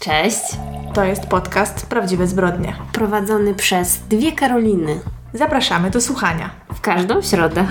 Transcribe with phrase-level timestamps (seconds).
[0.00, 0.40] Cześć.
[0.94, 2.76] To jest podcast Prawdziwe Zbrodnie.
[2.92, 5.00] Prowadzony przez dwie Karoliny.
[5.34, 6.50] Zapraszamy do słuchania.
[6.74, 7.66] W każdą środę.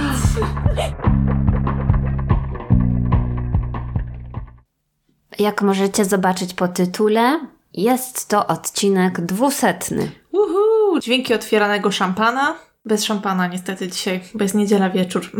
[5.39, 7.39] Jak możecie zobaczyć po tytule,
[7.73, 10.11] jest to odcinek dwusetny.
[10.31, 12.55] Uhu, dźwięki otwieranego szampana.
[12.85, 15.31] Bez szampana niestety dzisiaj, jest niedziela wieczór.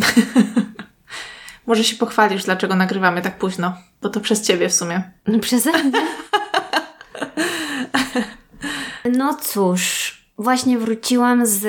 [1.68, 5.12] Może się pochwalisz, dlaczego nagrywamy tak późno, bo to przez ciebie w sumie.
[5.28, 5.92] No przeze mnie.
[9.10, 11.66] No cóż, właśnie wróciłam z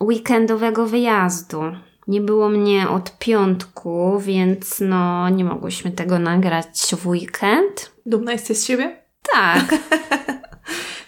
[0.00, 1.62] weekendowego wyjazdu.
[2.08, 7.92] Nie było mnie od piątku, więc no nie mogłyśmy tego nagrać w weekend.
[8.06, 8.96] Dumna jesteś z siebie?
[9.32, 9.64] Tak.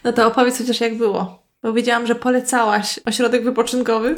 [0.04, 1.42] No to opowiedz chociaż jak było.
[1.62, 4.16] Bo wiedziałam, że polecałaś ośrodek wypoczynkowy.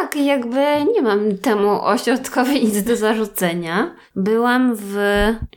[0.00, 3.96] Tak, jakby nie mam temu ośrodkowi nic do zarzucenia.
[4.16, 4.96] Byłam w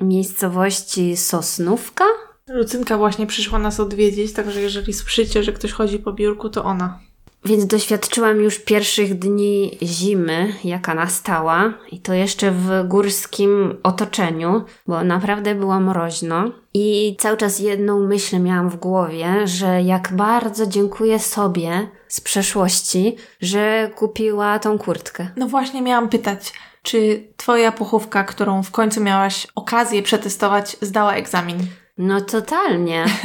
[0.02, 2.06] miejscowości Sosnówka.
[2.50, 7.00] Lucynka właśnie przyszła nas odwiedzić, także jeżeli słyszycie, że ktoś chodzi po biurku, to ona.
[7.46, 15.04] Więc doświadczyłam już pierwszych dni zimy, jaka nastała, i to jeszcze w górskim otoczeniu, bo
[15.04, 16.52] naprawdę było mroźno.
[16.74, 23.16] I cały czas jedną myśl miałam w głowie, że jak bardzo dziękuję sobie z przeszłości,
[23.42, 25.28] że kupiła tą kurtkę.
[25.38, 31.58] No właśnie miałam pytać, czy twoja puchówka, którą w końcu miałaś okazję przetestować, zdała egzamin?
[31.98, 33.06] No totalnie.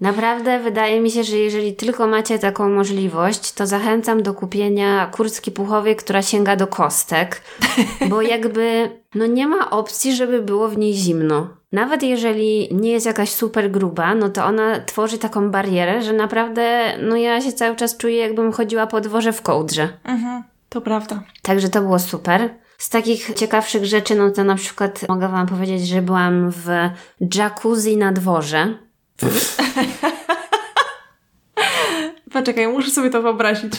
[0.00, 5.50] Naprawdę wydaje mi się, że jeżeli tylko macie taką możliwość, to zachęcam do kupienia kurtki
[5.50, 7.42] puchowej, która sięga do kostek,
[8.10, 11.48] bo jakby no nie ma opcji, żeby było w niej zimno.
[11.72, 16.92] Nawet jeżeli nie jest jakaś super gruba, no to ona tworzy taką barierę, że naprawdę
[17.02, 19.88] no ja się cały czas czuję jakbym chodziła po dworze w kołdrze.
[20.04, 21.22] Mhm, to prawda.
[21.42, 22.50] Także to było super.
[22.78, 26.66] Z takich ciekawszych rzeczy, no to na przykład mogę Wam powiedzieć, że byłam w
[27.34, 28.78] jacuzzi na dworze.
[32.32, 33.72] Poczekaj, muszę sobie to wyobrazić.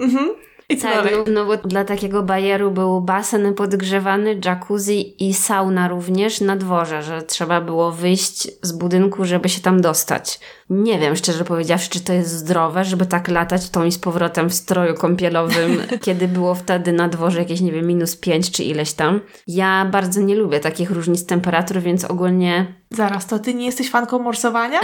[0.00, 0.47] Mhm.
[0.70, 1.14] I co Tak, dalej?
[1.32, 7.22] no, bo dla takiego bajeru był basen podgrzewany, jacuzzi i sauna również na dworze, że
[7.22, 10.40] trzeba było wyjść z budynku, żeby się tam dostać.
[10.70, 14.50] Nie wiem, szczerze powiedziawszy, czy to jest zdrowe, żeby tak latać tą i z powrotem
[14.50, 18.92] w stroju kąpielowym, kiedy było wtedy na dworze jakieś, nie wiem, minus 5 czy ileś
[18.92, 19.20] tam.
[19.46, 24.18] Ja bardzo nie lubię takich różnic temperatur, więc ogólnie Zaraz, to ty nie jesteś fanką
[24.18, 24.80] morsowania?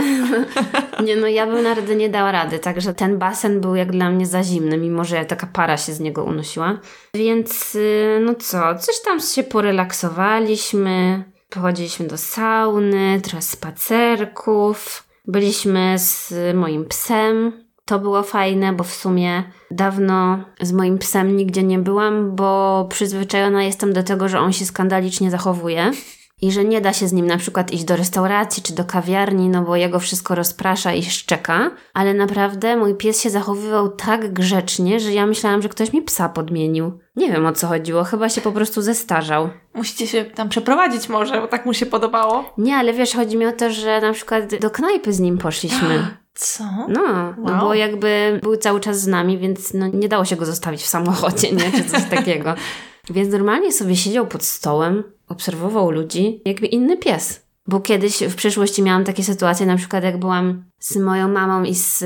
[1.04, 4.26] Nie, no ja bym naprawdę nie dała rady, także ten basen był jak dla mnie
[4.26, 6.78] za zimny, mimo że taka para się z niego unosiła.
[7.14, 16.34] Więc y, no co, coś tam się porelaksowaliśmy, pochodziliśmy do sauny, trochę spacerków, byliśmy z
[16.56, 17.64] moim psem.
[17.84, 23.62] To było fajne, bo w sumie dawno z moim psem nigdzie nie byłam, bo przyzwyczajona
[23.62, 25.90] jestem do tego, że on się skandalicznie zachowuje.
[26.44, 29.48] I że nie da się z nim na przykład iść do restauracji czy do kawiarni,
[29.48, 35.00] no bo jego wszystko rozprasza i szczeka, ale naprawdę mój pies się zachowywał tak grzecznie,
[35.00, 36.98] że ja myślałam, że ktoś mi psa podmienił.
[37.16, 39.48] Nie wiem o co chodziło, chyba się po prostu zestarzał.
[39.74, 42.52] Musicie się tam przeprowadzić może, bo tak mu się podobało.
[42.58, 46.06] Nie, ale wiesz, chodzi mi o to, że na przykład do knajpy z nim poszliśmy.
[46.34, 46.64] Co?
[46.88, 47.60] No, no Wow.
[47.60, 50.86] bo jakby był cały czas z nami, więc no nie dało się go zostawić w
[50.86, 51.72] samochodzie, nie?
[51.72, 52.54] Czy coś takiego.
[53.10, 57.43] Więc normalnie sobie siedział pod stołem, obserwował ludzi, jakby inny pies.
[57.66, 61.74] Bo kiedyś w przeszłości miałam takie sytuacje, na przykład jak byłam z moją mamą i
[61.74, 62.04] z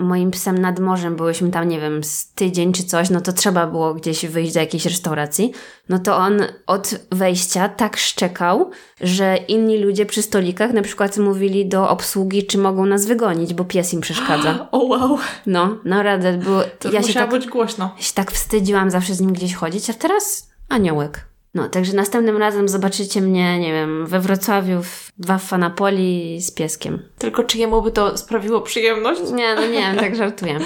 [0.00, 3.66] moim psem nad morzem, byłyśmy tam, nie wiem, z tydzień czy coś, no to trzeba
[3.66, 5.52] było gdzieś wyjść do jakiejś restauracji.
[5.88, 8.70] No to on od wejścia tak szczekał,
[9.00, 13.64] że inni ludzie przy stolikach na przykład mówili do obsługi, czy mogą nas wygonić, bo
[13.64, 14.68] pies im przeszkadza.
[14.72, 17.94] O wow, No, naprawdę, było, to ja musiało tak, być głośno.
[17.98, 21.28] się tak wstydziłam zawsze z nim gdzieś chodzić, a teraz aniołek.
[21.58, 27.02] No, także następnym razem zobaczycie mnie, nie wiem, we Wrocławiu w Waffa Napoli z pieskiem.
[27.18, 29.20] Tylko czy jemu by to sprawiło przyjemność?
[29.32, 30.58] Nie, no nie tak żartuję.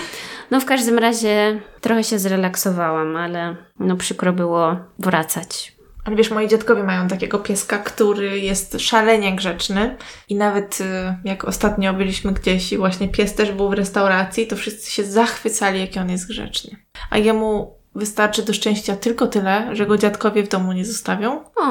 [0.50, 5.76] No w każdym razie trochę się zrelaksowałam, ale no przykro było wracać.
[6.04, 9.97] Ale wiesz, moi dziadkowie mają takiego pieska, który jest szalenie grzeczny
[10.28, 10.84] i nawet y,
[11.25, 15.81] jak ostatnio byliśmy gdzieś i właśnie pies też był w restauracji, to wszyscy się zachwycali,
[15.81, 16.76] jaki on jest grzeczny.
[17.11, 21.41] A jemu wystarczy do szczęścia tylko tyle, że go dziadkowie w domu nie zostawią.
[21.56, 21.62] O,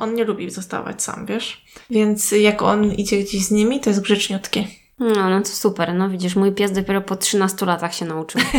[0.00, 1.64] On nie lubi zostawać sam, wiesz?
[1.90, 4.68] Więc jak on idzie gdzieś z nimi, to jest grzeczniutki.
[4.98, 5.94] no, no to super.
[5.94, 8.40] No widzisz, mój pies dopiero po 13 latach się nauczył.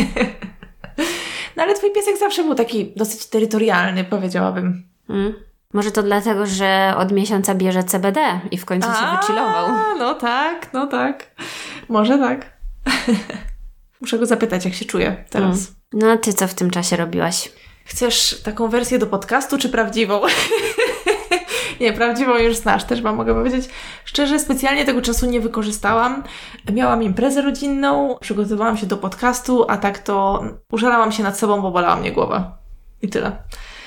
[1.56, 4.88] No ale twój piesek zawsze był taki dosyć terytorialny, powiedziałabym.
[5.08, 5.34] Mm.
[5.72, 9.68] Może to dlatego, że od miesiąca bierze CBD i w końcu się wychillował.
[9.98, 11.30] No tak, no tak.
[11.88, 12.56] Może tak.
[14.00, 15.58] Muszę go zapytać, jak się czuje teraz.
[15.58, 15.81] Mm.
[15.92, 17.52] No a ty co w tym czasie robiłaś?
[17.84, 20.20] Chcesz taką wersję do podcastu, czy prawdziwą?
[21.80, 23.68] Nie, prawdziwą już znasz, też wam mogę powiedzieć.
[24.04, 26.22] Szczerze, specjalnie tego czasu nie wykorzystałam.
[26.72, 31.70] Miałam imprezę rodzinną, przygotowałam się do podcastu, a tak to użalałam się nad sobą, bo
[31.70, 32.58] bolała mnie głowa.
[33.02, 33.36] I tyle.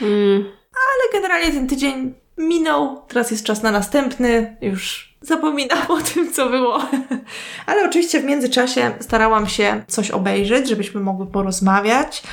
[0.01, 0.45] Mm.
[0.73, 6.49] Ale generalnie ten tydzień minął, teraz jest czas na następny, już zapominam o tym, co
[6.49, 6.79] było.
[7.67, 12.23] Ale oczywiście w międzyczasie starałam się coś obejrzeć, żebyśmy mogły porozmawiać.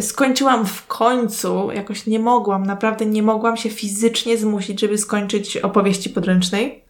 [0.00, 6.10] Skończyłam w końcu, jakoś nie mogłam, naprawdę nie mogłam się fizycznie zmusić, żeby skończyć opowieści
[6.10, 6.84] podręcznej,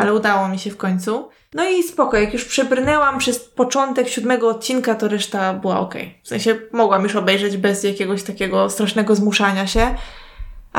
[0.00, 1.28] ale udało mi się w końcu.
[1.54, 5.94] No i spoko, jak już przebrnęłam przez początek siódmego odcinka, to reszta była ok.
[6.22, 9.94] W sensie mogłam już obejrzeć bez jakiegoś takiego strasznego zmuszania się.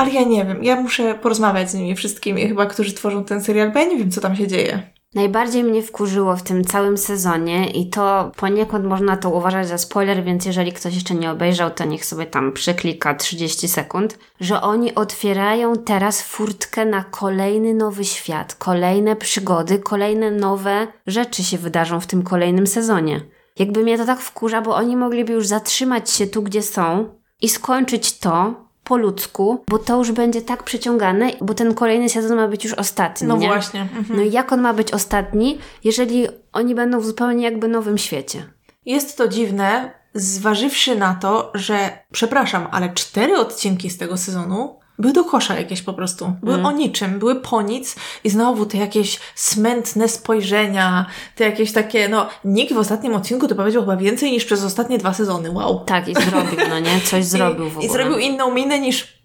[0.00, 3.72] Ale ja nie wiem, ja muszę porozmawiać z nimi wszystkimi, chyba, którzy tworzą ten serial,
[3.72, 4.82] bo ja nie wiem, co tam się dzieje.
[5.14, 10.24] Najbardziej mnie wkurzyło w tym całym sezonie i to poniekąd można to uważać za spoiler,
[10.24, 14.94] więc jeżeli ktoś jeszcze nie obejrzał, to niech sobie tam przyklika 30 sekund, że oni
[14.94, 22.06] otwierają teraz furtkę na kolejny nowy świat, kolejne przygody, kolejne nowe rzeczy się wydarzą w
[22.06, 23.20] tym kolejnym sezonie.
[23.58, 27.48] Jakby mnie to tak wkurza, bo oni mogliby już zatrzymać się tu, gdzie są i
[27.48, 32.48] skończyć to po ludzku, bo to już będzie tak przyciągane, bo ten kolejny sezon ma
[32.48, 33.28] być już ostatni.
[33.28, 33.46] No nie?
[33.46, 33.80] właśnie.
[33.80, 34.06] Mhm.
[34.16, 38.52] No i jak on ma być ostatni, jeżeli oni będą w zupełnie jakby nowym świecie?
[38.86, 45.12] Jest to dziwne, zważywszy na to, że, przepraszam, ale cztery odcinki z tego sezonu były
[45.12, 46.32] do kosza jakieś po prostu.
[46.42, 46.66] Były Mm.
[46.66, 51.06] o niczym, były po nic i znowu te jakieś smętne spojrzenia,
[51.36, 54.98] te jakieś takie, no, nikt w ostatnim odcinku to powiedział chyba więcej niż przez ostatnie
[54.98, 55.84] dwa sezony, wow.
[55.84, 57.00] Tak, i zrobił, no nie?
[57.00, 57.86] Coś zrobił I, w ogóle.
[57.88, 59.20] I zrobił inną minę niż...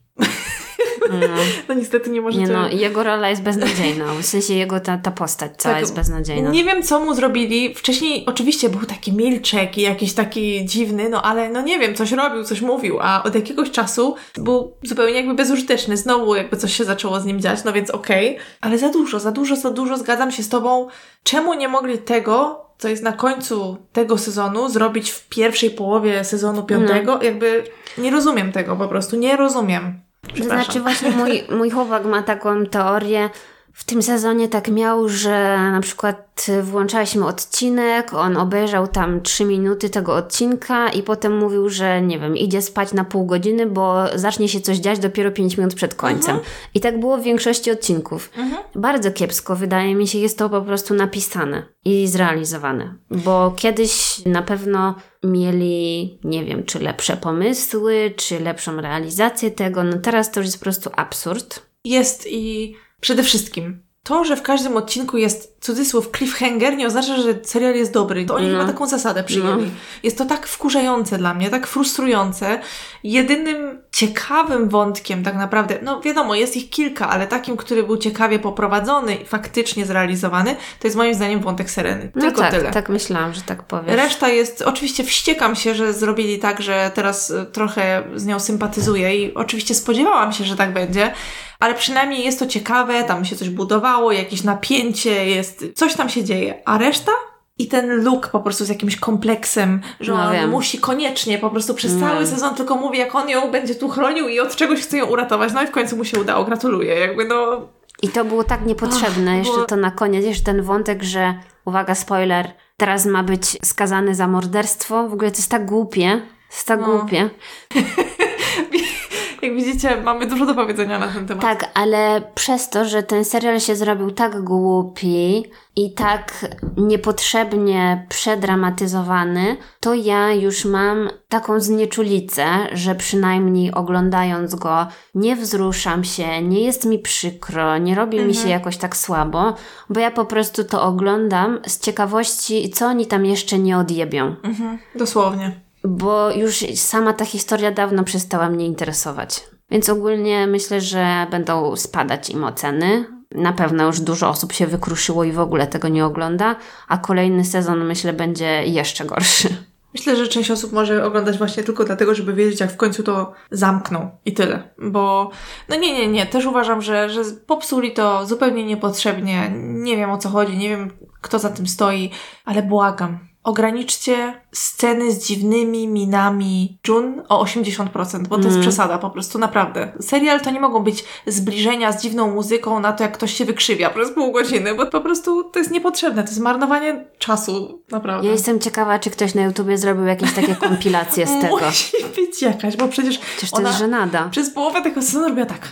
[1.69, 2.45] no niestety nie możecie...
[2.45, 4.05] Nie no, jego rola jest beznadziejna.
[4.21, 6.49] W sensie jego ta, ta postać cała Tak, jest beznadziejna.
[6.49, 7.75] Nie wiem, co mu zrobili.
[7.75, 12.11] Wcześniej oczywiście był taki milczek i jakiś taki dziwny, no ale no nie wiem, coś
[12.11, 15.97] robił, coś mówił, a od jakiegoś czasu był zupełnie jakby bezużyteczny.
[15.97, 18.37] Znowu jakby coś się zaczęło z nim dziać, no więc okej.
[18.61, 20.87] Ale za dużo, za dużo, za dużo, zgadzam się z tobą.
[21.23, 26.63] Czemu nie mogli tego, co jest na końcu tego sezonu, zrobić w pierwszej połowie sezonu
[26.63, 27.19] piątego?
[27.21, 27.63] Jakby
[27.97, 30.04] nie rozumiem tego po prostu, nie rozumiem.
[30.37, 33.29] To znaczy właśnie mój, mój chłopak ma taką teorię,
[33.75, 39.89] w tym sezonie tak miał, że na przykład włączaliśmy odcinek, on obejrzał tam trzy minuty
[39.89, 44.49] tego odcinka i potem mówił, że nie wiem, idzie spać na pół godziny, bo zacznie
[44.49, 46.39] się coś dziać dopiero pięć minut przed końcem.
[46.73, 48.31] I tak było w większości odcinków.
[48.75, 52.95] Bardzo kiepsko, wydaje mi się, jest to po prostu napisane i zrealizowane.
[53.11, 59.83] Bo kiedyś na pewno mieli, nie wiem, czy lepsze pomysły, czy lepszą realizację tego.
[59.83, 61.61] No teraz to już jest po prostu absurd.
[61.83, 62.75] jest i
[63.05, 67.91] przede wszystkim to, że w każdym odcinku jest cudzysłów cliffhanger, nie oznacza, że serial jest
[67.93, 68.25] dobry.
[68.25, 68.51] To oni No.
[68.59, 69.63] chyba taką zasadę przyjęli.
[69.65, 69.71] No.
[70.03, 72.59] Jest to tak wkurzające dla mnie, tak frustrujące.
[73.03, 78.39] Jedynym ciekawym wątkiem tak naprawdę, no wiadomo, jest ich kilka, ale takim, który był ciekawie
[78.39, 82.11] poprowadzony i faktycznie zrealizowany, to jest moim zdaniem wątek Sereny.
[82.15, 82.71] No Tylko tak, tyle.
[82.71, 83.95] tak myślałam, że tak powiesz.
[83.95, 89.25] Reszta jest, oczywiście wściekam się, że zrobili tak, że teraz y, trochę z nią sympatyzuję
[89.25, 91.13] i oczywiście spodziewałam się, że tak będzie,
[91.59, 96.23] ale przynajmniej jest to ciekawe, tam się coś budowało, jakieś napięcie jest, coś tam się
[96.23, 97.11] dzieje, a reszta?
[97.57, 100.49] I ten look po prostu z jakimś kompleksem, że No on wiem.
[100.49, 102.27] musi koniecznie po prostu przez cały No.
[102.27, 105.53] sezon tylko mówi, jak on ją będzie tu chronił i od czegoś chce ją uratować.
[105.53, 106.95] No i w końcu mu się udało, gratuluję.
[106.99, 107.67] Jakby no,
[108.01, 109.31] I to było tak niepotrzebne.
[109.31, 111.33] Ach, jeszcze było- to na koniec, jeszcze ten wątek, że
[111.65, 115.09] uwaga, spoiler, teraz ma być skazany za morderstwo.
[115.09, 116.21] W ogóle to jest tak głupie.
[116.49, 116.85] To jest tak No.
[116.87, 117.29] głupie.
[119.45, 121.41] jak widzicie, mamy dużo do powiedzenia na ten temat.
[121.41, 126.45] Tak, ale przez to, że ten serial się zrobił tak głupi i tak
[126.77, 136.41] niepotrzebnie przedramatyzowany, to ja już mam taką znieczulicę, że przynajmniej oglądając go nie wzruszam się,
[136.41, 139.53] nie jest mi przykro, nie robi mi się jakoś tak słabo,
[139.89, 144.35] bo ja po prostu to oglądam z ciekawości, co oni tam jeszcze nie odjebią.
[144.43, 145.64] Mhm, dosłownie.
[145.87, 149.43] Bo już sama ta historia dawno przestała mnie interesować.
[149.71, 153.05] Więc ogólnie myślę, że będą spadać im oceny.
[153.31, 156.55] Na pewno już dużo osób się wykruszyło i w ogóle tego nie ogląda,
[156.87, 159.49] a kolejny sezon myślę będzie jeszcze gorszy.
[159.93, 163.33] Myślę, że część osób może oglądać właśnie tylko dlatego, żeby wiedzieć, jak w końcu to
[163.51, 164.69] zamkną i tyle.
[164.77, 165.31] Bo,
[165.69, 169.51] no nie, nie, nie, też uważam, że, że popsuli to zupełnie niepotrzebnie.
[169.59, 172.11] Nie wiem o co chodzi, nie wiem kto za tym stoi,
[172.45, 173.19] ale błagam.
[173.45, 179.91] Ograniczcie sceny z dziwnymi minami Jun o 80%, bo to jest przesada po prostu, naprawdę.
[179.99, 183.89] Serial to nie mogą być zbliżenia z dziwną muzyką na to, jak ktoś się wykrzywia
[183.89, 188.27] przez pół godziny, bo po prostu to jest niepotrzebne, to jest marnowanie czasu, naprawdę.
[188.27, 191.59] Ja jestem ciekawa, czy ktoś na YouTubie zrobił jakieś takie kompilacje z tego.
[191.65, 194.29] Musi być jakaś, bo przecież Przecież to jest żenada.
[194.29, 195.67] przez połowę tego sezonu robiła tak.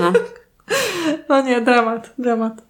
[0.00, 0.12] No.
[1.28, 2.62] No nie, dramat, dramat.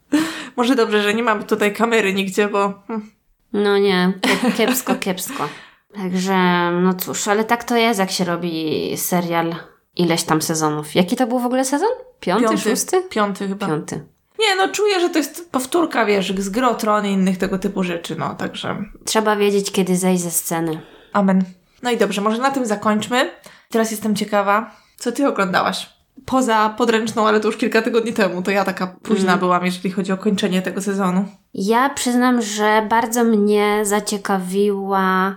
[0.57, 2.83] Może dobrze, że nie mamy tutaj kamery nigdzie, bo...
[2.87, 3.18] hmm.
[3.53, 5.49] No nie, kiep- kiepsko, kiepsko.
[5.95, 9.55] Także, no cóż, ale tak to jest, jak się robi serial
[9.97, 10.95] ileś tam sezonów.
[10.95, 11.89] Jaki to był w ogóle sezon?
[12.21, 13.03] Piąty, szósty?
[13.03, 13.67] Piąty chyba.
[13.67, 14.05] Piąty.
[14.39, 17.83] Nie, no czuję, że to jest powtórka, wiesz, z gry Tron i innych tego typu
[17.83, 18.77] rzeczy, no, także...
[19.05, 20.81] Trzeba wiedzieć, kiedy zejść ze sceny.
[21.13, 21.45] Amen.
[21.83, 23.31] No i dobrze, może na tym zakończmy.
[23.71, 25.98] Teraz jestem ciekawa, co ty oglądałaś?
[26.27, 30.13] Poza podręczną, ale to już kilka tygodni temu, to ja taka późna byłam, jeżeli chodzi
[30.13, 31.25] o kończenie tego sezonu.
[31.55, 35.37] Ja przyznam, że bardzo mnie zaciekawiła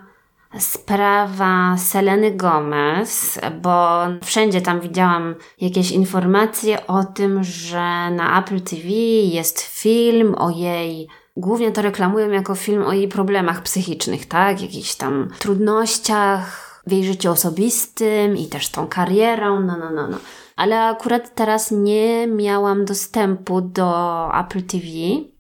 [0.60, 8.88] sprawa Seleny Gomez, bo wszędzie tam widziałam jakieś informacje o tym, że na Apple TV
[9.34, 11.08] jest film o jej.
[11.38, 14.62] Głównie to reklamują jako film o jej problemach psychicznych, tak?
[14.62, 20.18] Jakichś tam trudnościach w jej życiu osobistym i też tą karierą, no, no, no, no.
[20.56, 24.86] Ale akurat teraz nie miałam dostępu do Apple TV.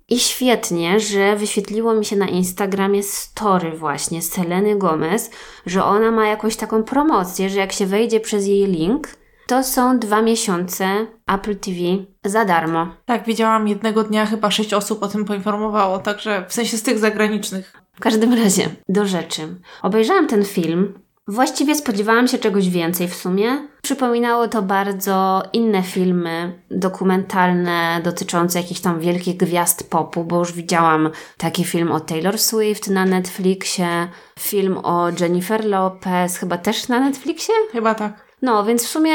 [0.10, 5.32] I świetnie, że wyświetliło mi się na Instagramie story właśnie z Seleny Gomez,
[5.65, 9.08] że ona ma jakąś taką promocję, że jak się wejdzie przez jej link,
[9.48, 11.77] to są dwa miesiące Apple TV
[12.25, 12.88] za darmo.
[13.06, 17.00] Tak, widziałam jednego dnia, chyba sześć osób o tym poinformowało, także w sensie z tych
[17.00, 17.82] zagranicznych.
[17.94, 19.41] W każdym razie, do rzeczy.
[19.82, 21.00] Obejrzałam ten film.
[21.32, 23.68] Właściwie spodziewałam się czegoś więcej w sumie.
[23.82, 31.10] Przypominało to bardzo inne filmy dokumentalne dotyczące jakichś tam wielkich gwiazd popu, bo już widziałam
[31.38, 34.08] taki film o Taylor Swift na Netflixie,
[34.40, 37.54] film o Jennifer Lopez, chyba też na Netflixie?
[37.72, 38.31] Chyba tak.
[38.41, 39.13] No, więc w sumie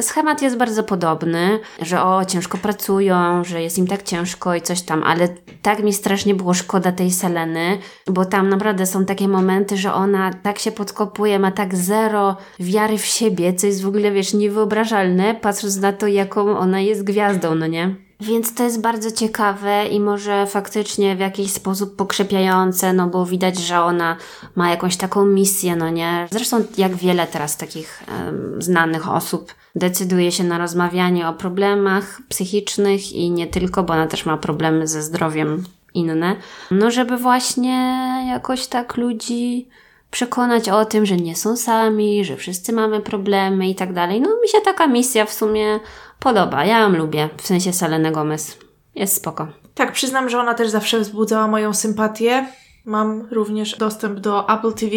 [0.00, 4.82] schemat jest bardzo podobny, że o, ciężko pracują, że jest im tak ciężko i coś
[4.82, 5.28] tam, ale
[5.62, 10.32] tak mi strasznie było szkoda tej Seleny, bo tam naprawdę są takie momenty, że ona
[10.42, 15.34] tak się podkopuje, ma tak zero wiary w siebie, co jest w ogóle, wiesz, niewyobrażalne,
[15.34, 17.94] patrząc na to, jaką ona jest gwiazdą, no nie?
[18.20, 23.58] Więc to jest bardzo ciekawe i może faktycznie w jakiś sposób pokrzepiające, no bo widać,
[23.58, 24.16] że ona
[24.54, 26.28] ma jakąś taką misję, no nie?
[26.30, 33.12] Zresztą jak wiele teraz takich em, znanych osób decyduje się na rozmawianie o problemach psychicznych
[33.12, 36.36] i nie tylko, bo ona też ma problemy ze zdrowiem inne.
[36.70, 39.68] No żeby właśnie jakoś tak ludzi
[40.14, 44.20] przekonać o tym, że nie są sami, że wszyscy mamy problemy i tak dalej.
[44.20, 45.80] No mi się taka misja w sumie
[46.18, 46.64] podoba.
[46.64, 48.58] Ja ją lubię, w sensie Seleny Gomez.
[48.94, 49.48] Jest spoko.
[49.74, 52.46] Tak, przyznam, że ona też zawsze wzbudzała moją sympatię.
[52.84, 54.92] Mam również dostęp do Apple TV,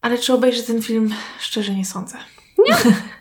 [0.00, 1.14] ale czy obejrzę ten film?
[1.38, 2.18] Szczerze nie sądzę.
[2.58, 2.74] Nie?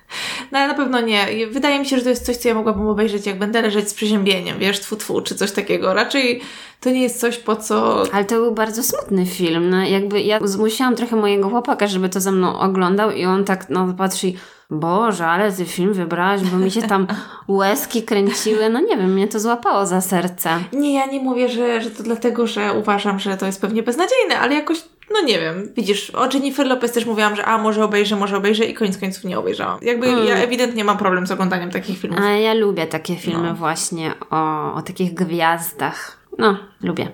[0.51, 1.47] No ale na pewno nie.
[1.51, 3.93] Wydaje mi się, że to jest coś, co ja mogłabym obejrzeć, jak będę leżeć z
[3.93, 5.93] przeziębieniem, wiesz, tfu, tfu, czy coś takiego.
[5.93, 6.41] Raczej
[6.81, 8.03] to nie jest coś, po co...
[8.13, 9.69] Ale to był bardzo smutny film.
[9.69, 13.69] No, jakby ja zmusiłam trochę mojego chłopaka, żeby to ze mną oglądał i on tak
[13.69, 14.33] no patrzy
[14.69, 17.07] Boże, ale ty film wybrałaś, bo mi się tam
[17.47, 18.69] łezki kręciły.
[18.69, 20.49] No nie wiem, mnie to złapało za serce.
[20.73, 24.39] Nie, ja nie mówię, że, że to dlatego, że uważam, że to jest pewnie beznadziejne,
[24.39, 24.77] ale jakoś,
[25.13, 28.65] no nie wiem, widzisz, o Jennifer Lopez też mówiłam, że a, może obejrzę, może obejrzę
[28.65, 29.79] i koniec końców nie obejrzałam.
[29.81, 30.25] Jakby Mm.
[30.27, 32.19] ja ewidentnie mam problem z oglądaniem takich filmów.
[32.23, 33.55] A ja lubię takie filmy No.
[33.55, 36.17] właśnie o, o takich gwiazdach.
[36.37, 37.09] No, lubię.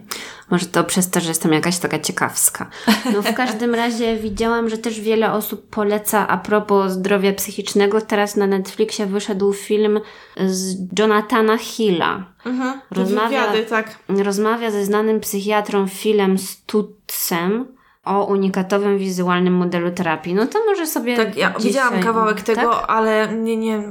[0.50, 2.70] Może to przez to, że jestem jakaś taka ciekawska.
[3.14, 8.02] No w każdym razie widziałam, że też wiele osób poleca a propos zdrowia psychicznego.
[8.02, 10.00] Teraz na Netflixie wyszedł film
[10.46, 12.24] z Jonathana Hilla.
[12.46, 12.82] Mhm.
[12.92, 13.96] Rozmawia- Wywiady, tak.
[14.10, 17.66] Rozmawia ze znanym psychiatrą Philem Stutzem
[18.06, 20.34] o unikatowym wizualnym modelu terapii.
[20.34, 22.86] No to może sobie Tak, ja widziałam kawałek tego, Tak?
[22.88, 23.84] ale nie, nie,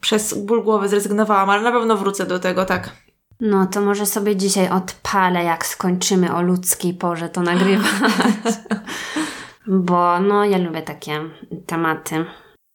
[0.00, 2.90] przez ból głowy zrezygnowałam, ale na pewno wrócę do tego, tak.
[3.40, 7.90] No to może sobie dzisiaj odpalę, jak skończymy o ludzkiej porze to nagrywać.
[9.66, 11.20] Bo no ja lubię takie
[11.66, 12.24] tematy.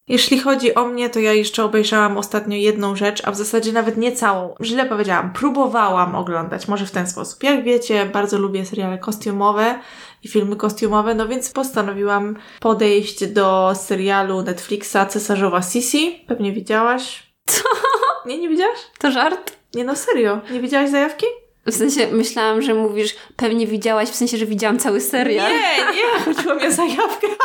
[0.07, 3.97] Jeśli chodzi o mnie, to ja jeszcze obejrzałam ostatnio jedną rzecz, a w zasadzie nawet
[3.97, 4.55] nie całą.
[4.61, 7.43] Źle powiedziałam, próbowałam oglądać, może w ten sposób.
[7.43, 9.79] Jak wiecie, bardzo lubię seriale kostiumowe
[10.25, 16.23] i filmy kostiumowe, no więc postanowiłam podejść do serialu Netflixa Cesarzowa Sisi.
[16.27, 17.23] Pewnie widziałaś?
[17.45, 17.63] Co?
[18.25, 18.79] Nie, nie widziałaś?
[18.99, 19.51] To żart?
[19.75, 20.41] Nie no, serio.
[20.51, 21.25] Nie widziałaś zajawki?
[21.65, 25.51] W sensie myślałam, że mówisz, pewnie widziałaś, w sensie, że widziałam cały serial.
[25.51, 27.27] Nie, nie, chodziło mi o zajawkę.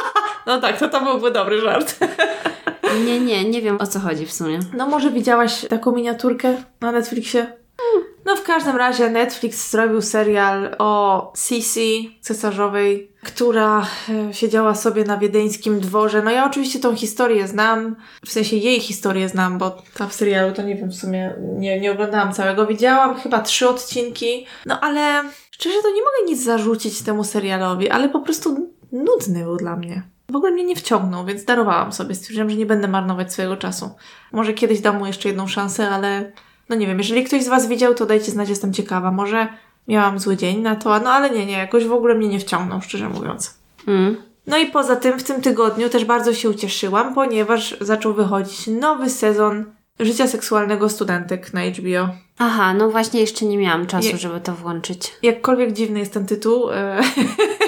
[0.46, 1.98] No tak, to to byłby dobry żart.
[3.06, 4.58] nie, nie, nie wiem o co chodzi w sumie.
[4.76, 7.52] No może widziałaś taką miniaturkę na Netflixie?
[8.30, 15.18] No w każdym razie Netflix zrobił serial o Sisi cesarzowej, która e, siedziała sobie na
[15.18, 16.22] wiedeńskim dworze.
[16.22, 17.96] No ja oczywiście tą historię znam,
[18.26, 21.80] w sensie jej historię znam, bo ta w serialu to nie wiem, w sumie nie,
[21.80, 22.66] nie oglądałam całego.
[22.66, 28.08] Widziałam chyba trzy odcinki, no ale szczerze to nie mogę nic zarzucić temu serialowi, ale
[28.08, 30.02] po prostu nudny był dla mnie.
[30.28, 32.14] W ogóle mnie nie wciągnął, więc darowałam sobie.
[32.14, 33.90] Stwierdziłam, że nie będę marnować swojego czasu.
[34.32, 36.32] Może kiedyś dam mu jeszcze jedną szansę, ale
[36.70, 39.10] No nie wiem, jeżeli ktoś z Was widział, to dajcie znać, jestem ciekawa.
[39.10, 39.48] Może
[39.88, 42.80] miałam zły dzień na to, no ale nie, nie, jakoś w ogóle mnie nie wciągnął,
[42.82, 43.54] szczerze mówiąc.
[43.88, 44.16] Mm.
[44.46, 49.10] No i poza tym w tym tygodniu też bardzo się ucieszyłam, ponieważ zaczął wychodzić nowy
[49.10, 49.64] sezon
[50.00, 52.08] Życia seksualnego studentek na HBO.
[52.38, 55.12] Aha, no właśnie jeszcze nie miałam czasu, Je- żeby to włączyć.
[55.22, 57.00] Jakkolwiek dziwny jest ten tytuł, e,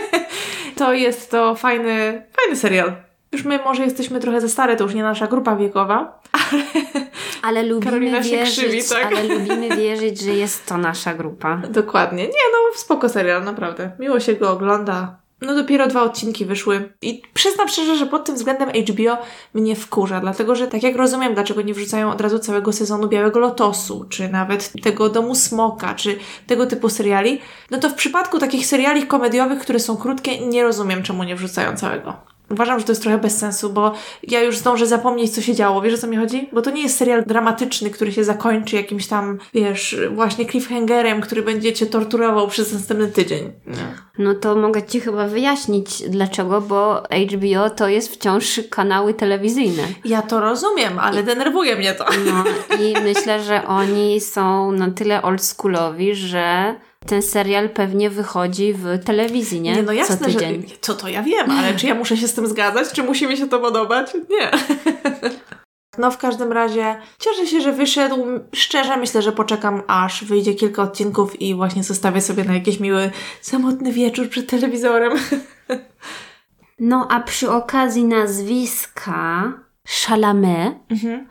[0.78, 2.92] to jest to fajny, fajny serial.
[3.32, 6.20] Już my może jesteśmy trochę za stare, to już nie nasza grupa wiekowa.
[7.42, 9.06] Ale lubimy Karolina się wierzyć, krzywi, tak?
[9.06, 11.56] ale lubimy wierzyć, że jest to nasza grupa.
[11.56, 12.22] Dokładnie.
[12.22, 13.90] Nie, no spoko serial, naprawdę.
[13.98, 15.22] Miło się go ogląda.
[15.40, 19.18] No dopiero dwa odcinki wyszły i przyznam szczerze, że pod tym względem HBO
[19.54, 23.38] mnie wkurza, dlatego że tak jak rozumiem, dlaczego nie wrzucają od razu całego sezonu Białego
[23.40, 28.66] Lotosu, czy nawet tego Domu Smoka, czy tego typu seriali, no to w przypadku takich
[28.66, 32.31] seriali komediowych, które są krótkie, nie rozumiem czemu nie wrzucają całego.
[32.50, 35.80] Uważam, że to jest trochę bez sensu, bo ja już zdążę zapomnieć, co się działo.
[35.80, 36.48] Wiesz, o co mi chodzi?
[36.52, 41.42] Bo to nie jest serial dramatyczny, który się zakończy jakimś tam, wiesz, właśnie cliffhangerem, który
[41.42, 43.52] będzie cię torturował przez następny tydzień.
[43.66, 43.76] Nie.
[44.18, 49.82] No to mogę Ci chyba wyjaśnić dlaczego, bo HBO to jest wciąż kanały telewizyjne.
[50.04, 52.04] Ja to rozumiem, ale denerwuje mnie to.
[52.26, 52.44] No
[52.76, 56.74] i myślę, że oni są na tyle oldschoolowi, że
[57.06, 59.72] ten serial pewnie wychodzi w telewizji, nie?
[59.72, 60.62] Nie, no jasne, Co tydzień.
[60.68, 62.92] że co to ja wiem, ale czy ja muszę się z tym zgadzać?
[62.92, 64.14] Czy musi mi się to podobać?
[64.30, 64.50] Nie.
[65.98, 68.26] No w każdym razie cieszę się, że wyszedł.
[68.54, 73.10] Szczerze myślę, że poczekam aż wyjdzie kilka odcinków i właśnie zostawię sobie na jakiś miły,
[73.40, 75.12] samotny wieczór przed telewizorem.
[76.78, 79.52] No a przy okazji nazwiska
[79.88, 81.26] Chalamet, Mhm.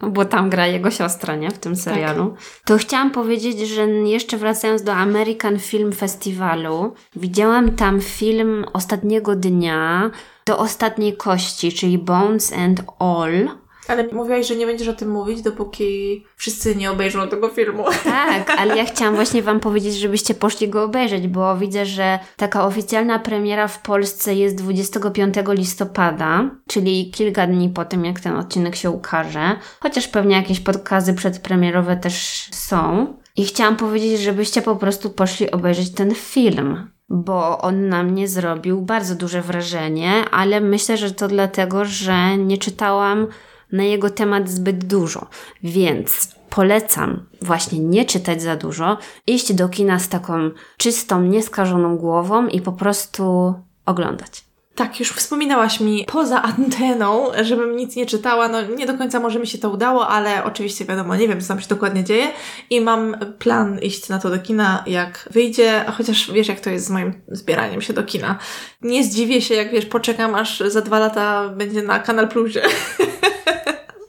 [0.14, 1.50] bo tam gra jego siostra, nie?
[1.50, 2.34] W tym serialu.
[2.64, 10.10] To chciałam powiedzieć, że jeszcze wracając do American Film Festivalu, widziałam tam film ostatniego dnia
[10.46, 13.48] do ostatniej kości, czyli Bones and All.
[13.88, 17.84] Ale mówiłaś, że nie będziesz o tym mówić, dopóki wszyscy nie obejrzą tego filmu.
[18.04, 22.66] Tak, ale ja chciałam właśnie Wam powiedzieć, żebyście poszli go obejrzeć, bo widzę, że taka
[22.66, 28.76] oficjalna premiera w Polsce jest 25 listopada, czyli kilka dni po tym, jak ten odcinek
[28.76, 29.56] się ukaże.
[29.80, 33.06] Chociaż pewnie jakieś podkazy przedpremierowe też są.
[33.36, 36.90] I chciałam powiedzieć, żebyście po prostu poszli obejrzeć ten film.
[37.08, 42.58] Bo on na mnie zrobił bardzo duże wrażenie, ale myślę, że to dlatego, że nie
[42.58, 43.26] czytałam
[43.72, 45.26] na jego temat zbyt dużo.
[45.62, 52.46] Więc polecam właśnie nie czytać za dużo, iść do kina z taką czystą, nieskażoną głową
[52.46, 53.54] i po prostu
[53.86, 54.48] oglądać.
[54.78, 58.48] Tak, już wspominałaś mi poza anteną, żebym nic nie czytała.
[58.48, 61.48] No nie do końca może mi się to udało, ale oczywiście wiadomo, nie wiem, co
[61.48, 62.26] tam się dokładnie dzieje
[62.70, 66.86] i mam plan iść na to do kina, jak wyjdzie, chociaż wiesz, jak to jest
[66.86, 68.38] z moim zbieraniem się do kina.
[68.82, 72.62] Nie zdziwię się, jak wiesz, poczekam, aż za dwa lata będzie na Kanal Plusie.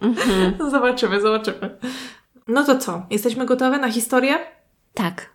[0.71, 1.77] zobaczymy, zobaczymy.
[2.47, 3.01] No to co?
[3.09, 4.39] Jesteśmy gotowe na historię?
[4.93, 5.29] Tak.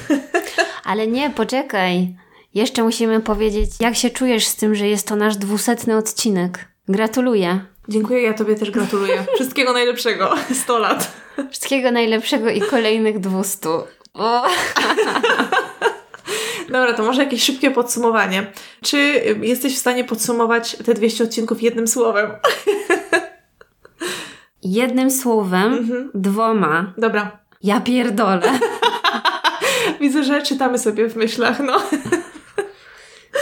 [0.84, 2.16] Ale nie, poczekaj.
[2.54, 6.68] Jeszcze musimy powiedzieć, jak się czujesz z tym, że jest to nasz dwusetny odcinek.
[6.88, 7.60] Gratuluję.
[7.88, 9.24] Dziękuję, ja Tobie też gratuluję.
[9.34, 10.34] Wszystkiego najlepszego.
[10.52, 11.12] 100 lat.
[11.50, 13.68] Wszystkiego najlepszego i kolejnych 200.
[14.14, 14.46] O,
[16.68, 18.52] Dobra, to może jakieś szybkie podsumowanie.
[18.82, 18.98] Czy
[19.42, 22.30] jesteś w stanie podsumować te 200 odcinków jednym słowem?
[24.72, 26.92] Jednym słowem, dwoma.
[26.98, 27.38] Dobra.
[27.62, 28.58] Ja pierdolę.
[30.00, 31.76] Widzę, że czytamy sobie w myślach, no.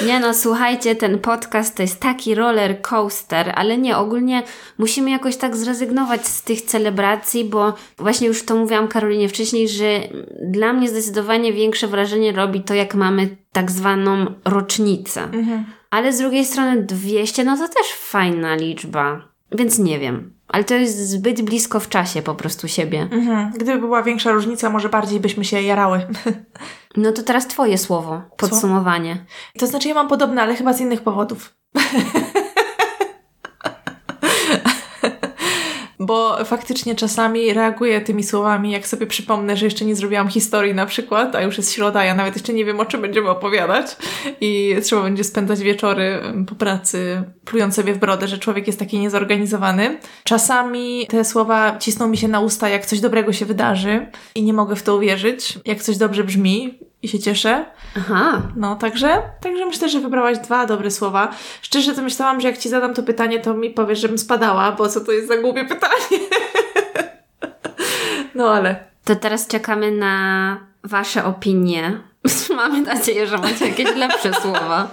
[0.06, 4.42] Nie no, słuchajcie, ten podcast to jest taki roller coaster, ale nie, ogólnie
[4.78, 10.00] musimy jakoś tak zrezygnować z tych celebracji, bo właśnie już to mówiłam Karolinie wcześniej, że
[10.42, 15.28] dla mnie zdecydowanie większe wrażenie robi to, jak mamy tak zwaną rocznicę.
[15.90, 20.35] Ale z drugiej strony 200, no to też fajna liczba, więc nie wiem.
[20.56, 23.08] Ale to jest zbyt blisko w czasie po prostu siebie.
[23.12, 23.52] Mhm.
[23.54, 26.00] Gdyby była większa różnica, może bardziej byśmy się jarały.
[26.96, 29.24] No to teraz twoje słowo, podsumowanie.
[29.58, 31.54] To znaczy, ja mam podobne, ale chyba z innych powodów.
[36.06, 40.86] Bo faktycznie czasami reaguję tymi słowami, jak sobie przypomnę, że jeszcze nie zrobiłam historii na
[40.86, 43.96] przykład, a już jest środa, ja nawet jeszcze nie wiem, o czym będziemy opowiadać
[44.40, 48.98] i trzeba będzie spędzać wieczory po pracy, plując sobie w brodę, że człowiek jest taki
[48.98, 49.98] niezorganizowany.
[50.24, 54.52] Czasami te słowa cisną mi się na usta, jak coś dobrego się wydarzy i nie
[54.52, 57.64] mogę w to uwierzyć, jak coś dobrze brzmi i się cieszę.
[57.96, 61.28] Aha, No, także, także myślę, że wybrałaś dwa dobre słowa.
[61.62, 64.88] Szczerze to myślałam, że jak ci zadam to pytanie, to mi powiesz, żebym spadała, bo
[64.88, 66.18] co to jest za głupie pytanie.
[68.34, 72.00] No ale To teraz czekamy na Wasze opinie.
[72.56, 74.88] Mamy nadzieję, że macie jakieś lepsze słowa.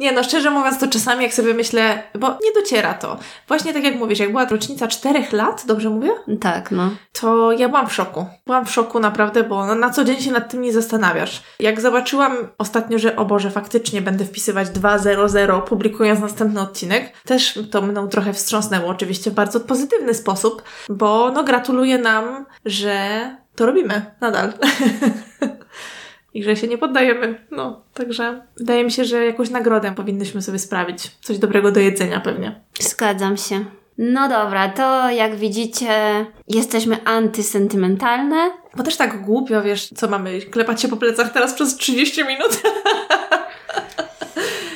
[0.00, 3.18] Nie, no szczerze mówiąc, to czasami jak sobie myślę, bo nie dociera to.
[3.48, 6.10] Właśnie tak jak mówisz, jak była rocznica czterech lat, dobrze mówię?
[6.40, 6.90] Tak, no.
[7.12, 8.26] To ja byłam w szoku.
[8.46, 11.42] Byłam w szoku naprawdę, bo no, na co dzień się nad tym nie zastanawiasz.
[11.58, 17.82] Jak zobaczyłam ostatnio, że o Boże, faktycznie będę wpisywać 2.00, publikując następny odcinek, też to
[17.82, 23.20] mną trochę wstrząsnęło, oczywiście w bardzo pozytywny sposób, bo no gratuluję nam, że
[23.56, 24.52] to robimy nadal.
[26.34, 27.46] I że się nie poddajemy.
[27.50, 31.10] No, także wydaje mi się, że jakąś nagrodę powinnyśmy sobie sprawić.
[31.20, 32.60] Coś dobrego do jedzenia pewnie.
[32.80, 33.64] Zgadzam się.
[33.98, 38.50] No dobra, to jak widzicie, jesteśmy antysentymentalne.
[38.76, 42.62] Bo też tak głupio, wiesz, co mamy, klepać się po plecach teraz przez 30 minut?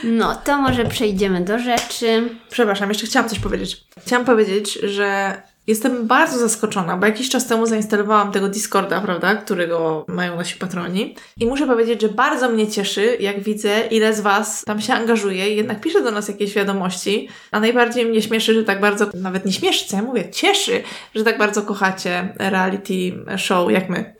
[0.05, 2.29] No, to może przejdziemy do rzeczy.
[2.51, 3.85] Przepraszam, jeszcze chciałam coś powiedzieć.
[4.07, 10.05] Chciałam powiedzieć, że Jestem bardzo zaskoczona, bo jakiś czas temu zainstalowałam tego Discorda, prawda, którego
[10.09, 11.17] mają nasi patroni.
[11.41, 15.51] I muszę powiedzieć, że bardzo mnie cieszy, jak widzę, ile z Was tam się angażuje
[15.51, 17.29] i jednak pisze do nas jakieś wiadomości.
[17.51, 20.83] A najbardziej mnie śmieszy, że tak bardzo, nawet nie śmieszy, co ja mówię, cieszy,
[21.15, 22.95] że tak bardzo kochacie reality
[23.37, 24.05] show jak my.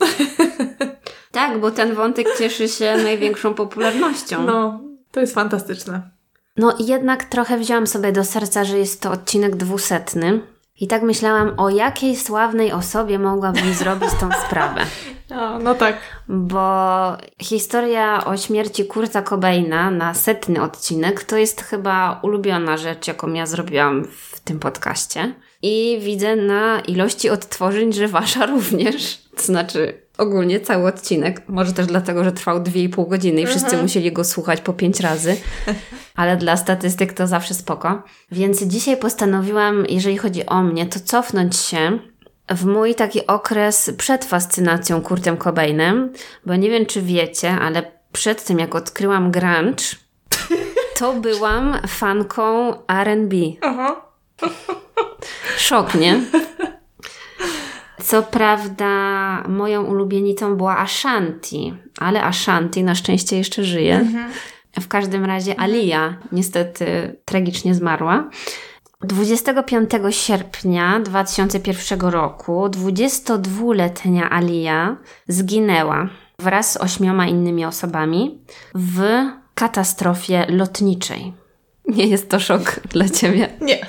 [1.35, 4.47] Tak, bo ten wątek cieszy się największą popularnością.
[4.47, 4.81] No,
[5.11, 6.11] to jest fantastyczne.
[6.57, 10.41] No jednak trochę wziąłam sobie do serca, że jest to odcinek dwusetny.
[10.81, 14.81] I tak myślałam, o jakiej sławnej osobie mogłabym zrobić tą sprawę.
[15.31, 15.97] No, no tak.
[16.29, 23.33] Bo historia o śmierci Kurta Cobaina na setny odcinek to jest chyba ulubiona rzecz, jaką
[23.33, 25.35] ja zrobiłam w tym podcaście.
[25.63, 29.19] I widzę na ilości odtworzeń, że wasza również.
[29.37, 31.43] To znaczy, ogólnie cały odcinek.
[31.49, 33.83] Może też dlatego, że trwał 2,5 godziny i wszyscy mhm.
[33.83, 35.37] musieli go słuchać po 5 razy.
[36.17, 38.03] Ale dla statystyk to zawsze spoko.
[38.33, 41.99] Więc dzisiaj postanowiłam, jeżeli chodzi o mnie, to cofnąć się
[42.49, 46.13] w mój taki okres przed fascynacją Kurtem Cobainem,
[46.47, 49.85] bo nie wiem, czy wiecie, ale przed tym, jak odkryłam grunge,
[50.99, 53.37] to byłam fanką R&B.
[55.57, 56.21] Szok, nie?
[58.03, 58.89] Co prawda,
[59.49, 63.97] moją ulubienicą była Ashanti, ale Ashanti na szczęście jeszcze żyje.
[63.97, 64.33] Mhm.
[64.81, 68.31] W każdym razie Alia niestety tragicznie zmarła.
[69.01, 74.97] 25 sierpnia 2001 roku 22-letnia Alia
[75.29, 78.39] zginęła wraz z ośmioma innymi osobami
[78.75, 79.03] w
[79.55, 81.33] katastrofie lotniczej.
[81.89, 83.49] Nie jest to szok dla Ciebie?
[83.61, 83.87] Nie.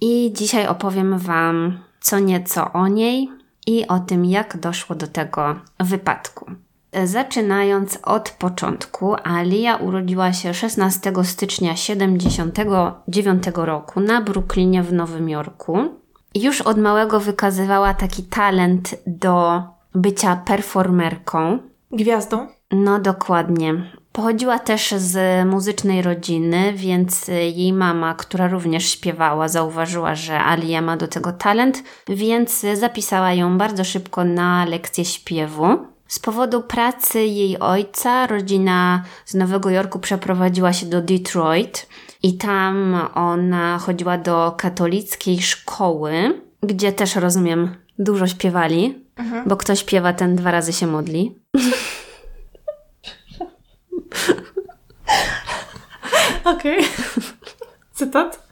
[0.00, 3.28] I dzisiaj opowiem Wam co nieco o niej
[3.66, 6.50] i o tym, jak doszło do tego wypadku.
[7.04, 15.78] Zaczynając od początku, Alia urodziła się 16 stycznia 1979 roku na Brooklynie w Nowym Jorku.
[16.34, 19.62] Już od małego wykazywała taki talent do
[19.94, 21.58] bycia performerką.
[21.92, 22.46] Gwiazdą?
[22.70, 23.92] No dokładnie.
[24.12, 30.96] Pochodziła też z muzycznej rodziny, więc jej mama, która również śpiewała, zauważyła, że Alia ma
[30.96, 35.78] do tego talent, więc zapisała ją bardzo szybko na lekcję śpiewu.
[36.08, 41.88] Z powodu pracy jej ojca, rodzina z Nowego Jorku przeprowadziła się do Detroit
[42.22, 49.48] i tam ona chodziła do katolickiej szkoły, gdzie też rozumiem, dużo śpiewali, mhm.
[49.48, 51.34] bo kto śpiewa, ten dwa razy się modli.
[56.44, 56.78] Okej.
[56.78, 56.90] Okay.
[57.92, 58.50] Cytat?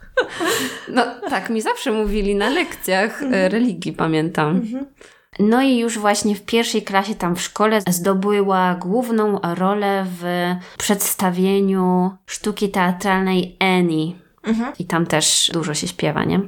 [0.87, 3.51] No tak, mi zawsze mówili na lekcjach mhm.
[3.51, 4.49] religii, pamiętam.
[4.55, 4.85] Mhm.
[5.39, 10.25] No i już właśnie w pierwszej klasie tam w szkole zdobyła główną rolę w
[10.77, 14.13] przedstawieniu sztuki teatralnej Annie.
[14.43, 14.73] Mhm.
[14.79, 16.39] I tam też dużo się śpiewa, nie?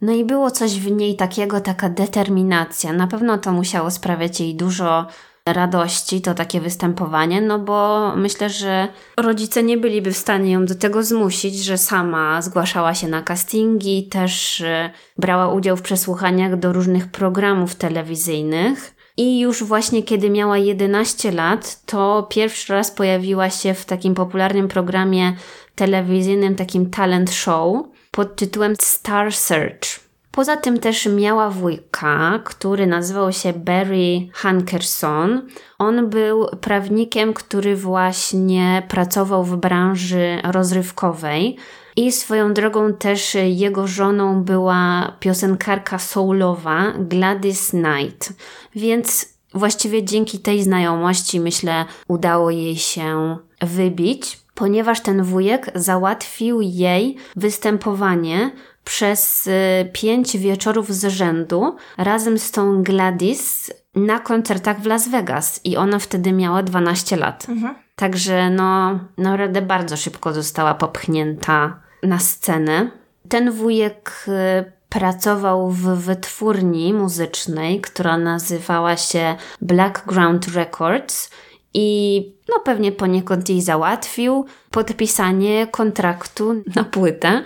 [0.00, 2.92] No i było coś w niej takiego, taka determinacja.
[2.92, 5.06] Na pewno to musiało sprawiać jej dużo
[5.48, 10.74] radości to takie występowanie, no bo myślę, że rodzice nie byliby w stanie ją do
[10.74, 16.72] tego zmusić, że sama zgłaszała się na castingi, też e, brała udział w przesłuchaniach do
[16.72, 18.94] różnych programów telewizyjnych.
[19.16, 24.68] I już właśnie kiedy miała 11 lat, to pierwszy raz pojawiła się w takim popularnym
[24.68, 25.32] programie
[25.74, 30.03] telewizyjnym, takim talent show pod tytułem Star Search.
[30.34, 35.48] Poza tym też miała wujka, który nazywał się Barry Hankerson.
[35.78, 41.56] On był prawnikiem, który właśnie pracował w branży rozrywkowej.
[41.96, 48.32] I swoją drogą też jego żoną była piosenkarka soulowa Gladys Knight.
[48.74, 57.16] Więc właściwie dzięki tej znajomości, myślę, udało jej się wybić, ponieważ ten wujek załatwił jej
[57.36, 58.50] występowanie
[58.84, 59.50] przez y,
[59.92, 65.98] pięć wieczorów z rzędu razem z tą Gladys na koncertach w Las Vegas i ona
[65.98, 67.46] wtedy miała 12 lat.
[67.48, 67.74] Mhm.
[67.96, 72.90] Także no, naprawdę bardzo szybko została popchnięta na scenę.
[73.28, 81.30] Ten wujek y, pracował w wytwórni muzycznej, która nazywała się Blackground Records
[81.74, 87.42] i no pewnie poniekąd jej załatwił podpisanie kontraktu na płytę.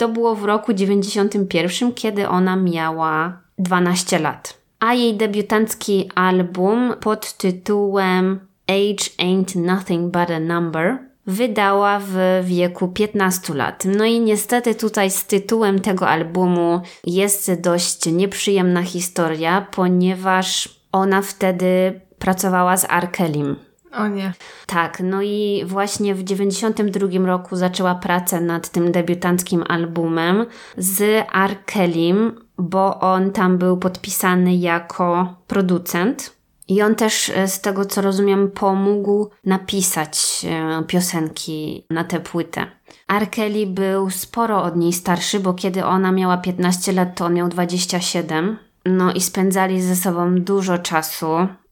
[0.00, 4.58] To było w roku 91, kiedy ona miała 12 lat.
[4.78, 12.88] A jej debiutancki album pod tytułem Age Ain't Nothing But a Number wydała w wieku
[12.88, 13.84] 15 lat.
[13.84, 22.00] No i niestety tutaj z tytułem tego albumu jest dość nieprzyjemna historia, ponieważ ona wtedy
[22.18, 23.56] pracowała z Arkelim.
[23.92, 24.32] O nie.
[24.66, 32.32] Tak, no i właśnie w 92 roku zaczęła pracę nad tym debiutanckim albumem z Arkelim,
[32.58, 36.40] bo on tam był podpisany jako producent.
[36.68, 42.66] I on też, e, z tego co rozumiem, pomógł napisać e, piosenki na tę płytę.
[43.06, 47.48] Arkeli był sporo od niej starszy, bo kiedy ona miała 15 lat, to on miał
[47.48, 48.56] 27.
[48.86, 51.26] No i spędzali ze sobą dużo czasu.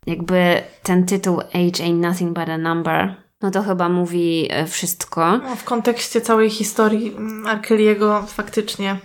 [0.09, 5.39] Jakby ten tytuł Age Ain't Nothing But a Number, no to chyba mówi e, wszystko.
[5.39, 7.17] No, w kontekście całej historii
[7.47, 8.97] Arkeliego faktycznie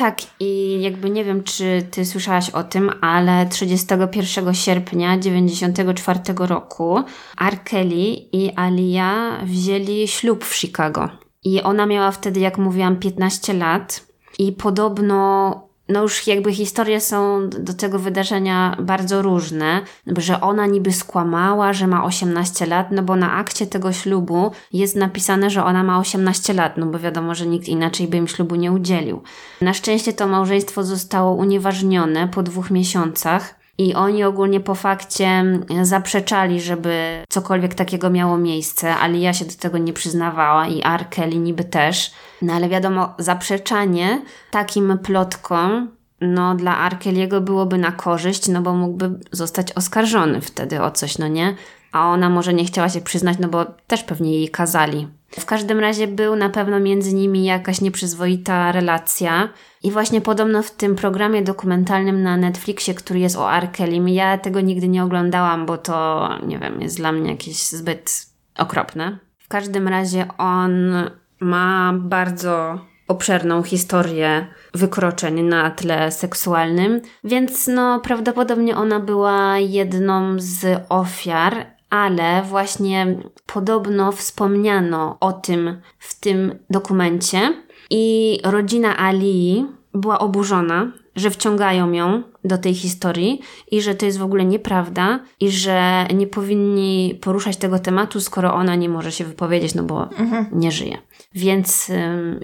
[0.00, 7.02] tak, i jakby nie wiem, czy ty słyszałaś o tym, ale 31 sierpnia 94 roku
[7.36, 11.08] Arkeli i Alia wzięli ślub w Chicago.
[11.44, 14.06] I ona miała wtedy, jak mówiłam, 15 lat.
[14.38, 20.92] I podobno no już jakby historie są do tego wydarzenia bardzo różne, że ona niby
[20.92, 25.82] skłamała, że ma 18 lat, no bo na akcie tego ślubu jest napisane, że ona
[25.82, 29.22] ma 18 lat, no bo wiadomo, że nikt inaczej by im ślubu nie udzielił.
[29.60, 33.60] Na szczęście to małżeństwo zostało unieważnione po dwóch miesiącach.
[33.78, 35.44] I oni ogólnie po fakcie
[35.82, 41.08] zaprzeczali, żeby cokolwiek takiego miało miejsce, ale ja się do tego nie przyznawała i R.
[41.10, 42.12] Kelly niby też.
[42.42, 45.88] No ale wiadomo, zaprzeczanie takim plotkom
[46.20, 51.28] no dla Arkeliego byłoby na korzyść, no bo mógłby zostać oskarżony wtedy o coś, no
[51.28, 51.54] nie?
[51.92, 55.08] A ona może nie chciała się przyznać, no bo też pewnie jej kazali.
[55.30, 59.48] W każdym razie był na pewno między nimi jakaś nieprzyzwoita relacja.
[59.82, 64.60] I właśnie podobno w tym programie dokumentalnym na Netflixie, który jest o Arkelim, ja tego
[64.60, 68.26] nigdy nie oglądałam, bo to, nie wiem, jest dla mnie jakieś zbyt
[68.56, 69.18] okropne.
[69.38, 70.94] W każdym razie on
[71.40, 80.82] ma bardzo obszerną historię wykroczeń na tle seksualnym, więc no prawdopodobnie ona była jedną z
[80.88, 87.54] ofiar, ale właśnie podobno wspomniano o tym w tym dokumencie
[87.90, 94.18] i rodzina Ali była oburzona, że wciągają ją do tej historii i że to jest
[94.18, 99.24] w ogóle nieprawda i że nie powinni poruszać tego tematu, skoro ona nie może się
[99.24, 100.46] wypowiedzieć, no bo mhm.
[100.52, 100.98] nie żyje.
[101.34, 101.90] Więc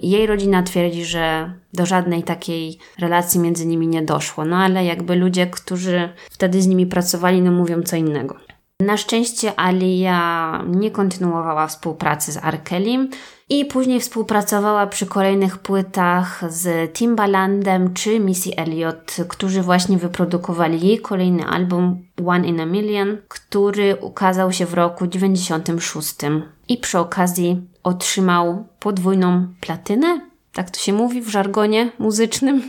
[0.03, 4.45] jej rodzina twierdzi, że do żadnej takiej relacji między nimi nie doszło.
[4.45, 8.35] No ale jakby ludzie, którzy wtedy z nimi pracowali, no mówią co innego.
[8.79, 13.09] Na szczęście Alia nie kontynuowała współpracy z Arkelim
[13.49, 20.99] i później współpracowała przy kolejnych płytach z Timbalandem czy Missy Elliott, którzy właśnie wyprodukowali jej
[20.99, 26.15] kolejny album One in a Million, który ukazał się w roku 96
[26.67, 30.21] i przy okazji otrzymał podwójną platynę.
[30.53, 32.61] Tak to się mówi w żargonie muzycznym?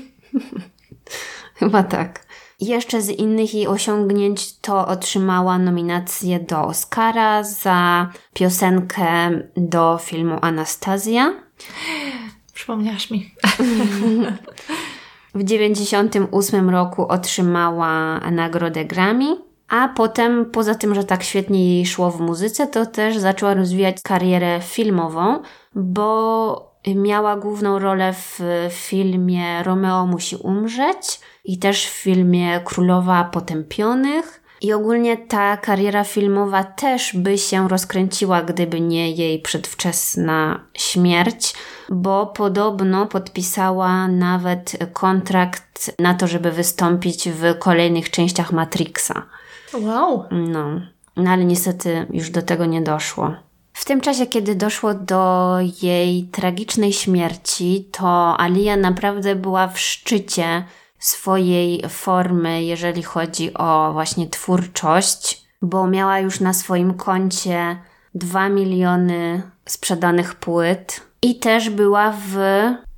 [1.59, 2.26] Chyba tak.
[2.61, 11.35] Jeszcze z innych jej osiągnięć to otrzymała nominację do Oscara za piosenkę do filmu Anastazja.
[12.54, 13.31] Przypomniałaś mi.
[15.35, 19.37] W 1998 roku otrzymała nagrodę Grammy,
[19.68, 23.96] a potem poza tym, że tak świetnie jej szło w muzyce, to też zaczęła rozwijać
[24.02, 25.42] karierę filmową,
[25.74, 34.42] bo miała główną rolę w filmie Romeo musi umrzeć i też w filmie Królowa Potępionych.
[34.61, 41.54] I ogólnie ta kariera filmowa też by się rozkręciła, gdyby nie jej przedwczesna śmierć,
[41.90, 49.22] bo podobno podpisała nawet kontrakt na to, żeby wystąpić w kolejnych częściach Matrixa.
[49.74, 50.24] Wow.
[50.31, 50.81] No,
[51.16, 53.35] no ale niestety już do tego nie doszło.
[53.72, 60.64] W tym czasie, kiedy doszło do jej tragicznej śmierci, to Alia naprawdę była w szczycie
[60.98, 67.76] swojej formy, jeżeli chodzi o właśnie twórczość, bo miała już na swoim koncie
[68.14, 72.37] 2 miliony sprzedanych płyt i też była w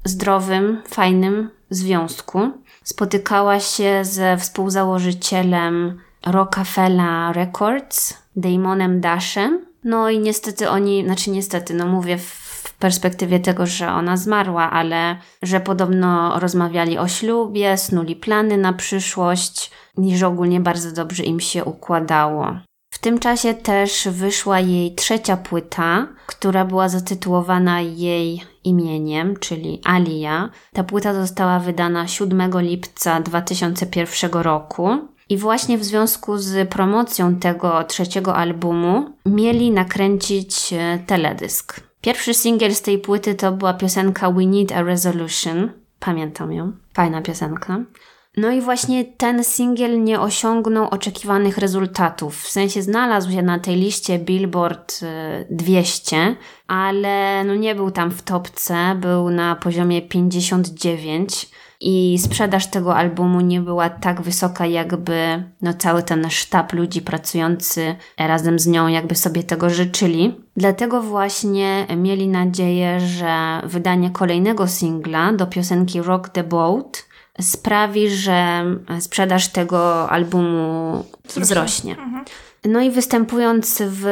[0.05, 2.39] zdrowym, fajnym związku.
[2.85, 9.67] Spotykała się ze współzałożycielem Rockefeller Records, Damonem Dashem.
[9.85, 15.17] No i niestety oni, znaczy niestety, no mówię w perspektywie tego, że ona zmarła, ale
[15.43, 21.41] że podobno rozmawiali o ślubie, snuli plany na przyszłość i że ogólnie bardzo dobrze im
[21.41, 22.47] się układało.
[22.93, 30.51] W tym czasie też wyszła jej trzecia płyta, która była zatytułowana jej imieniem, czyli Alia.
[30.73, 35.09] Ta płyta została wydana 7 lipca 2001 roku.
[35.31, 41.81] I właśnie w związku z promocją tego trzeciego albumu mieli nakręcić e, teledysk.
[42.01, 45.71] Pierwszy singiel z tej płyty to była piosenka We Need a Resolution.
[46.01, 46.73] Pamiętam ją.
[46.95, 47.81] Fajna piosenka.
[48.37, 52.43] No i właśnie ten singiel nie osiągnął oczekiwanych rezultatów.
[52.43, 55.01] W sensie znalazł się na tej liście Billboard
[55.51, 56.37] 200, y,
[56.69, 61.49] ale no nie był tam w topce, był na poziomie 59
[61.81, 67.97] i sprzedaż tego albumu nie była tak wysoka, jakby no cały ten sztab ludzi pracujący
[68.19, 70.41] razem z nią jakby sobie tego życzyli.
[70.57, 78.65] Dlatego właśnie mieli nadzieję, że wydanie kolejnego singla do piosenki Rock the Boat sprawi, że
[79.01, 81.93] sprzedaż tego albumu wzrośnie.
[81.93, 82.25] Mhm.
[82.65, 84.05] No i występując w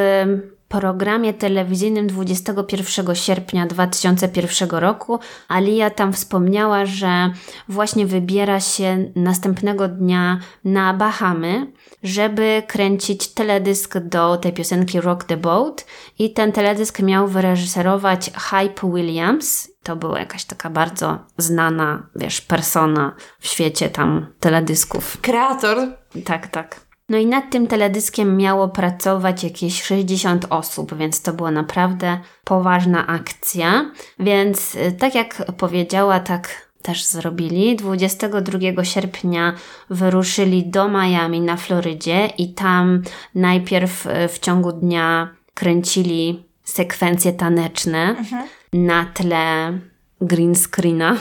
[0.69, 7.31] programie telewizyjnym 21 sierpnia 2001 roku Alia tam wspomniała, że
[7.69, 11.71] właśnie wybiera się następnego dnia na Bahamy,
[12.03, 15.85] żeby kręcić teledysk do tej piosenki Rock the Boat
[16.19, 19.71] i ten teledysk miał wyreżyserować Hype Williams.
[19.83, 25.21] To była jakaś taka bardzo znana, wiesz, persona w świecie tam teledysków.
[25.21, 25.77] Kreator.
[26.25, 26.88] Tak, tak.
[27.09, 33.07] No i nad tym teledyskiem miało pracować jakieś 60 osób, więc to była naprawdę poważna
[33.07, 33.91] akcja.
[34.19, 37.75] Więc y, tak jak powiedziała, tak też zrobili.
[37.75, 39.53] 22 sierpnia
[39.89, 43.01] wyruszyli do Miami na Florydzie i tam
[43.35, 48.47] najpierw y, w ciągu dnia kręcili sekwencje taneczne mhm.
[48.73, 49.79] na tle
[50.21, 51.15] green screena.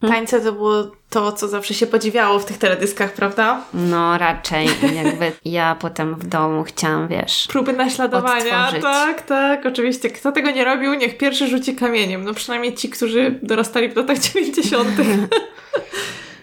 [0.00, 3.64] Tańce to było to, co zawsze się podziwiało w tych teledyskach, prawda?
[3.74, 4.68] No, raczej.
[4.94, 7.46] Jakby ja potem w domu chciałam, wiesz.
[7.48, 8.64] Próby naśladowania.
[8.64, 8.82] Odtworzyć.
[8.82, 10.10] Tak, tak, oczywiście.
[10.10, 12.24] Kto tego nie robił, niech pierwszy rzuci kamieniem.
[12.24, 14.88] No przynajmniej ci, którzy dorastali w latach 90.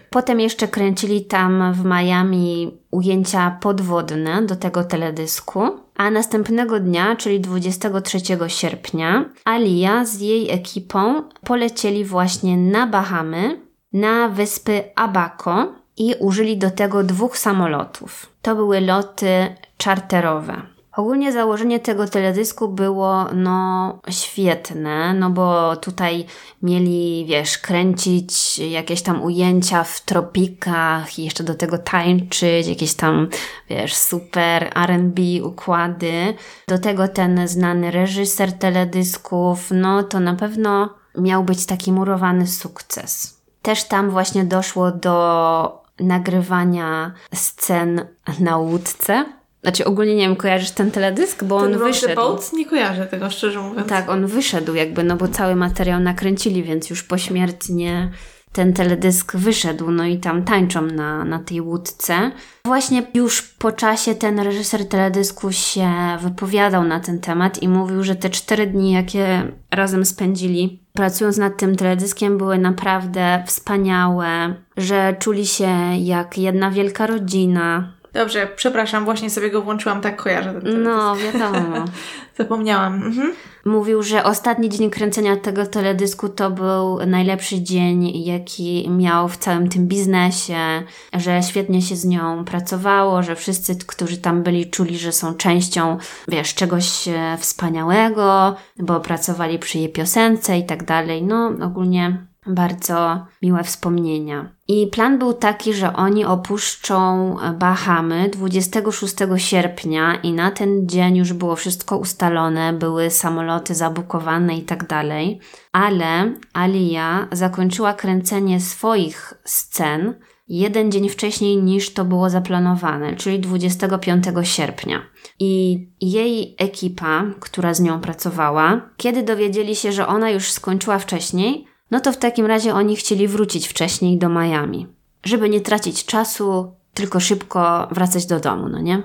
[0.10, 7.40] Potem jeszcze kręcili tam w Miami ujęcia podwodne do tego teledysku, a następnego dnia, czyli
[7.40, 13.62] 23 sierpnia, Alia z jej ekipą polecieli właśnie na Bahamy,
[13.94, 18.34] na wyspy Abaco i użyli do tego dwóch samolotów.
[18.42, 20.73] To były loty czarterowe.
[20.96, 26.26] Ogólnie założenie tego teledysku było no świetne, no bo tutaj
[26.64, 33.28] mieli, wiesz, kręcić jakieś tam ujęcia w tropikach i jeszcze do tego tańczyć, jakieś tam,
[33.70, 36.34] wiesz, super R&B układy.
[36.68, 43.42] Do tego ten znany reżyser teledysków, no to na pewno miał być taki murowany sukces.
[43.62, 48.06] Też tam właśnie doszło do nagrywania scen
[48.40, 49.26] na łódce
[49.64, 51.44] znaczy ogólnie nie wiem, kojarzysz ten teledysk?
[51.44, 52.16] Bo ten on wyszedł.
[52.16, 52.54] Boat?
[52.54, 53.88] Nie kojarzę tego, szczerze mówiąc.
[53.88, 58.12] Tak, on wyszedł jakby, no bo cały materiał nakręcili, więc już pośmiertnie
[58.54, 62.32] ten teledysk wyszedł, no i tam tańczą na, na tej łódce.
[62.66, 65.90] Właśnie już po czasie ten reżyser teledysku się
[66.22, 71.58] wypowiadał na ten temat i mówił, że te cztery dni, jakie razem spędzili pracując nad
[71.58, 79.30] tym teledyskiem, były naprawdę wspaniałe, że czuli się jak jedna wielka rodzina, Dobrze, przepraszam, właśnie
[79.30, 80.62] sobie go włączyłam, tak kojarzę.
[80.62, 81.86] Ten no, wiadomo.
[82.38, 82.94] Zapomniałam.
[82.94, 83.34] Mhm.
[83.66, 89.70] Mówił, że ostatni dzień kręcenia tego teledysku to był najlepszy dzień, jaki miał w całym
[89.70, 95.12] tym biznesie, że świetnie się z nią pracowało, że wszyscy, którzy tam byli, czuli, że
[95.12, 95.98] są częścią,
[96.28, 101.24] wiesz, czegoś e, wspaniałego, bo pracowali przy jej piosence i tak dalej.
[101.24, 104.52] No, ogólnie bardzo miłe wspomnienia.
[104.68, 111.34] I plan był taki, że oni opuszczą Bahamy 26 sierpnia i na ten dzień już
[111.34, 115.40] było wszystko ustalone, były samoloty zabukowane i tak dalej.
[115.72, 120.14] Ale Alia zakończyła kręcenie swoich scen
[120.48, 125.02] jeden dzień wcześniej niż to było zaplanowane, czyli 25 sierpnia.
[125.40, 131.68] I jej ekipa, która z nią pracowała, kiedy dowiedzieli się, że ona już skończyła wcześniej,
[131.94, 134.88] no to w takim razie oni chcieli wrócić wcześniej do Miami.
[135.24, 139.04] Żeby nie tracić czasu, tylko szybko wracać do domu, no nie?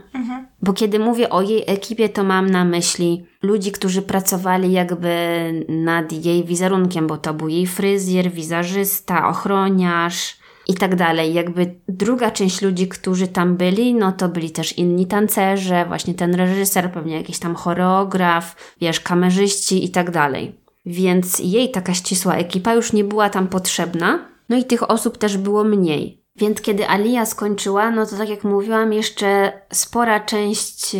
[0.62, 5.14] Bo kiedy mówię o jej ekipie, to mam na myśli ludzi, którzy pracowali jakby
[5.68, 10.36] nad jej wizerunkiem, bo to był jej fryzjer, wizerzysta, ochroniarz
[10.68, 11.34] i tak dalej.
[11.34, 16.34] Jakby druga część ludzi, którzy tam byli, no to byli też inni tancerze, właśnie ten
[16.34, 20.67] reżyser, pewnie jakiś tam choreograf, wiesz, kamerzyści i tak dalej.
[20.88, 25.36] Więc jej taka ścisła ekipa już nie była tam potrzebna, no i tych osób też
[25.38, 26.22] było mniej.
[26.36, 30.98] Więc kiedy Alia skończyła, no to tak jak mówiłam, jeszcze spora część y,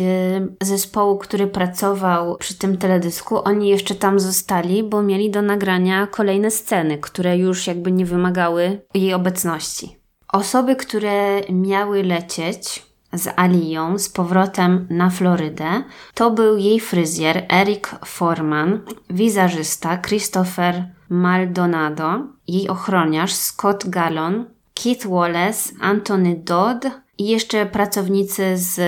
[0.61, 6.51] zespołu, który pracował przy tym teledysku, oni jeszcze tam zostali, bo mieli do nagrania kolejne
[6.51, 9.99] sceny, które już jakby nie wymagały jej obecności.
[10.33, 15.83] Osoby, które miały lecieć z Alią z powrotem na Florydę,
[16.13, 18.79] to był jej fryzjer Eric Forman,
[19.09, 26.85] wizerzysta Christopher Maldonado, jej ochroniarz Scott Gallon, Keith Wallace, Anthony Dodd
[27.17, 28.81] i jeszcze pracownicy z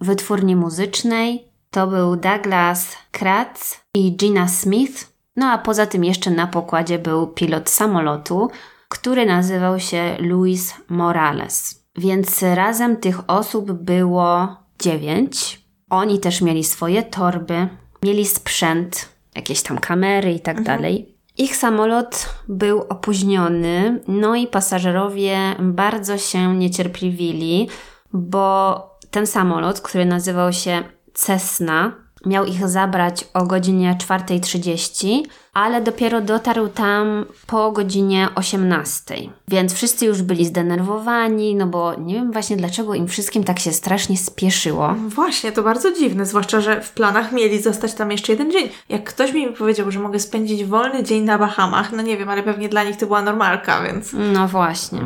[0.00, 1.48] wytwórni muzycznej.
[1.70, 5.12] To był Douglas Kratz i Gina Smith.
[5.36, 8.50] No a poza tym jeszcze na pokładzie był pilot samolotu,
[8.88, 11.85] który nazywał się Luis Morales.
[11.98, 15.66] Więc razem tych osób było dziewięć.
[15.90, 17.68] Oni też mieli swoje torby,
[18.02, 21.16] mieli sprzęt, jakieś tam kamery i tak dalej.
[21.38, 27.68] Ich samolot był opóźniony, no i pasażerowie bardzo się niecierpliwili,
[28.12, 28.80] bo
[29.10, 30.82] ten samolot, który nazywał się
[31.14, 31.92] Cessna,
[32.26, 35.22] miał ich zabrać o godzinie 4.30,
[35.56, 39.28] ale dopiero dotarł tam po godzinie 18.00.
[39.48, 43.72] Więc wszyscy już byli zdenerwowani, no bo nie wiem właśnie dlaczego im wszystkim tak się
[43.72, 44.94] strasznie spieszyło.
[45.08, 48.68] Właśnie, to bardzo dziwne, zwłaszcza, że w planach mieli zostać tam jeszcze jeden dzień.
[48.88, 52.42] Jak ktoś mi powiedział, że mogę spędzić wolny dzień na Bahamach, no nie wiem, ale
[52.42, 54.12] pewnie dla nich to była normalka, więc...
[54.32, 55.00] No właśnie.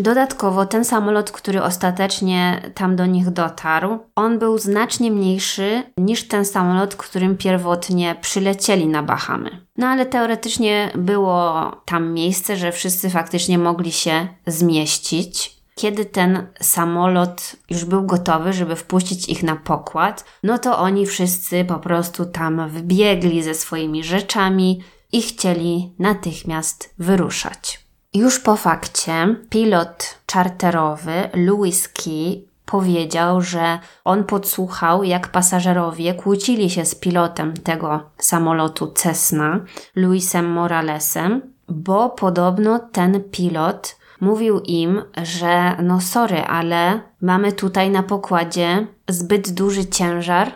[0.00, 6.44] Dodatkowo ten samolot, który ostatecznie tam do nich dotarł, on był znacznie mniejszy niż ten
[6.44, 9.66] samolot, którym pierwotnie przylecieli na Bahamy.
[9.76, 15.60] No ale teoretycznie było tam miejsce, że wszyscy faktycznie mogli się zmieścić.
[15.74, 21.64] Kiedy ten samolot już był gotowy, żeby wpuścić ich na pokład, no to oni wszyscy
[21.64, 24.82] po prostu tam wbiegli ze swoimi rzeczami
[25.12, 27.89] i chcieli natychmiast wyruszać.
[28.14, 36.84] Już po fakcie pilot czarterowy Louis Key powiedział, że on podsłuchał, jak pasażerowie kłócili się
[36.84, 39.60] z pilotem tego samolotu Cessna,
[39.96, 48.02] Luisem Moralesem, bo podobno ten pilot mówił im, że no sorry, ale mamy tutaj na
[48.02, 50.52] pokładzie zbyt duży ciężar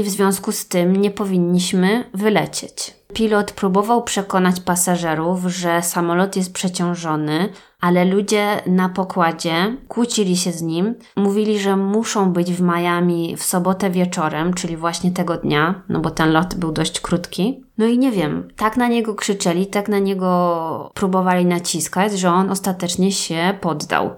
[0.00, 2.94] i w związku z tym nie powinniśmy wylecieć.
[3.14, 7.48] Pilot próbował przekonać pasażerów, że samolot jest przeciążony,
[7.80, 13.42] ale ludzie na pokładzie kłócili się z nim, mówili, że muszą być w Miami w
[13.42, 17.64] sobotę wieczorem, czyli właśnie tego dnia, no bo ten lot był dość krótki.
[17.78, 22.50] No i nie wiem, tak na niego krzyczeli, tak na niego próbowali naciskać, że on
[22.50, 24.10] ostatecznie się poddał.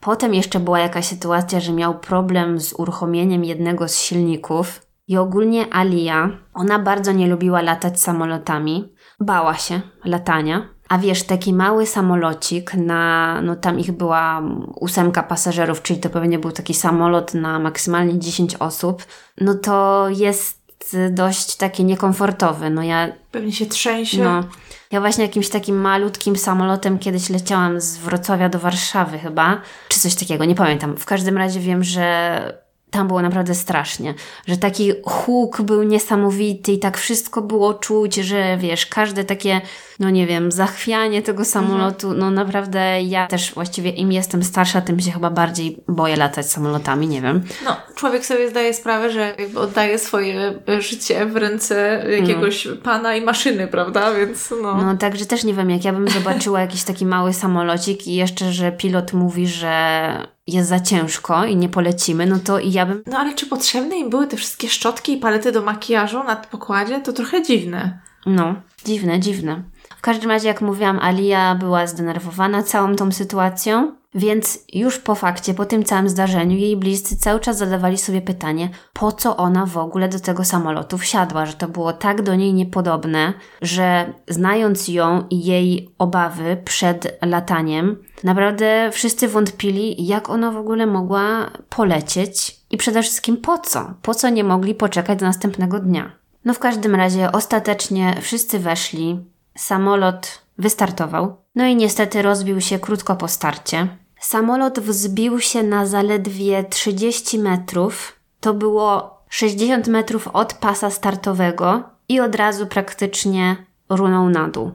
[0.00, 4.85] Potem jeszcze była jakaś sytuacja, że miał problem z uruchomieniem jednego z silników.
[5.08, 8.92] I ogólnie Alia, ona bardzo nie lubiła latać samolotami.
[9.20, 10.68] Bała się latania.
[10.88, 14.42] A wiesz, taki mały samolocik na, no tam ich była
[14.80, 19.02] ósemka pasażerów, czyli to pewnie był taki samolot na maksymalnie 10 osób.
[19.40, 20.66] No to jest
[21.10, 22.70] dość taki niekomfortowy.
[22.70, 24.24] No ja Pewnie się trzęsie.
[24.24, 24.44] no,
[24.92, 30.14] ja właśnie jakimś takim malutkim samolotem kiedyś leciałam z Wrocławia do Warszawy chyba, czy coś
[30.14, 30.96] takiego, nie pamiętam.
[30.96, 34.14] W każdym razie wiem, że tam było naprawdę strasznie,
[34.46, 39.60] że taki huk był niesamowity i tak wszystko było czuć, że wiesz, każde takie,
[40.00, 45.00] no nie wiem, zachwianie tego samolotu, no naprawdę ja też właściwie im jestem starsza, tym
[45.00, 47.44] się chyba bardziej boję latać samolotami, nie wiem.
[47.64, 53.16] No, człowiek sobie zdaje sprawę, że jakby oddaje swoje e, życie w ręce jakiegoś pana
[53.16, 54.14] i maszyny, prawda?
[54.14, 54.74] Więc no.
[54.76, 58.52] No także też nie wiem, jak ja bym zobaczyła jakiś taki mały samolocik i jeszcze,
[58.52, 63.02] że pilot mówi, że jest za ciężko i nie polecimy, no to i ja bym
[63.06, 67.00] No ale czy potrzebne im były te wszystkie szczotki i palety do makijażu na pokładzie?
[67.00, 67.98] To trochę dziwne.
[68.26, 69.62] No, dziwne, dziwne.
[69.98, 75.54] W każdym razie, jak mówiłam, Alia była zdenerwowana całą tą sytuacją, więc już po fakcie,
[75.54, 79.78] po tym całym zdarzeniu, jej bliscy cały czas zadawali sobie pytanie, po co ona w
[79.78, 85.24] ogóle do tego samolotu wsiadła, że to było tak do niej niepodobne, że znając ją
[85.30, 92.76] i jej obawy przed lataniem, naprawdę wszyscy wątpili, jak ona w ogóle mogła polecieć i
[92.76, 93.94] przede wszystkim po co?
[94.02, 96.12] Po co nie mogli poczekać do następnego dnia?
[96.44, 99.20] No w każdym razie ostatecznie wszyscy weszli,
[99.56, 103.88] samolot wystartował, no i niestety rozbił się krótko po starcie.
[104.20, 108.20] Samolot wzbił się na zaledwie 30 metrów.
[108.40, 113.56] To było 60 metrów od pasa startowego i od razu praktycznie
[113.88, 114.72] runął na dół.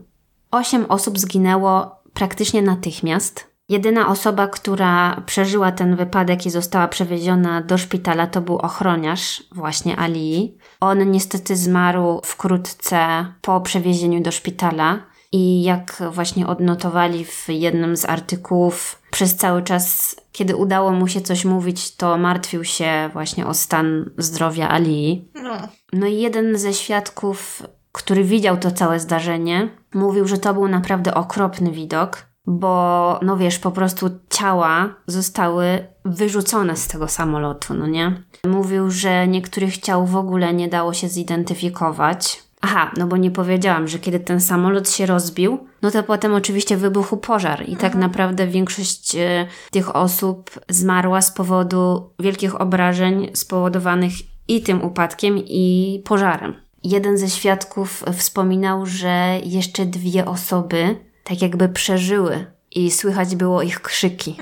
[0.51, 3.51] Osiem osób zginęło praktycznie natychmiast.
[3.69, 9.97] Jedyna osoba, która przeżyła ten wypadek i została przewieziona do szpitala, to był ochroniarz właśnie
[9.97, 10.57] Alii.
[10.79, 14.99] On niestety zmarł wkrótce po przewiezieniu do szpitala.
[15.31, 21.21] I jak właśnie odnotowali w jednym z artykułów, przez cały czas, kiedy udało mu się
[21.21, 25.31] coś mówić, to martwił się właśnie o stan zdrowia Alii.
[25.43, 25.51] No.
[25.93, 31.13] No i jeden ze świadków, który widział to całe zdarzenie, mówił, że to był naprawdę
[31.13, 38.23] okropny widok, bo no wiesz, po prostu ciała zostały wyrzucone z tego samolotu, no nie?
[38.47, 42.43] Mówił, że niektórych ciał w ogóle nie dało się zidentyfikować.
[42.61, 46.77] Aha, no bo nie powiedziałam, że kiedy ten samolot się rozbił, no to potem oczywiście
[46.77, 54.13] wybuchł pożar i tak naprawdę większość e, tych osób zmarła z powodu wielkich obrażeń spowodowanych
[54.47, 56.53] i tym upadkiem, i pożarem.
[56.83, 63.81] Jeden ze świadków wspominał, że jeszcze dwie osoby tak jakby przeżyły i słychać było ich
[63.81, 64.35] krzyki.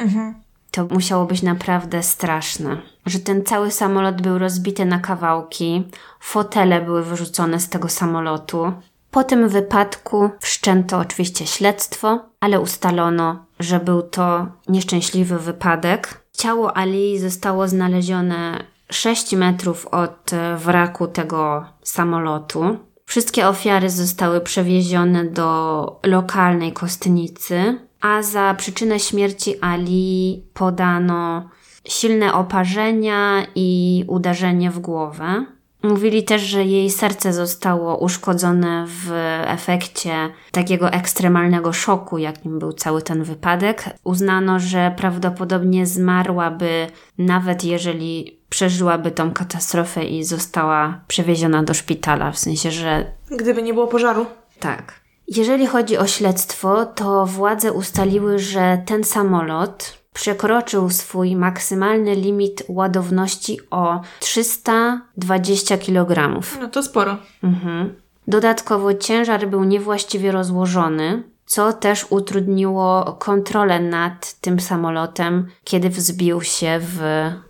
[0.71, 2.77] To musiało być naprawdę straszne.
[3.05, 5.83] Że ten cały samolot był rozbity na kawałki,
[6.19, 8.73] fotele były wyrzucone z tego samolotu.
[9.11, 16.23] Po tym wypadku wszczęto oczywiście śledztwo, ale ustalono, że był to nieszczęśliwy wypadek.
[16.37, 22.77] Ciało Ali zostało znalezione 6 metrów od e, wraku tego samolotu.
[23.05, 31.49] Wszystkie ofiary zostały przewiezione do lokalnej kostnicy, a za przyczynę śmierci Ali podano
[31.87, 35.45] silne oparzenia i uderzenie w głowę.
[35.83, 39.11] Mówili też, że jej serce zostało uszkodzone w
[39.45, 43.83] efekcie takiego ekstremalnego szoku, jakim był cały ten wypadek.
[44.03, 46.87] Uznano, że prawdopodobnie zmarłaby,
[47.17, 53.73] nawet jeżeli przeżyłaby tą katastrofę i została przewieziona do szpitala, w sensie, że Gdyby nie
[53.73, 54.25] było pożaru.
[54.59, 55.08] tak.
[55.29, 63.59] Jeżeli chodzi o śledztwo, to władze ustaliły, że ten samolot przekroczył swój maksymalny limit ładowności
[63.71, 66.39] o 320 kg.
[66.61, 67.17] No to sporo.
[67.43, 67.95] Mhm.
[68.27, 76.79] Dodatkowo ciężar był niewłaściwie rozłożony, co też utrudniło kontrolę nad tym samolotem, kiedy wzbił się
[76.81, 76.99] w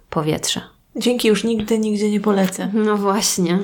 [0.09, 0.61] powietrze.
[0.95, 2.71] Dzięki już nigdy, nigdzie nie polecę.
[2.73, 3.59] No właśnie.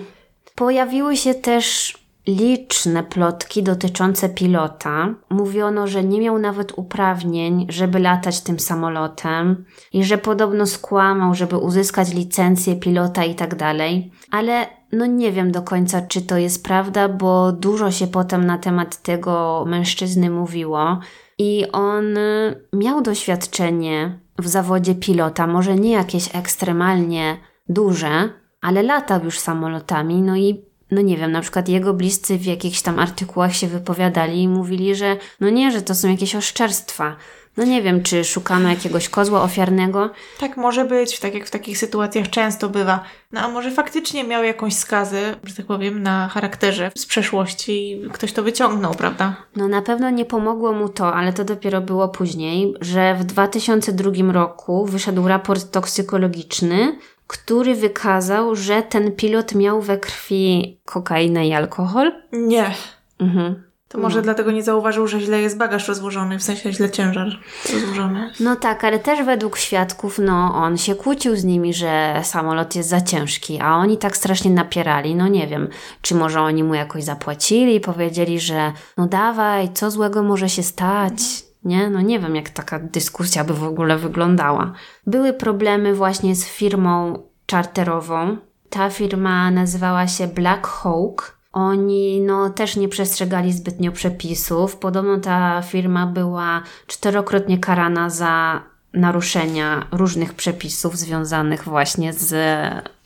[0.56, 1.98] Pojawiły się też
[2.28, 5.16] liczne plotki dotyczące pilota.
[5.30, 11.58] Mówiono, że nie miał nawet uprawnień, żeby latać tym samolotem i że podobno skłamał, żeby
[11.58, 14.12] uzyskać licencję pilota i tak dalej.
[14.32, 18.58] Ale no nie wiem do końca, czy to jest prawda, bo dużo się potem na
[18.58, 21.00] temat tego mężczyzny mówiło.
[21.38, 27.38] I on y, miał doświadczenie w zawodzie pilota, może nie jakieś ekstremalnie
[27.70, 28.30] duże,
[28.62, 30.66] ale latał już samolotami, no i
[30.96, 34.96] no nie wiem, na przykład jego bliscy w jakichś tam artykułach się wypowiadali i mówili,
[34.96, 37.16] że no nie, że to są jakieś oszczerstwa.
[37.58, 40.10] No nie wiem, czy szukano jakiegoś kozła ofiarnego.
[40.40, 43.04] Tak może być, tak jak w takich sytuacjach często bywa.
[43.32, 48.10] No a może faktycznie miał jakąś skazę, że tak powiem, na charakterze z przeszłości i
[48.10, 49.36] ktoś to wyciągnął, prawda?
[49.56, 54.34] No na pewno nie pomogło mu to, ale to dopiero było później, że w 2002
[54.34, 56.96] roku wyszedł raport toksykologiczny,
[57.28, 62.12] który wykazał, że ten pilot miał we krwi kokainę i alkohol.
[62.32, 62.72] Nie.
[63.20, 63.66] Mhm.
[63.88, 67.28] To może dlatego nie zauważył, że źle jest bagaż rozłożony, w sensie źle ciężar
[67.74, 68.32] rozłożony.
[68.40, 72.90] No tak, ale też według świadków, no on się kłócił z nimi, że samolot jest
[72.90, 75.16] za ciężki, a oni tak strasznie napierali.
[75.16, 75.68] No nie wiem,
[76.02, 81.45] czy może oni mu jakoś zapłacili, powiedzieli, że no dawaj, co złego może się stać.
[81.66, 81.90] Nie?
[81.90, 84.74] No nie wiem, jak taka dyskusja by w ogóle wyglądała.
[85.08, 88.38] Były problemy właśnie z firmą czarterową.
[88.70, 91.38] Ta firma nazywała się Black Hawk.
[91.54, 94.76] Oni no, też nie przestrzegali zbytnio przepisów.
[94.76, 98.62] Podobno ta firma była czterokrotnie karana za
[98.94, 102.36] naruszenia różnych przepisów związanych właśnie z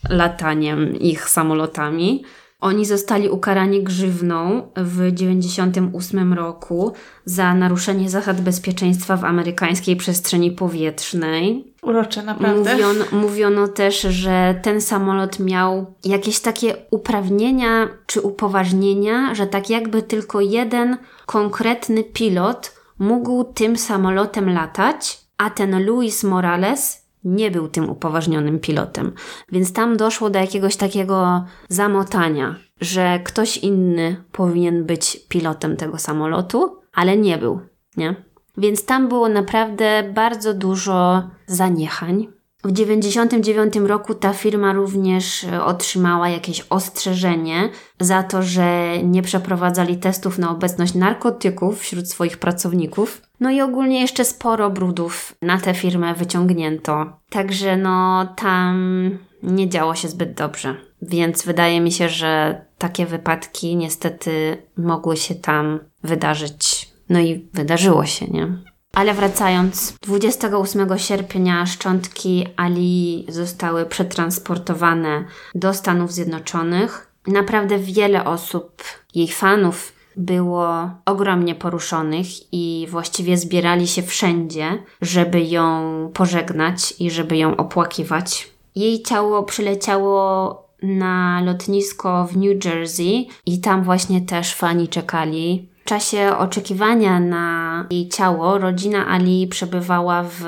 [0.10, 2.24] lataniem ich samolotami.
[2.60, 6.94] Oni zostali ukarani grzywną w 1998 roku
[7.26, 11.74] za naruszenie zasad bezpieczeństwa w amerykańskiej przestrzeni powietrznej.
[11.82, 12.74] Urocze, naprawdę.
[12.74, 20.02] Mówiono, mówiono też, że ten samolot miał jakieś takie uprawnienia czy upoważnienia, że tak jakby
[20.02, 27.90] tylko jeden konkretny pilot mógł tym samolotem latać, a ten Luis Morales nie był tym
[27.90, 29.12] upoważnionym pilotem.
[29.52, 36.78] Więc tam doszło do jakiegoś takiego zamotania, że ktoś inny powinien być pilotem tego samolotu,
[36.94, 37.60] ale nie był,
[37.98, 38.30] nie?
[38.60, 42.28] więc tam było naprawdę bardzo dużo zaniechań.
[42.64, 49.98] W 1999 roku ta firma również e, otrzymała jakieś ostrzeżenie za to, że nie przeprowadzali
[49.98, 53.22] testów na obecność narkotyków wśród swoich pracowników.
[53.40, 57.20] No i ogólnie jeszcze sporo brudów na tę firmę wyciągnięto.
[57.30, 60.76] Także no tam nie działo się zbyt dobrze.
[61.02, 66.90] Więc wydaje mi się, że takie wypadki niestety mogły się tam wydarzyć.
[67.10, 68.48] No i wydarzyło się, nie?
[68.94, 75.24] Ale wracając, 28 sierpnia szczątki Ali zostały przetransportowane
[75.56, 77.12] do Stanów Zjednoczonych.
[77.28, 78.84] Naprawdę wiele osób,
[79.16, 87.38] jej fanów, było ogromnie poruszonych i właściwie zbierali się wszędzie, żeby ją pożegnać i żeby
[87.38, 88.50] ją opłakiwać.
[88.76, 95.70] Jej ciało przyleciało na lotnisko w New Jersey i tam właśnie też fani czekali.
[95.82, 100.44] W czasie oczekiwania na jej ciało rodzina Ali przebywała w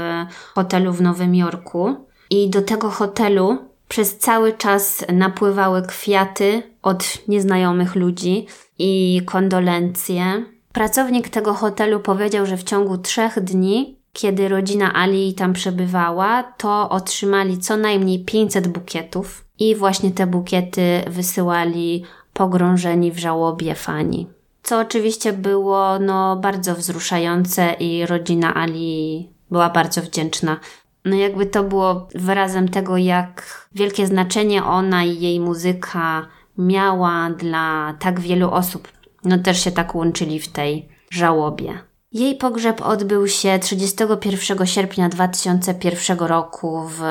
[0.56, 1.96] hotelu w Nowym Jorku
[2.30, 8.48] i do tego hotelu przez cały czas napływały kwiaty od nieznajomych ludzi
[8.80, 10.46] i kondolencje.
[10.74, 16.90] Pracownik tego hotelu powiedział, że w ciągu trzech dni, kiedy rodzina Ali tam przebywała, to
[16.90, 24.28] otrzymali co najmniej 500 bukietów i właśnie te bukiety wysyłali pogrążeni w żałobie fani.
[24.64, 30.60] Co oczywiście było no, bardzo wzruszające i rodzina Ali była bardzo wdzięczna.
[31.06, 36.28] No jakby to było wyrazem tego, jak wielkie znaczenie ona i jej muzyka
[36.58, 38.88] miała dla tak wielu osób.
[39.24, 41.80] No też się tak łączyli w tej żałobie.
[42.12, 47.02] Jej pogrzeb odbył się 31 sierpnia 2001 roku w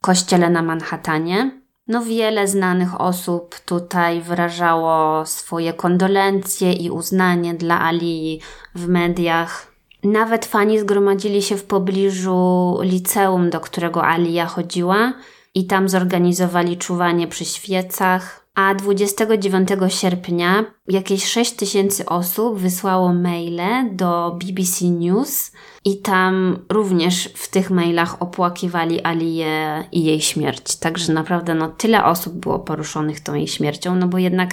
[0.00, 1.60] kościele na Manhattanie.
[1.88, 8.40] No wiele znanych osób tutaj wyrażało swoje kondolencje i uznanie dla Ali
[8.74, 9.69] w mediach.
[10.04, 15.12] Nawet fani zgromadzili się w pobliżu liceum, do którego Alia chodziła
[15.54, 18.40] i tam zorganizowali czuwanie przy świecach.
[18.54, 25.52] A 29 sierpnia jakieś 6 tysięcy osób wysłało maile do BBC News
[25.84, 30.76] i tam również w tych mailach opłakiwali Aliję i jej śmierć.
[30.76, 34.50] Także naprawdę no, tyle osób było poruszonych tą jej śmiercią, no bo jednak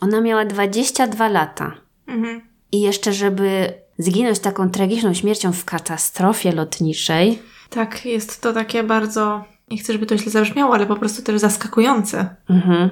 [0.00, 1.72] ona miała 22 lata.
[2.06, 2.40] Mhm.
[2.72, 3.72] I jeszcze, żeby
[4.02, 7.42] zginąć taką tragiczną śmiercią w katastrofie lotniczej.
[7.70, 11.40] Tak, jest to takie bardzo nie chcę, żeby to źle zabrzmiało, ale po prostu też
[11.40, 12.36] zaskakujące.
[12.50, 12.90] Mhm.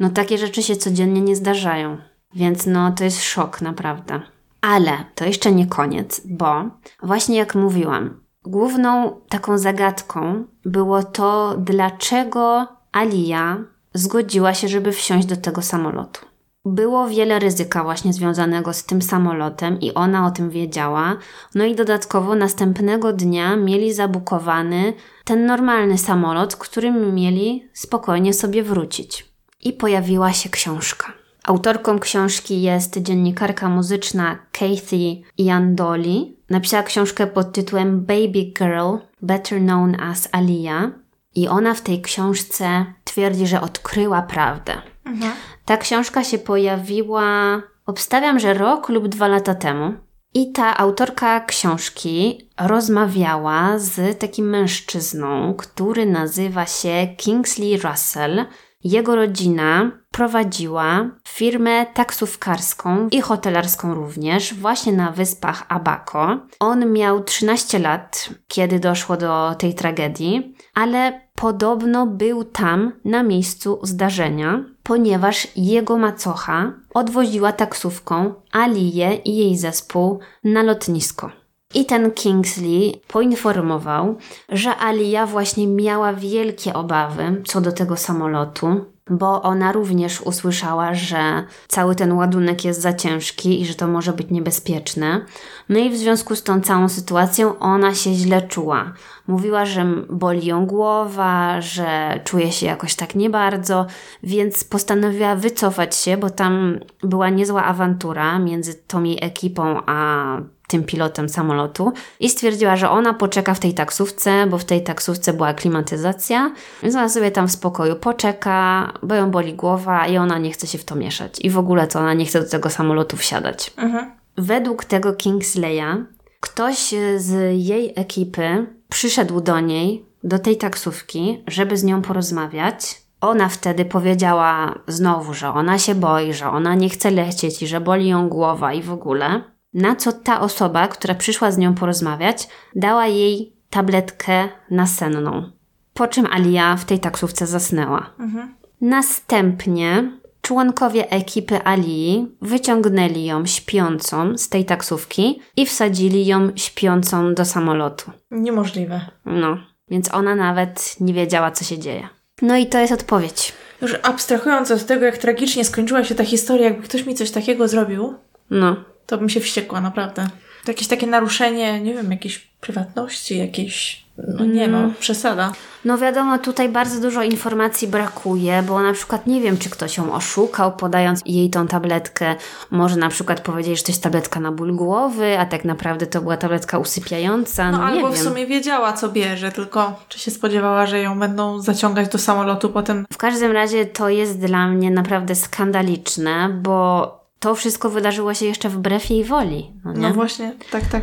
[0.00, 1.98] No takie rzeczy się codziennie nie zdarzają,
[2.34, 4.20] więc no to jest szok naprawdę.
[4.60, 6.64] Ale to jeszcze nie koniec, bo
[7.02, 13.56] właśnie jak mówiłam, główną taką zagadką było to, dlaczego Alia
[13.94, 16.27] zgodziła się, żeby wsiąść do tego samolotu.
[16.68, 21.16] Było wiele ryzyka właśnie związanego z tym samolotem i ona o tym wiedziała.
[21.54, 24.92] No i dodatkowo następnego dnia mieli zabukowany
[25.24, 29.26] ten normalny samolot, którym mieli spokojnie sobie wrócić.
[29.60, 31.12] I pojawiła się książka.
[31.44, 36.36] Autorką książki jest dziennikarka muzyczna Kathy Iandoli.
[36.50, 40.90] Napisała książkę pod tytułem Baby Girl, better known as Aliyah.
[41.34, 44.72] I ona w tej książce twierdzi, że odkryła prawdę.
[45.04, 45.32] Mhm.
[45.68, 49.92] Ta książka się pojawiła, obstawiam, że rok lub dwa lata temu.
[50.34, 58.44] I ta autorka książki rozmawiała z takim mężczyzną, który nazywa się Kingsley Russell.
[58.84, 66.38] Jego rodzina prowadziła firmę taksówkarską i hotelarską również, właśnie na wyspach Abaco.
[66.60, 73.78] On miał 13 lat, kiedy doszło do tej tragedii, ale podobno był tam na miejscu
[73.82, 81.30] zdarzenia, ponieważ jego macocha odwoziła taksówką Aliję i jej zespół na lotnisko.
[81.74, 84.16] I ten Kingsley poinformował,
[84.48, 91.44] że Alia właśnie miała wielkie obawy co do tego samolotu, bo ona również usłyszała, że
[91.68, 95.20] cały ten ładunek jest za ciężki i że to może być niebezpieczne.
[95.68, 98.92] No i w związku z tą całą sytuacją ona się źle czuła.
[99.28, 103.86] Mówiła, że boli ją głowa, że czuje się jakoś tak nie bardzo,
[104.22, 110.26] więc postanowiła wycofać się, bo tam była niezła awantura między tą jej ekipą a
[110.68, 115.32] tym pilotem samolotu i stwierdziła, że ona poczeka w tej taksówce, bo w tej taksówce
[115.32, 116.52] była klimatyzacja,
[116.82, 120.66] więc ona sobie tam w spokoju poczeka, bo ją boli głowa i ona nie chce
[120.66, 121.40] się w to mieszać.
[121.40, 123.72] I w ogóle to ona nie chce do tego samolotu wsiadać.
[123.76, 124.10] Mhm.
[124.36, 126.04] Według tego Kingsleya
[126.40, 133.02] ktoś z jej ekipy przyszedł do niej, do tej taksówki, żeby z nią porozmawiać.
[133.20, 137.80] Ona wtedy powiedziała znowu, że ona się boi, że ona nie chce lecieć i że
[137.80, 139.42] boli ją głowa i w ogóle.
[139.74, 145.50] Na co ta osoba, która przyszła z nią porozmawiać, dała jej tabletkę nasenną.
[145.94, 148.10] Po czym Alia w tej taksówce zasnęła.
[148.18, 148.54] Mhm.
[148.80, 150.12] Następnie
[150.48, 158.10] członkowie ekipy Ali wyciągnęli ją śpiącą z tej taksówki i wsadzili ją śpiącą do samolotu.
[158.30, 159.00] Niemożliwe.
[159.24, 159.58] No,
[159.90, 162.08] więc ona nawet nie wiedziała, co się dzieje.
[162.42, 163.52] No i to jest odpowiedź.
[163.82, 167.68] Już abstrahując od tego, jak tragicznie skończyła się ta historia, jakby ktoś mi coś takiego
[167.68, 168.14] zrobił,
[168.50, 168.76] No,
[169.06, 170.28] to bym się wściekła, naprawdę.
[170.64, 174.04] To jakieś takie naruszenie, nie wiem, jakiejś prywatności, jakieś,
[174.38, 175.52] no nie no, przesada.
[175.84, 180.12] No wiadomo, tutaj bardzo dużo informacji brakuje, bo na przykład nie wiem, czy ktoś ją
[180.12, 182.34] oszukał, podając jej tą tabletkę.
[182.70, 186.20] Może na przykład powiedzieć, że to jest tabletka na ból głowy, a tak naprawdę to
[186.20, 187.70] była tabletka usypiająca.
[187.70, 191.60] No, No, albo w sumie wiedziała, co bierze, tylko czy się spodziewała, że ją będą
[191.60, 193.06] zaciągać do samolotu potem.
[193.12, 198.68] W każdym razie to jest dla mnie naprawdę skandaliczne, bo to wszystko wydarzyło się jeszcze
[198.68, 199.70] wbrew jej woli.
[199.84, 199.92] No?
[199.96, 201.02] No właśnie, tak, tak.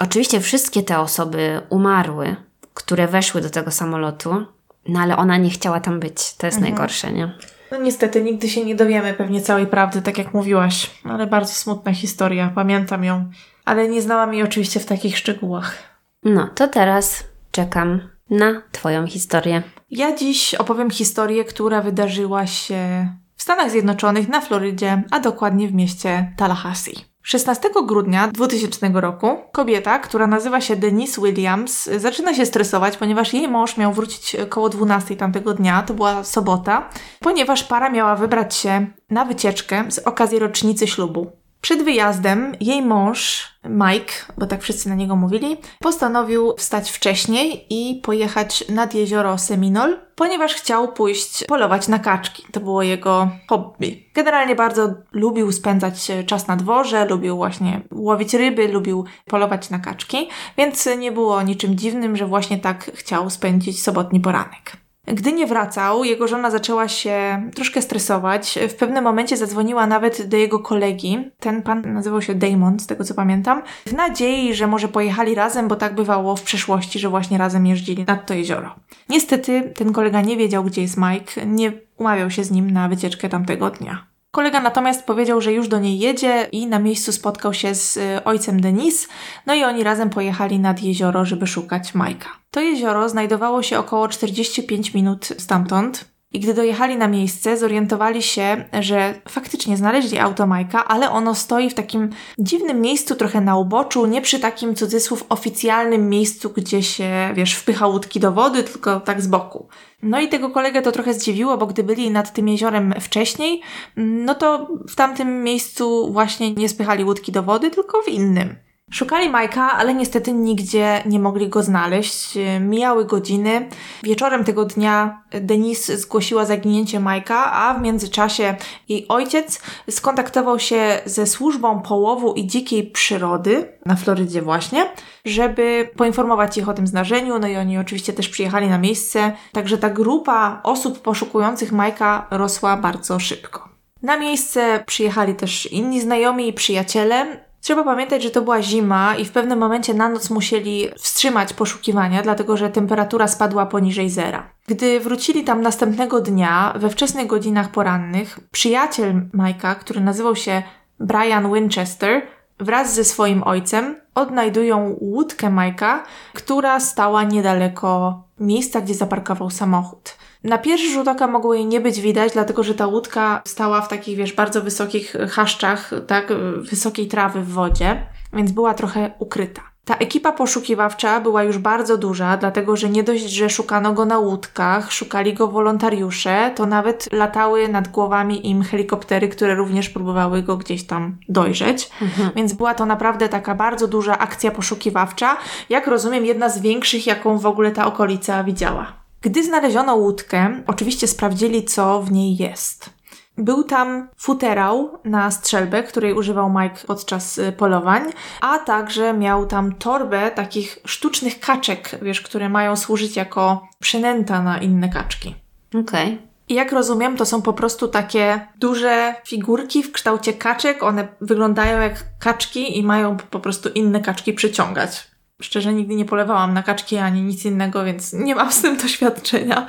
[0.00, 2.36] Oczywiście wszystkie te osoby umarły,
[2.74, 4.46] które weszły do tego samolotu,
[4.88, 6.34] no ale ona nie chciała tam być.
[6.34, 6.62] To jest Mhm.
[6.74, 7.32] najgorsze, nie?
[7.70, 11.94] No niestety nigdy się nie dowiemy pewnie całej prawdy, tak jak mówiłaś, ale bardzo smutna
[11.94, 13.30] historia, pamiętam ją,
[13.64, 15.76] ale nie znałam jej oczywiście w takich szczegółach.
[16.24, 19.62] No, to teraz czekam na Twoją historię.
[19.90, 25.74] Ja dziś opowiem historię, która wydarzyła się w Stanach Zjednoczonych, na Florydzie, a dokładnie w
[25.74, 27.09] mieście Tallahassee.
[27.22, 33.48] 16 grudnia 2000 roku kobieta, która nazywa się Denise Williams, zaczyna się stresować, ponieważ jej
[33.48, 36.88] mąż miał wrócić koło 12 tamtego dnia, to była sobota,
[37.20, 41.39] ponieważ para miała wybrać się na wycieczkę z okazji rocznicy ślubu.
[41.60, 48.00] Przed wyjazdem jej mąż, Mike, bo tak wszyscy na niego mówili, postanowił wstać wcześniej i
[48.02, 52.42] pojechać nad jezioro Seminole, ponieważ chciał pójść polować na kaczki.
[52.52, 54.10] To było jego hobby.
[54.14, 60.28] Generalnie bardzo lubił spędzać czas na dworze, lubił właśnie łowić ryby, lubił polować na kaczki,
[60.58, 64.72] więc nie było niczym dziwnym, że właśnie tak chciał spędzić sobotni poranek.
[65.06, 68.58] Gdy nie wracał, jego żona zaczęła się troszkę stresować.
[68.68, 71.30] W pewnym momencie zadzwoniła nawet do jego kolegi.
[71.40, 75.68] Ten pan nazywał się Damon, z tego co pamiętam, w nadziei, że może pojechali razem,
[75.68, 78.74] bo tak bywało w przeszłości, że właśnie razem jeździli nad to jezioro.
[79.08, 83.28] Niestety ten kolega nie wiedział, gdzie jest Mike, nie umawiał się z nim na wycieczkę
[83.28, 84.09] tamtego dnia.
[84.30, 88.24] Kolega natomiast powiedział, że już do niej jedzie i na miejscu spotkał się z y,
[88.24, 89.08] ojcem Denise,
[89.46, 92.28] no i oni razem pojechali nad jezioro, żeby szukać Majka.
[92.50, 96.09] To jezioro znajdowało się około 45 minut stamtąd.
[96.32, 101.70] I gdy dojechali na miejsce, zorientowali się, że faktycznie znaleźli auto Majka, ale ono stoi
[101.70, 107.30] w takim dziwnym miejscu, trochę na uboczu, nie przy takim cudzysłów oficjalnym miejscu, gdzie się,
[107.34, 109.68] wiesz, wpycha łódki do wody, tylko tak z boku.
[110.02, 113.60] No i tego kolegę to trochę zdziwiło, bo gdy byli nad tym jeziorem wcześniej,
[113.96, 118.56] no to w tamtym miejscu właśnie nie spychali łódki do wody, tylko w innym.
[118.92, 122.38] Szukali Majka, ale niestety nigdzie nie mogli go znaleźć.
[122.60, 123.68] Mijały godziny.
[124.02, 128.56] Wieczorem tego dnia Denise zgłosiła zaginięcie Majka, a w międzyczasie
[128.88, 134.86] jej ojciec skontaktował się ze służbą połowu i dzikiej przyrody na Florydzie właśnie,
[135.24, 137.38] żeby poinformować ich o tym zdarzeniu.
[137.38, 139.32] No i oni oczywiście też przyjechali na miejsce.
[139.52, 143.68] Także ta grupa osób poszukujących Majka rosła bardzo szybko.
[144.02, 147.49] Na miejsce przyjechali też inni znajomi i przyjaciele.
[147.60, 152.22] Trzeba pamiętać, że to była zima i w pewnym momencie na noc musieli wstrzymać poszukiwania,
[152.22, 154.50] dlatego że temperatura spadła poniżej zera.
[154.66, 160.62] Gdy wrócili tam następnego dnia, we wczesnych godzinach porannych, przyjaciel Majka, który nazywał się
[161.00, 162.22] Brian Winchester,
[162.58, 166.04] wraz ze swoim ojcem odnajdują łódkę Majka,
[166.34, 170.16] która stała niedaleko miejsca, gdzie zaparkował samochód.
[170.44, 173.88] Na pierwszy rzut oka mogło jej nie być widać, dlatego że ta łódka stała w
[173.88, 179.62] takich, wiesz, bardzo wysokich chaszczach, tak, wysokiej trawy w wodzie, więc była trochę ukryta.
[179.84, 184.18] Ta ekipa poszukiwawcza była już bardzo duża, dlatego że nie dość, że szukano go na
[184.18, 190.56] łódkach, szukali go wolontariusze, to nawet latały nad głowami im helikoptery, które również próbowały go
[190.56, 191.90] gdzieś tam dojrzeć.
[192.36, 195.36] Więc była to naprawdę taka bardzo duża akcja poszukiwawcza,
[195.70, 198.99] jak rozumiem, jedna z większych, jaką w ogóle ta okolica widziała.
[199.22, 202.90] Gdy znaleziono łódkę, oczywiście sprawdzili, co w niej jest.
[203.38, 208.02] Był tam futerał na strzelbę, której używał Mike podczas y, polowań,
[208.40, 214.58] a także miał tam torbę takich sztucznych kaczek, wiesz, które mają służyć jako przynęta na
[214.58, 215.34] inne kaczki.
[215.80, 216.30] Okej.
[216.48, 220.82] I jak rozumiem, to są po prostu takie duże figurki w kształcie kaczek.
[220.82, 225.09] One wyglądają jak kaczki i mają po prostu inne kaczki przyciągać.
[225.40, 229.66] Szczerze nigdy nie polewałam na kaczki ani nic innego, więc nie mam z tym doświadczenia.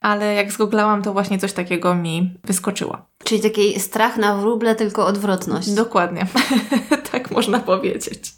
[0.00, 2.98] Ale jak zgooglałam, to właśnie coś takiego mi wyskoczyło.
[3.24, 5.70] Czyli taki strach na wróble, tylko odwrotność.
[5.70, 6.26] Dokładnie.
[7.12, 8.32] tak można powiedzieć.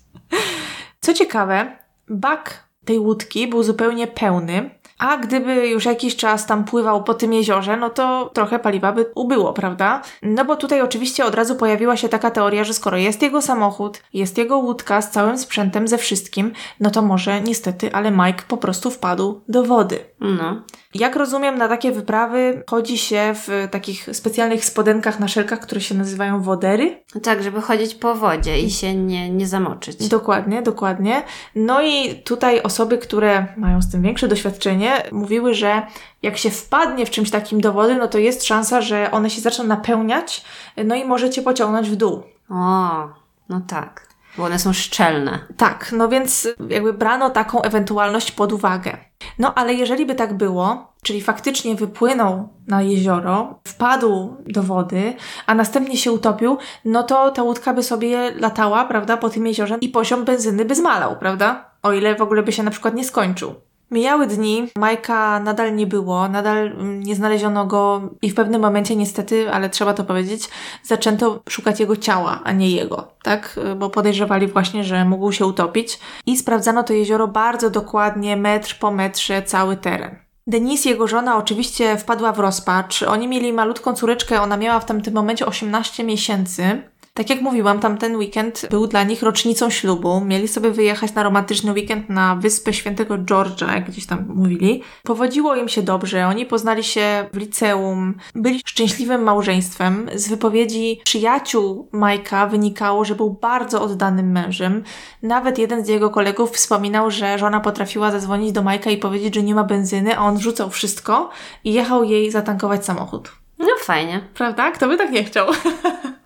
[1.00, 1.76] Co ciekawe,
[2.08, 4.70] bak tej łódki był zupełnie pełny,
[5.02, 9.06] a gdyby już jakiś czas tam pływał po tym jeziorze, no to trochę paliwa by
[9.14, 10.02] ubyło, prawda?
[10.22, 14.02] No bo tutaj oczywiście od razu pojawiła się taka teoria, że skoro jest jego samochód,
[14.12, 18.56] jest jego łódka z całym sprzętem, ze wszystkim, no to może niestety, ale Mike po
[18.56, 19.98] prostu wpadł do wody.
[20.20, 20.62] No.
[20.94, 25.94] Jak rozumiem, na takie wyprawy chodzi się w takich specjalnych spodenkach na szelkach, które się
[25.94, 27.02] nazywają wodery.
[27.22, 30.08] Tak, żeby chodzić po wodzie i się nie, nie zamoczyć.
[30.08, 31.22] Dokładnie, dokładnie.
[31.54, 35.82] No i tutaj osoby, które mają z tym większe doświadczenie, mówiły, że
[36.22, 39.40] jak się wpadnie w czymś takim do wody, no to jest szansa, że one się
[39.40, 40.44] zaczną napełniać,
[40.84, 42.22] no i możecie pociągnąć w dół.
[42.50, 43.08] O,
[43.48, 44.12] no tak.
[44.36, 45.38] Bo one są szczelne.
[45.56, 48.98] Tak, no więc jakby brano taką ewentualność pod uwagę.
[49.38, 55.14] No ale jeżeli by tak było, czyli faktycznie wypłynął na jezioro, wpadł do wody,
[55.46, 59.78] a następnie się utopił, no to ta łódka by sobie latała, prawda, po tym jeziorze
[59.80, 61.70] i poziom benzyny by zmalał, prawda?
[61.82, 63.54] O ile w ogóle by się na przykład nie skończył.
[63.92, 68.96] Mijały dni, Majka nadal nie było, nadal mm, nie znaleziono go i w pewnym momencie
[68.96, 70.48] niestety, ale trzeba to powiedzieć,
[70.82, 73.60] zaczęto szukać jego ciała, a nie jego, tak?
[73.76, 78.90] Bo podejrzewali właśnie, że mógł się utopić i sprawdzano to jezioro bardzo dokładnie, metr po
[78.90, 80.16] metrze, cały teren.
[80.46, 83.02] Denis, jego żona, oczywiście wpadła w rozpacz.
[83.02, 86.82] Oni mieli malutką córeczkę, ona miała w tamtym momencie 18 miesięcy.
[87.14, 90.20] Tak jak mówiłam, tamten weekend był dla nich rocznicą ślubu.
[90.20, 94.82] Mieli sobie wyjechać na romantyczny weekend na wyspę Świętego George'a, jak gdzieś tam mówili.
[95.02, 100.10] Powodziło im się dobrze, oni poznali się w liceum, byli szczęśliwym małżeństwem.
[100.14, 104.84] Z wypowiedzi przyjaciół Majka wynikało, że był bardzo oddanym mężem.
[105.22, 109.42] Nawet jeden z jego kolegów wspominał, że żona potrafiła zadzwonić do Majka i powiedzieć, że
[109.42, 111.30] nie ma benzyny, a on rzucał wszystko
[111.64, 113.32] i jechał jej zatankować samochód.
[113.58, 114.28] No fajnie.
[114.34, 114.70] Prawda?
[114.70, 115.46] Kto by tak nie chciał?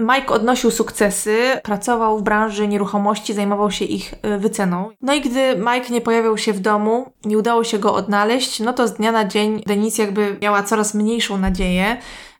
[0.00, 4.90] Mike odnosił sukcesy, pracował w branży nieruchomości, zajmował się ich y, wyceną.
[5.02, 8.72] No i gdy Mike nie pojawiał się w domu, nie udało się go odnaleźć, no
[8.72, 11.96] to z dnia na dzień Denise jakby miała coraz mniejszą nadzieję.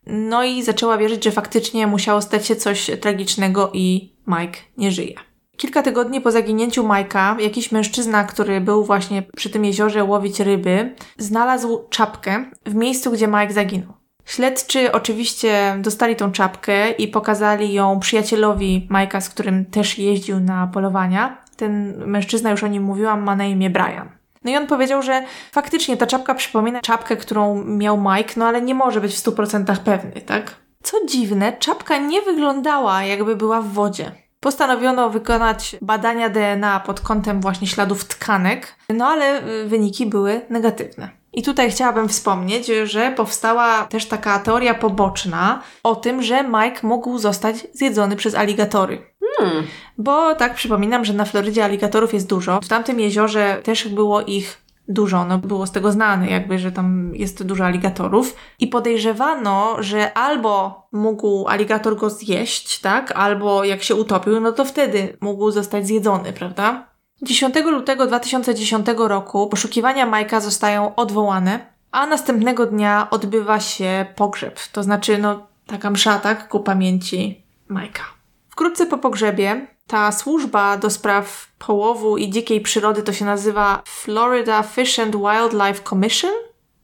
[0.06, 5.14] No i zaczęła wierzyć, że faktycznie musiało stać się coś tragicznego i Mike nie żyje.
[5.56, 10.94] Kilka tygodni po zaginięciu Majka, jakiś mężczyzna, który był właśnie przy tym jeziorze łowić ryby,
[11.18, 13.99] znalazł czapkę w miejscu, gdzie Mike zaginął.
[14.30, 20.66] Śledczy oczywiście dostali tą czapkę i pokazali ją przyjacielowi Majka, z którym też jeździł na
[20.66, 21.42] polowania.
[21.56, 24.08] Ten mężczyzna, już o nim mówiłam, ma na imię Brian.
[24.44, 25.22] No i on powiedział, że
[25.52, 29.76] faktycznie ta czapka przypomina czapkę, którą miał Mike, no ale nie może być w 100%
[29.76, 30.56] pewny, tak?
[30.82, 34.12] Co dziwne, czapka nie wyglądała jakby była w wodzie.
[34.40, 41.19] Postanowiono wykonać badania DNA pod kątem właśnie śladów tkanek, no ale y, wyniki były negatywne.
[41.32, 47.18] I tutaj chciałabym wspomnieć, że powstała też taka teoria poboczna o tym, że Mike mógł
[47.18, 49.02] zostać zjedzony przez aligatory.
[49.36, 49.66] Hmm.
[49.98, 52.60] Bo tak przypominam, że na Florydzie aligatorów jest dużo.
[52.60, 57.12] W tamtym jeziorze też było ich dużo, no było z tego znane jakby, że tam
[57.14, 63.94] jest dużo aligatorów i podejrzewano, że albo mógł aligator go zjeść, tak, albo jak się
[63.94, 66.89] utopił, no to wtedy mógł zostać zjedzony, prawda?
[67.22, 74.82] 10 lutego 2010 roku poszukiwania Majka zostają odwołane, a następnego dnia odbywa się pogrzeb, to
[74.82, 78.02] znaczy no taka msza, tak, ku pamięci Majka.
[78.48, 84.62] Wkrótce po pogrzebie ta służba do spraw połowu i dzikiej przyrody to się nazywa Florida
[84.62, 86.30] Fish and Wildlife Commission.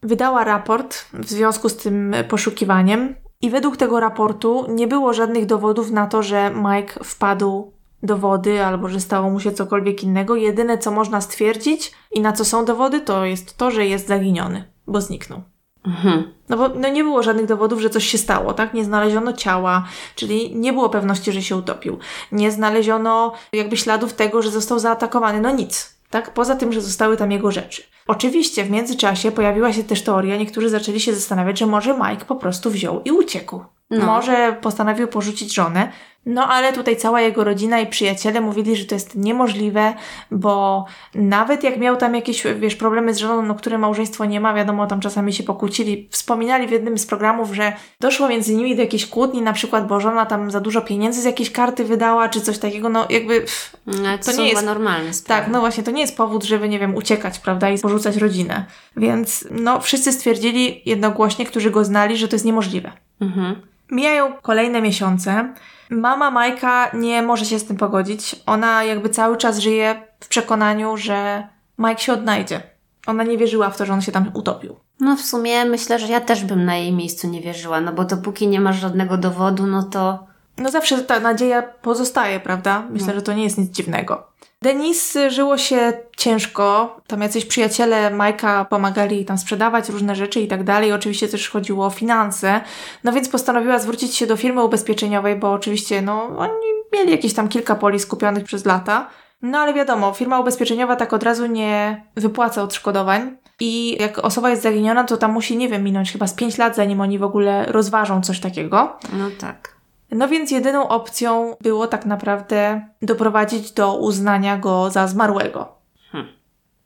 [0.02, 5.90] Wydała raport w związku z tym poszukiwaniem i według tego raportu nie było żadnych dowodów
[5.90, 7.72] na to, że Mike wpadł
[8.02, 10.36] do wody albo że stało mu się cokolwiek innego.
[10.36, 14.64] Jedyne co można stwierdzić i na co są dowody to jest to, że jest zaginiony,
[14.86, 15.42] bo zniknął.
[15.86, 16.32] Mhm.
[16.48, 18.74] No bo no nie było żadnych dowodów, że coś się stało, tak?
[18.74, 19.84] Nie znaleziono ciała,
[20.14, 21.98] czyli nie było pewności, że się utopił.
[22.32, 25.40] Nie znaleziono jakby śladów tego, że został zaatakowany.
[25.40, 26.34] No nic, tak?
[26.34, 27.82] Poza tym, że zostały tam jego rzeczy.
[28.06, 32.36] Oczywiście w międzyczasie pojawiła się też teoria, niektórzy zaczęli się zastanawiać, że może Mike po
[32.36, 33.60] prostu wziął i uciekł.
[33.90, 34.06] No.
[34.06, 35.92] Może postanowił porzucić żonę,
[36.26, 39.94] no ale tutaj cała jego rodzina i przyjaciele mówili, że to jest niemożliwe,
[40.30, 40.84] bo
[41.14, 44.86] nawet jak miał tam jakieś, wiesz, problemy z żoną, no które małżeństwo nie ma, wiadomo,
[44.86, 46.08] tam czasami się pokłócili.
[46.10, 50.00] Wspominali w jednym z programów, że doszło między nimi do jakiejś kłótni, na przykład, bo
[50.00, 53.40] żona tam za dużo pieniędzy z jakiejś karty wydała, czy coś takiego, no jakby...
[53.40, 56.68] Pff, No, to, To nie jest- normalne tak, no właśnie, to nie jest powód, żeby,
[56.68, 58.64] nie wiem, uciekać, prawda, i porzucać rodzinę.
[58.96, 62.92] Więc, no, wszyscy stwierdzili jednogłośnie, którzy go znali, że to jest niemożliwe.
[63.20, 63.56] Mhm.
[63.90, 65.54] Mijają kolejne miesiące.
[65.90, 68.36] Mama Majka nie może się z tym pogodzić.
[68.46, 71.48] Ona jakby cały czas żyje w przekonaniu, że
[71.78, 72.62] Mike się odnajdzie.
[73.06, 74.76] Ona nie wierzyła w to, że on się tam utopił.
[75.00, 78.04] No w sumie myślę, że ja też bym na jej miejscu nie wierzyła, no bo
[78.04, 80.26] dopóki nie masz żadnego dowodu, no to
[80.58, 82.82] no zawsze ta nadzieja pozostaje, prawda?
[82.90, 83.14] Myślę, No.
[83.14, 84.26] że to nie jest nic dziwnego.
[84.62, 86.96] Denis żyło się ciężko.
[87.06, 90.92] Tam jacyś przyjaciele Majka pomagali tam sprzedawać różne rzeczy i tak dalej.
[90.92, 92.60] Oczywiście też chodziło o finanse.
[93.04, 96.52] No więc postanowiła zwrócić się do firmy ubezpieczeniowej, bo oczywiście, no, oni
[96.92, 99.10] mieli jakieś tam kilka polis kupionych przez lata.
[99.42, 103.36] No ale wiadomo, firma ubezpieczeniowa tak od razu nie wypłaca odszkodowań.
[103.60, 106.76] I jak osoba jest zaginiona, to tam musi, nie wiem, minąć chyba z 5 lat,
[106.76, 108.96] zanim oni w ogóle rozważą coś takiego.
[109.12, 109.75] No tak.
[110.10, 115.78] No więc jedyną opcją było tak naprawdę doprowadzić do uznania go za zmarłego.
[116.12, 116.32] Hmm.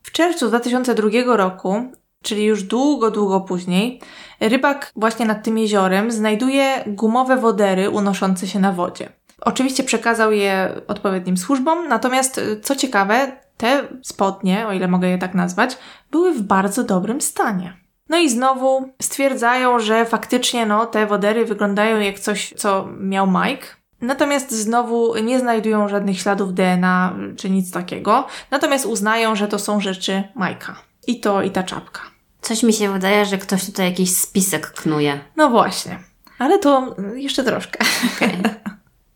[0.02, 1.92] W czerwcu 2002 roku,
[2.22, 4.00] czyli już długo, długo później,
[4.40, 9.12] rybak właśnie nad tym jeziorem znajduje gumowe wodery unoszące się na wodzie.
[9.40, 15.18] Oczywiście przekazał je odpowiednim służbom, natomiast y, co ciekawe, te spodnie, o ile mogę je
[15.18, 15.78] tak nazwać,
[16.10, 17.76] były w bardzo dobrym stanie.
[18.10, 23.66] No i znowu stwierdzają, że faktycznie no, te wodery wyglądają jak coś, co miał Mike.
[24.00, 28.26] Natomiast znowu nie znajdują żadnych śladów DNA czy nic takiego.
[28.50, 30.76] Natomiast uznają, że to są rzeczy Majka.
[31.06, 32.00] I to, i ta czapka.
[32.40, 35.20] Coś mi się wydaje, że ktoś tutaj jakiś spisek knuje.
[35.36, 35.98] No właśnie.
[36.38, 37.78] Ale to jeszcze troszkę.
[38.16, 38.42] Okej.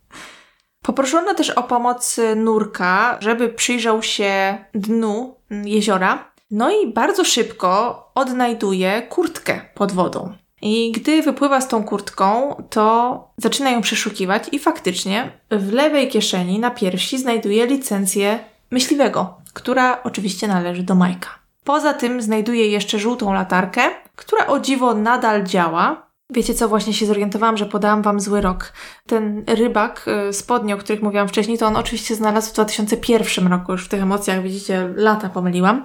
[0.83, 6.34] Poproszono też o pomoc nurka, żeby przyjrzał się dnu jeziora.
[6.57, 10.33] No i bardzo szybko odnajduje kurtkę pod wodą.
[10.63, 16.59] I gdy wypływa z tą kurtką, to zaczyna ją przeszukiwać i faktycznie w lewej kieszeni
[16.59, 18.39] na piersi znajduje licencję
[18.71, 21.31] myśliwego, która oczywiście należy do Majka.
[21.65, 23.83] Poza tym znajduje jeszcze żółtą latarkę,
[24.17, 26.04] która o dziwo nadal działa.
[26.31, 28.73] Wiecie co, właśnie się zorientowałam, że podałam wam zły rok.
[29.07, 33.73] Ten rybak, y, spodnie, o których mówiłam wcześniej, to on oczywiście znalazł w 2001 roku,
[33.73, 35.85] już w tych emocjach, widzicie, lata pomyliłam.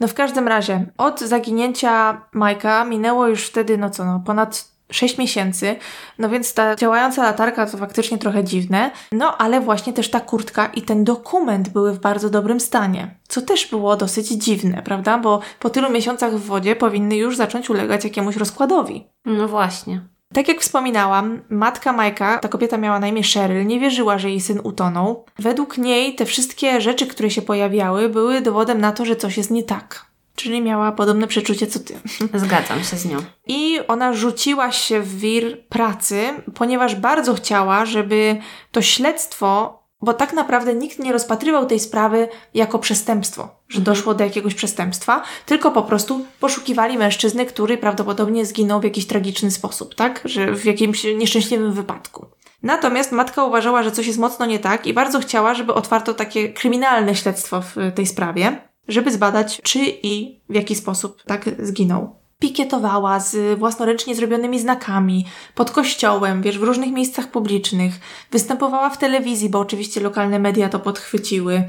[0.00, 5.18] No w każdym razie, od zaginięcia Majka minęło już wtedy, no co, no ponad 6
[5.18, 5.76] miesięcy,
[6.18, 10.66] no więc ta działająca latarka to faktycznie trochę dziwne, no ale właśnie też ta kurtka
[10.66, 15.18] i ten dokument były w bardzo dobrym stanie, co też było dosyć dziwne, prawda?
[15.18, 19.08] Bo po tylu miesiącach w wodzie powinny już zacząć ulegać jakiemuś rozkładowi.
[19.24, 20.00] No właśnie.
[20.34, 24.40] Tak jak wspominałam, matka Majka, ta kobieta miała na imię Cheryl, nie wierzyła, że jej
[24.40, 25.24] syn utonął.
[25.38, 29.50] Według niej te wszystkie rzeczy, które się pojawiały, były dowodem na to, że coś jest
[29.50, 30.07] nie tak.
[30.38, 31.94] Czyli miała podobne przeczucie co ty.
[32.34, 33.18] Zgadzam się z nią.
[33.46, 36.22] I ona rzuciła się w wir pracy,
[36.54, 38.36] ponieważ bardzo chciała, żeby
[38.72, 44.24] to śledztwo, bo tak naprawdę nikt nie rozpatrywał tej sprawy jako przestępstwo, że doszło do
[44.24, 50.20] jakiegoś przestępstwa, tylko po prostu poszukiwali mężczyzny, który prawdopodobnie zginął w jakiś tragiczny sposób, tak?
[50.24, 52.26] Że w jakimś nieszczęśliwym wypadku.
[52.62, 56.48] Natomiast matka uważała, że coś jest mocno nie tak i bardzo chciała, żeby otwarto takie
[56.52, 62.16] kryminalne śledztwo w tej sprawie żeby zbadać, czy i w jaki sposób tak zginął.
[62.38, 67.94] Pikietowała z własnoręcznie zrobionymi znakami, pod kościołem, wiesz, w różnych miejscach publicznych.
[68.30, 71.64] Występowała w telewizji, bo oczywiście lokalne media to podchwyciły.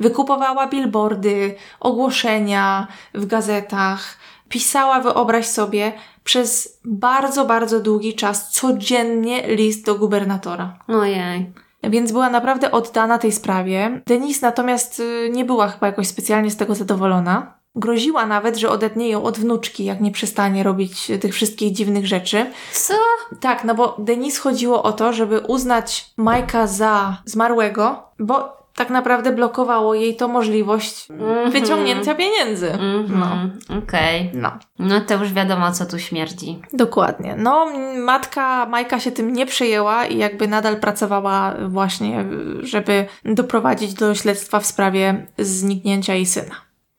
[0.00, 4.16] Wykupowała billboardy, ogłoszenia w gazetach.
[4.48, 5.92] Pisała, wyobraź sobie,
[6.24, 10.78] przez bardzo, bardzo długi czas codziennie list do gubernatora.
[10.88, 11.52] Ojej.
[11.82, 14.00] Więc była naprawdę oddana tej sprawie.
[14.06, 17.60] Denise natomiast y, nie była chyba jakoś specjalnie z tego zadowolona.
[17.74, 22.46] Groziła nawet, że odetnie ją od wnuczki, jak nie przestanie robić tych wszystkich dziwnych rzeczy.
[22.72, 22.94] Co?
[23.40, 29.32] Tak, no bo Denise chodziło o to, żeby uznać Majka za zmarłego, bo tak naprawdę
[29.32, 31.50] blokowało jej to możliwość Mhm.
[31.50, 32.72] wyciągnięcia pieniędzy.
[33.08, 33.26] No.
[33.26, 33.58] Mhm.
[33.82, 34.30] Okej.
[34.34, 34.52] No.
[34.78, 36.62] No to już wiadomo, co tu śmierdzi.
[36.72, 37.34] Dokładnie.
[37.38, 37.66] No,
[37.96, 42.24] matka Majka się tym nie przejęła i jakby nadal pracowała właśnie,
[42.60, 46.54] żeby doprowadzić do śledztwa w sprawie zniknięcia jej syna.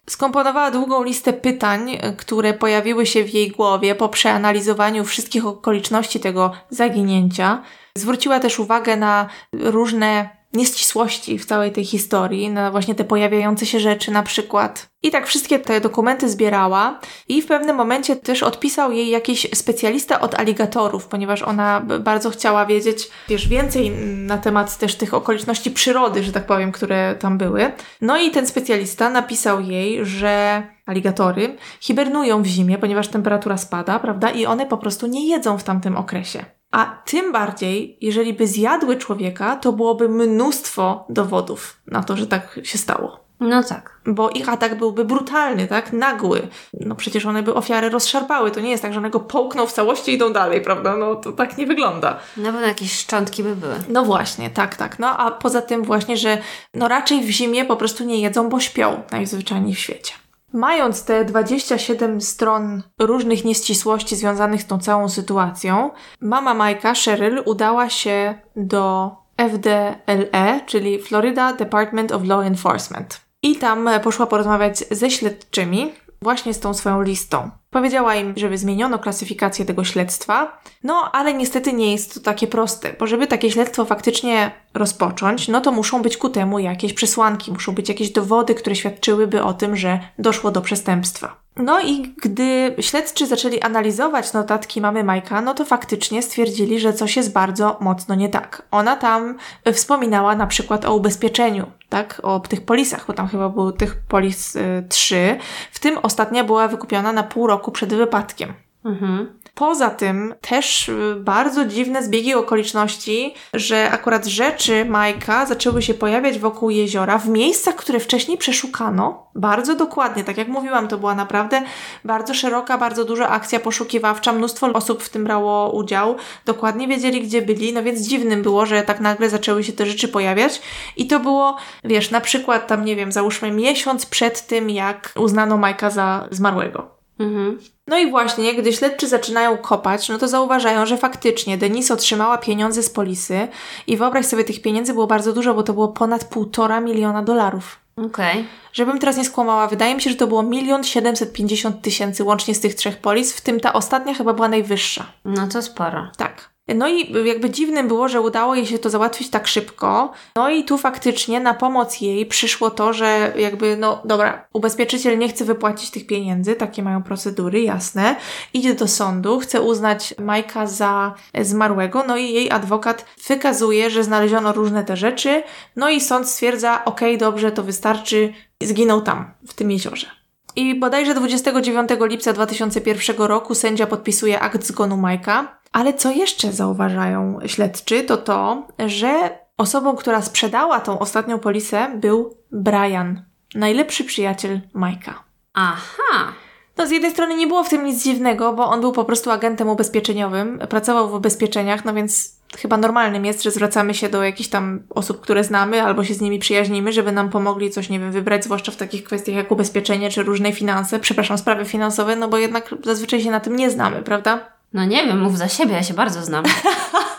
[0.09, 6.51] Skomponowała długą listę pytań, które pojawiły się w jej głowie po przeanalizowaniu wszystkich okoliczności tego
[6.69, 7.61] zaginięcia.
[7.97, 13.79] Zwróciła też uwagę na różne nieścisłości w całej tej historii, na właśnie te pojawiające się
[13.79, 14.91] rzeczy na przykład.
[15.03, 20.19] I tak wszystkie te dokumenty zbierała i w pewnym momencie też odpisał jej jakiś specjalista
[20.19, 26.23] od aligatorów, ponieważ ona bardzo chciała wiedzieć, wiesz, więcej na temat też tych okoliczności przyrody,
[26.23, 27.71] że tak powiem, które tam były.
[28.01, 34.29] No i ten specjalista napisał jej, że aligatory hibernują w zimie, ponieważ temperatura spada, prawda?
[34.29, 36.45] I one po prostu nie jedzą w tamtym okresie.
[36.72, 42.59] A tym bardziej, jeżeli by zjadły człowieka, to byłoby mnóstwo dowodów na to, że tak
[42.63, 43.22] się stało.
[43.41, 44.01] No tak.
[44.05, 45.93] Bo ich atak byłby brutalny, tak?
[45.93, 46.47] Nagły.
[46.74, 48.51] No przecież one by ofiarę rozszarpały.
[48.51, 50.97] To nie jest tak, że one go połkną w całości i idą dalej, prawda?
[50.97, 52.19] No to tak nie wygląda.
[52.38, 53.76] Na pewno jakieś szczątki by były.
[53.89, 54.99] No właśnie, tak, tak.
[54.99, 56.38] No a poza tym właśnie, że
[56.74, 60.13] no raczej w zimie po prostu nie jedzą, bo śpią najzwyczajniej w świecie.
[60.53, 65.91] Mając te 27 stron różnych nieścisłości związanych z tą całą sytuacją,
[66.21, 73.21] mama Majka, Cheryl, udała się do FDLE, czyli Florida Department of Law Enforcement.
[73.43, 77.51] I tam poszła porozmawiać ze śledczymi, właśnie z tą swoją listą.
[77.72, 82.95] Powiedziała im, żeby zmieniono klasyfikację tego śledztwa, no ale niestety nie jest to takie proste,
[82.99, 87.72] bo żeby takie śledztwo faktycznie rozpocząć, no to muszą być ku temu jakieś przesłanki, muszą
[87.72, 91.40] być jakieś dowody, które świadczyłyby o tym, że doszło do przestępstwa.
[91.55, 97.17] No i gdy śledczy zaczęli analizować notatki mamy Majka, no to faktycznie stwierdzili, że coś
[97.17, 98.61] jest bardzo mocno nie tak.
[98.71, 99.37] Ona tam
[99.73, 104.55] wspominała na przykład o ubezpieczeniu, tak, o tych polisach, bo tam chyba było tych polis
[104.55, 105.37] y, trzy,
[105.71, 108.53] w tym ostatnia była wykupiona na pół roku przed wypadkiem.
[108.86, 109.41] Mhm.
[109.55, 116.39] Poza tym też y, bardzo dziwne zbiegi okoliczności, że akurat rzeczy Majka zaczęły się pojawiać
[116.39, 120.23] wokół jeziora w miejscach, które wcześniej przeszukano bardzo dokładnie.
[120.23, 121.61] Tak jak mówiłam, to była naprawdę
[122.05, 124.34] bardzo szeroka, bardzo duża akcja poszukiwawcza.
[124.34, 126.15] Mnóstwo osób w tym brało udział.
[126.45, 130.07] Dokładnie wiedzieli, gdzie byli, no więc dziwnym było, że tak nagle zaczęły się te rzeczy
[130.07, 130.61] pojawiać.
[130.97, 135.57] I to było, wiesz, na przykład tam, nie wiem, załóżmy miesiąc przed tym, jak uznano
[135.57, 136.91] Majka za zmarłego.
[137.19, 137.59] Mhm.
[137.88, 142.84] No i właśnie, gdy śledczy zaczynają kopać, no to zauważają, że faktycznie Denise otrzymała pieniądze
[142.84, 143.47] z polisy
[143.88, 147.79] i wyobraź sobie, tych pieniędzy było bardzo dużo, bo to było ponad półtora miliona dolarów.
[147.95, 148.32] Okej.
[148.32, 148.45] Okay.
[148.73, 152.55] Żebym teraz nie skłamała, wydaje mi się, że to było milion siedemset pięćdziesiąt tysięcy łącznie
[152.55, 155.05] z tych trzech polis, w tym ta ostatnia chyba była najwyższa.
[155.25, 156.07] No to sporo.
[156.17, 156.50] Tak.
[156.76, 160.11] No i jakby dziwnym było, że udało jej się to załatwić tak szybko.
[160.36, 165.30] No i tu faktycznie na pomoc jej przyszło to, że jakby, no dobra, ubezpieczyciel nie
[165.30, 168.15] chce wypłacić tych pieniędzy, takie mają procedury, jasne.
[168.53, 174.53] Idzie do sądu, chce uznać Majka za zmarłego, no i jej adwokat wykazuje, że znaleziono
[174.53, 175.43] różne te rzeczy,
[175.76, 180.20] no i sąd stwierdza, okej, okay, dobrze, to wystarczy, zginął tam, w tym jeziorze.
[180.55, 185.61] I bodajże 29 lipca 2001 roku sędzia podpisuje akt zgonu Majka.
[185.71, 192.37] Ale co jeszcze zauważają śledczy, to to, że osobą, która sprzedała tą ostatnią polisę, był
[192.51, 193.25] Brian,
[193.55, 195.23] najlepszy przyjaciel Majka.
[195.53, 196.33] Aha.
[196.77, 199.31] No, z jednej strony nie było w tym nic dziwnego, bo on był po prostu
[199.31, 204.49] agentem ubezpieczeniowym, pracował w ubezpieczeniach, no więc chyba normalnym jest, że zwracamy się do jakichś
[204.49, 208.11] tam osób, które znamy, albo się z nimi przyjaźnimy, żeby nam pomogli coś, nie wiem,
[208.11, 212.37] wybrać, zwłaszcza w takich kwestiach jak ubezpieczenie czy różne finanse, przepraszam, sprawy finansowe, no bo
[212.37, 214.39] jednak zazwyczaj się na tym nie znamy, prawda?
[214.73, 216.43] No nie wiem, mów za siebie, ja się bardzo znam.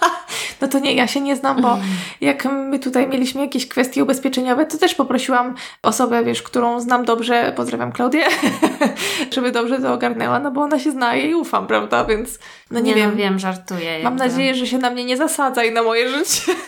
[0.62, 1.78] no to nie, ja się nie znam, bo
[2.20, 7.52] jak my tutaj mieliśmy jakieś kwestie ubezpieczeniowe, to też poprosiłam osobę, wiesz, którą znam dobrze,
[7.56, 8.24] pozdrawiam Klaudię,
[9.34, 12.04] żeby dobrze to ogarnęła, no bo ona się zna i ufam, prawda?
[12.04, 12.38] Więc
[12.70, 13.10] no nie, nie wiem.
[13.10, 14.00] No, wiem, żartuję.
[14.04, 16.52] Mam nadzieję, że się na mnie nie zasadza i na moje życie.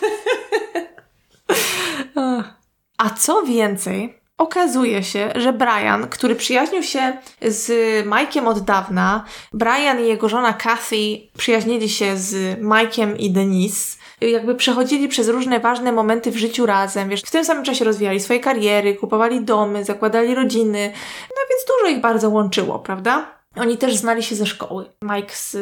[2.97, 7.71] A co więcej, Okazuje się, że Brian, który przyjaźnił się z
[8.05, 10.95] Mike'iem od dawna, Brian i jego żona Kathy
[11.37, 17.09] przyjaźnili się z Mike'iem i Denise, jakby przechodzili przez różne ważne momenty w życiu razem,
[17.09, 20.91] wiesz, w tym samym czasie rozwijali swoje kariery, kupowali domy, zakładali rodziny,
[21.29, 23.35] no więc dużo ich bardzo łączyło, prawda?
[23.55, 25.57] Oni też znali się ze szkoły, Mike z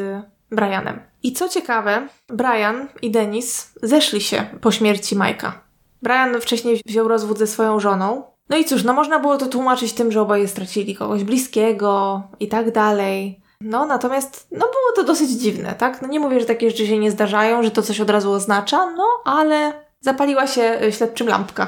[0.51, 0.99] Brianem.
[1.23, 5.51] I co ciekawe, Brian i Denise zeszli się po śmierci Mike'a.
[6.01, 9.93] Brian wcześniej wziął rozwód ze swoją żoną, no i cóż, no można było to tłumaczyć
[9.93, 13.39] tym, że oboje stracili kogoś bliskiego i tak dalej.
[13.61, 16.01] No natomiast, no było to dosyć dziwne, tak?
[16.01, 18.91] No nie mówię, że takie rzeczy się nie zdarzają, że to coś od razu oznacza,
[18.97, 21.67] no ale zapaliła się e, śledczym lampka.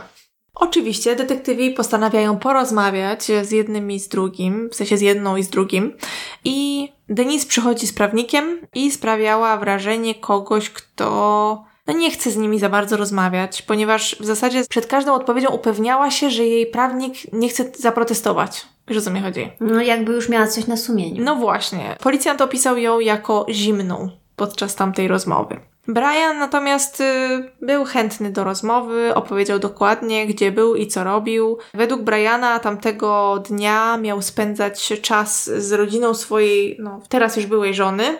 [0.55, 5.49] Oczywiście detektywi postanawiają porozmawiać z jednym i z drugim, w sensie z jedną i z
[5.49, 5.97] drugim.
[6.43, 12.59] I Denise przychodzi z prawnikiem i sprawiała wrażenie kogoś, kto no nie chce z nimi
[12.59, 17.49] za bardzo rozmawiać, ponieważ w zasadzie przed każdą odpowiedzią upewniała się, że jej prawnik nie
[17.49, 18.65] chce zaprotestować.
[18.87, 19.51] Wiesz o co mi chodzi?
[19.59, 21.23] No jakby już miała coś na sumieniu.
[21.23, 21.95] No właśnie.
[21.99, 25.59] Policjant opisał ją jako zimną podczas tamtej rozmowy.
[25.87, 31.57] Brian natomiast y, był chętny do rozmowy, opowiedział dokładnie, gdzie był i co robił.
[31.73, 38.17] Według Briana tamtego dnia miał spędzać czas z rodziną swojej, no teraz już byłej żony.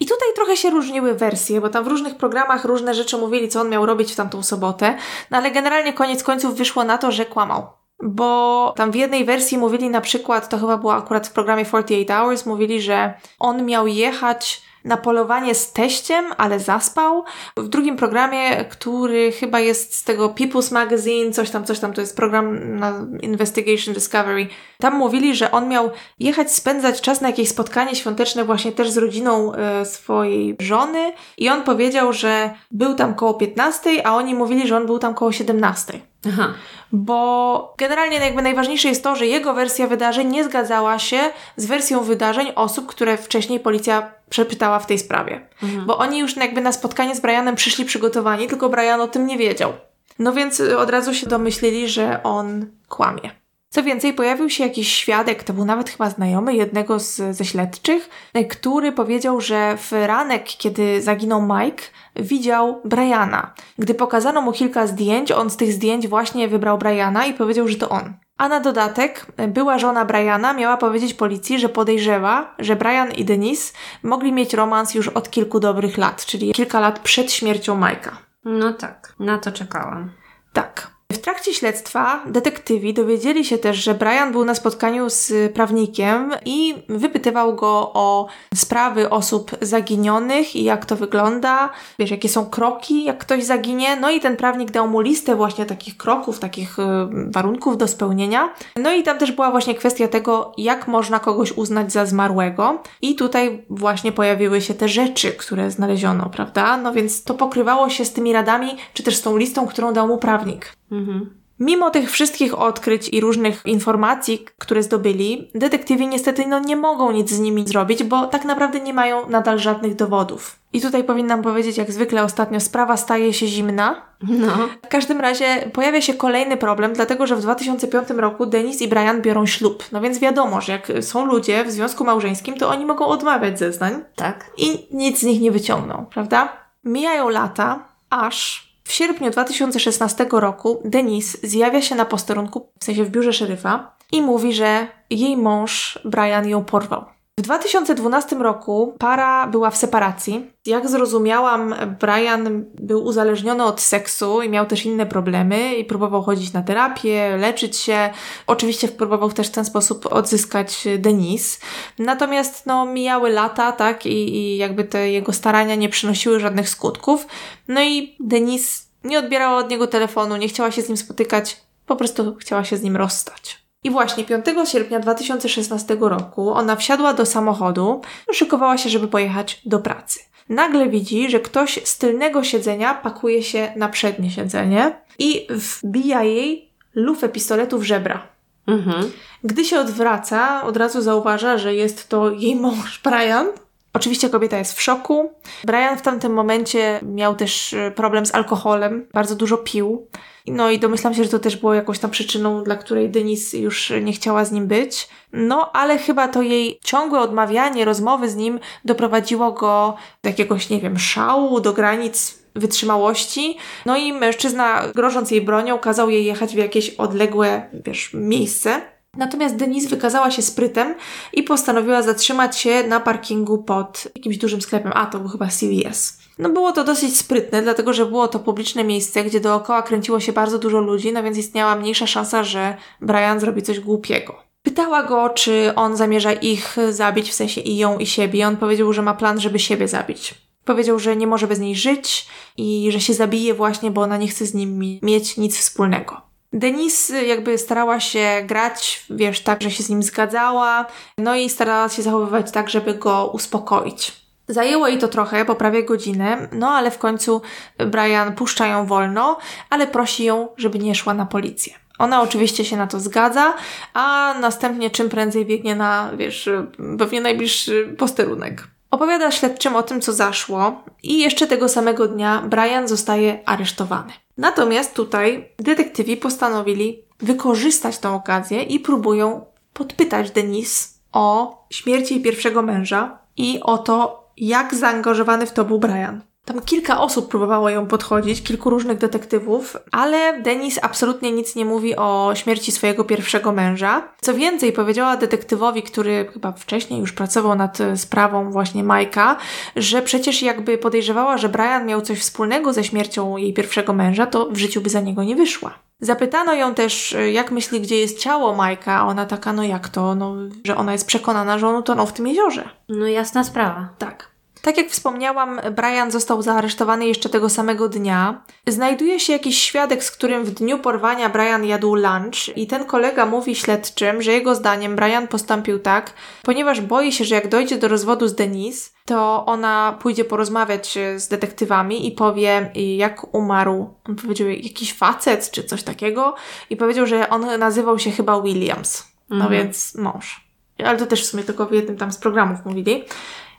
[0.00, 3.60] I tutaj trochę się różniły wersje, bo tam w różnych programach różne rzeczy mówili, co
[3.60, 4.96] on miał robić w tamtą sobotę,
[5.30, 7.66] no ale generalnie koniec końców wyszło na to, że kłamał
[8.02, 12.16] bo tam w jednej wersji mówili na przykład, to chyba było akurat w programie 48
[12.16, 17.24] Hours, mówili, że on miał jechać na polowanie z teściem, ale zaspał.
[17.56, 22.00] W drugim programie, który chyba jest z tego People's Magazine, coś tam, coś tam, to
[22.00, 24.46] jest program na Investigation Discovery,
[24.78, 28.96] tam mówili, że on miał jechać spędzać czas na jakieś spotkanie świąteczne właśnie też z
[28.96, 34.68] rodziną e, swojej żony i on powiedział, że był tam koło 15, a oni mówili,
[34.68, 36.13] że on był tam koło 17.
[36.28, 36.54] Aha.
[36.92, 41.18] Bo generalnie jakby najważniejsze jest to, że jego wersja wydarzeń nie zgadzała się
[41.56, 45.46] z wersją wydarzeń osób, które wcześniej policja przepytała w tej sprawie.
[45.62, 45.86] Mhm.
[45.86, 49.38] Bo oni już jakby na spotkanie z Brianem przyszli przygotowani, tylko Brian o tym nie
[49.38, 49.72] wiedział.
[50.18, 53.30] No więc y, od razu się domyślili, że on kłamie.
[53.68, 58.10] Co więcej, pojawił się jakiś świadek, to był nawet chyba znajomy jednego z, ze śledczych,
[58.36, 61.82] y, który powiedział, że w ranek, kiedy zaginął Mike,
[62.16, 63.52] widział Briana.
[63.78, 67.76] Gdy pokazano mu kilka zdjęć, on z tych zdjęć właśnie wybrał Briana i powiedział, że
[67.76, 68.14] to on.
[68.38, 73.72] A na dodatek, była żona Briana miała powiedzieć policji, że podejrzewa, że Brian i Denise
[74.02, 78.10] mogli mieć romans już od kilku dobrych lat, czyli kilka lat przed śmiercią Mike'a.
[78.44, 80.10] No tak, na to czekałam.
[80.52, 80.93] Tak.
[81.14, 86.74] W trakcie śledztwa detektywi dowiedzieli się też, że Brian był na spotkaniu z prawnikiem i
[86.88, 93.18] wypytywał go o sprawy osób zaginionych i jak to wygląda, wiesz, jakie są kroki, jak
[93.18, 93.96] ktoś zaginie.
[93.96, 96.82] No i ten prawnik dał mu listę właśnie takich kroków, takich y,
[97.30, 98.54] warunków do spełnienia.
[98.76, 102.82] No i tam też była właśnie kwestia tego, jak można kogoś uznać za zmarłego.
[103.02, 106.76] I tutaj właśnie pojawiły się te rzeczy, które znaleziono, prawda?
[106.76, 110.08] No więc to pokrywało się z tymi radami, czy też z tą listą, którą dał
[110.08, 110.74] mu prawnik.
[110.92, 111.44] Mhm.
[111.60, 117.30] Mimo tych wszystkich odkryć i różnych informacji, które zdobyli, detektywi niestety no, nie mogą nic
[117.30, 120.58] z nimi zrobić, bo tak naprawdę nie mają nadal żadnych dowodów.
[120.72, 124.02] I tutaj powinnam powiedzieć, jak zwykle ostatnio sprawa staje się zimna.
[124.22, 124.68] No.
[124.84, 129.22] W każdym razie pojawia się kolejny problem, dlatego że w 2005 roku Denis i Brian
[129.22, 129.84] biorą ślub.
[129.92, 134.04] No więc wiadomo, że jak są ludzie w związku małżeńskim, to oni mogą odmawiać zeznań
[134.16, 134.50] Tak.
[134.56, 136.52] i nic z nich nie wyciągną, prawda?
[136.84, 143.10] Mijają lata, aż w sierpniu 2016 roku Denise zjawia się na posterunku, w sensie w
[143.10, 147.13] biurze szeryfa, i mówi, że jej mąż Brian ją porwał.
[147.38, 150.50] W 2012 roku para była w separacji.
[150.66, 156.52] Jak zrozumiałam, Brian był uzależniony od seksu i miał też inne problemy i próbował chodzić
[156.52, 158.10] na terapię, leczyć się.
[158.46, 161.58] Oczywiście próbował też w ten sposób odzyskać Denise.
[161.98, 167.26] Natomiast no, mijały lata, tak, i, i jakby te jego starania nie przynosiły żadnych skutków.
[167.68, 171.96] No i Denise nie odbierała od niego telefonu, nie chciała się z nim spotykać, po
[171.96, 173.63] prostu chciała się z nim rozstać.
[173.84, 178.00] I właśnie 5 sierpnia 2016 roku ona wsiadła do samochodu,
[178.32, 180.20] szykowała się, żeby pojechać do pracy.
[180.48, 186.70] Nagle widzi, że ktoś z tylnego siedzenia pakuje się na przednie siedzenie i wbija jej
[186.94, 188.26] lufę pistoletu w żebra.
[188.66, 189.12] Mhm.
[189.44, 193.46] Gdy się odwraca, od razu zauważa, że jest to jej mąż Brian.
[193.92, 195.32] Oczywiście kobieta jest w szoku.
[195.64, 200.06] Brian w tamtym momencie miał też e, problem z alkoholem, bardzo dużo pił.
[200.46, 203.92] No i domyślam się, że to też było jakąś tam przyczyną, dla której Denise już
[204.02, 205.08] nie chciała z nim być.
[205.32, 210.80] No, ale chyba to jej ciągłe odmawianie rozmowy z nim doprowadziło go do jakiegoś, nie
[210.80, 213.56] wiem, szału, do granic wytrzymałości.
[213.86, 218.80] No i mężczyzna, grożąc jej bronią, kazał jej jechać w jakieś odległe, wiesz, miejsce.
[219.16, 220.94] Natomiast Denise wykazała się sprytem
[221.32, 224.92] i postanowiła zatrzymać się na parkingu pod jakimś dużym sklepem.
[224.94, 226.23] A, to był chyba CVS.
[226.38, 230.32] No było to dosyć sprytne, dlatego że było to publiczne miejsce, gdzie dookoła kręciło się
[230.32, 234.36] bardzo dużo ludzi, no więc istniała mniejsza szansa, że Brian zrobi coś głupiego.
[234.62, 238.48] Pytała go, czy on zamierza ich zabić, w sensie i ją, i siebie.
[238.48, 240.34] On powiedział, że ma plan, żeby siebie zabić.
[240.64, 244.28] Powiedział, że nie może bez niej żyć i że się zabije właśnie, bo ona nie
[244.28, 246.20] chce z nim mi- mieć nic wspólnego.
[246.52, 250.86] Denise jakby starała się grać, wiesz, tak, że się z nim zgadzała,
[251.18, 254.23] no i starała się zachowywać tak, żeby go uspokoić.
[254.48, 257.42] Zajęło jej to trochę, po prawie godzinę, no ale w końcu
[257.78, 259.38] Brian puszcza ją wolno,
[259.70, 261.74] ale prosi ją, żeby nie szła na policję.
[261.98, 263.54] Ona oczywiście się na to zgadza,
[263.94, 266.50] a następnie czym prędzej biegnie na, wiesz,
[266.98, 268.68] pewnie najbliższy posterunek.
[268.90, 274.12] Opowiada śledczym o tym, co zaszło i jeszcze tego samego dnia Brian zostaje aresztowany.
[274.38, 282.62] Natomiast tutaj detektywi postanowili wykorzystać tę okazję i próbują podpytać Denise o śmierci jej pierwszego
[282.62, 286.20] męża i o to, jak zaangażowany w to był Brian.
[286.44, 291.96] Tam kilka osób próbowało ją podchodzić, kilku różnych detektywów, ale Denis absolutnie nic nie mówi
[291.96, 294.08] o śmierci swojego pierwszego męża.
[294.20, 299.36] Co więcej, powiedziała detektywowi, który chyba wcześniej już pracował nad e, sprawą właśnie Majka,
[299.76, 304.48] że przecież jakby podejrzewała, że Brian miał coś wspólnego ze śmiercią jej pierwszego męża, to
[304.50, 305.83] w życiu by za niego nie wyszła.
[306.00, 309.88] Zapytano ją też, e, jak myśli, gdzie jest ciało Majka, a ona taka, no jak
[309.88, 312.68] to, no, że ona jest przekonana, że on utonął w tym jeziorze.
[312.88, 313.88] No jasna sprawa.
[313.98, 314.33] Tak.
[314.64, 318.42] Tak jak wspomniałam, Brian został zaaresztowany jeszcze tego samego dnia.
[318.66, 323.26] Znajduje się jakiś świadek, z którym w dniu porwania Brian jadł lunch i ten kolega
[323.26, 326.12] mówi śledczym, że jego zdaniem Brian postąpił tak,
[326.42, 331.28] ponieważ boi się, że jak dojdzie do rozwodu z Denise, to ona pójdzie porozmawiać z
[331.28, 333.94] detektywami i powie, jak umarł.
[334.08, 336.34] On powiedział jakiś facet czy coś takiego
[336.70, 339.14] i powiedział, że on nazywał się chyba Williams.
[339.30, 339.52] No Mhm.
[339.52, 340.43] więc mąż.
[340.84, 343.04] Ale to też w sumie tylko w jednym tam z programów mówili.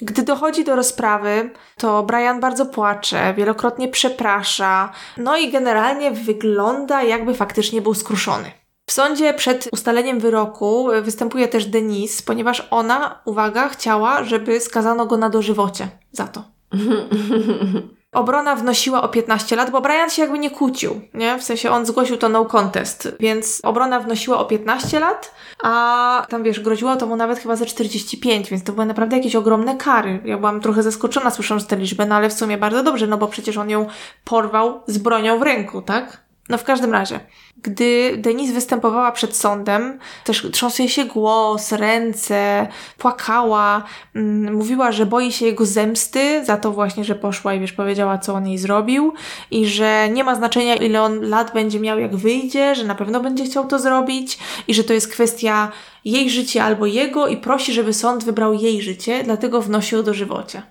[0.01, 7.33] Gdy dochodzi do rozprawy, to Brian bardzo płacze, wielokrotnie przeprasza, no i generalnie wygląda jakby
[7.33, 8.51] faktycznie był skruszony.
[8.85, 15.17] W sądzie przed ustaleniem wyroku występuje też Denise, ponieważ ona, uwaga, chciała, żeby skazano go
[15.17, 16.43] na dożywocie za to.
[18.15, 21.39] Obrona wnosiła o 15 lat, bo Brian się jakby nie kłócił, nie?
[21.39, 25.33] W sensie on zgłosił to no contest, więc obrona wnosiła o 15 lat,
[25.63, 29.35] a tam wiesz, groziło to mu nawet chyba za 45, więc to były naprawdę jakieś
[29.35, 30.19] ogromne kary.
[30.25, 33.27] Ja byłam trochę zaskoczona słysząc tę liczbę, no ale w sumie bardzo dobrze, no bo
[33.27, 33.87] przecież on ją
[34.23, 36.24] porwał z bronią w ręku, tak?
[36.49, 37.19] No w każdym razie,
[37.57, 42.67] gdy Denise występowała przed sądem, też trząsł jej się głos, ręce,
[42.97, 43.83] płakała,
[44.15, 48.17] mm, mówiła, że boi się jego zemsty za to właśnie, że poszła i wiesz, powiedziała,
[48.17, 49.13] co on jej zrobił
[49.51, 53.19] i że nie ma znaczenia, ile on lat będzie miał, jak wyjdzie, że na pewno
[53.19, 55.71] będzie chciał to zrobić i że to jest kwestia
[56.05, 60.61] jej życia albo jego i prosi, żeby sąd wybrał jej życie, dlatego wnosi o dożywocie.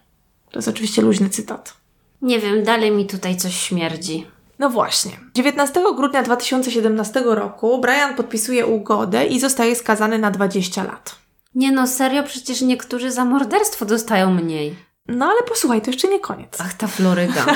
[0.50, 1.74] To jest oczywiście luźny cytat.
[2.22, 4.33] Nie wiem, dalej mi tutaj coś śmierdzi.
[4.58, 5.12] No właśnie.
[5.34, 11.16] 19 grudnia 2017 roku Brian podpisuje ugodę i zostaje skazany na 20 lat.
[11.54, 14.76] Nie no, serio, przecież niektórzy za morderstwo dostają mniej.
[15.08, 16.58] No ale posłuchaj, to jeszcze nie koniec.
[16.60, 17.46] Ach, ta Floryda.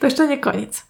[0.00, 0.82] To jeszcze nie koniec.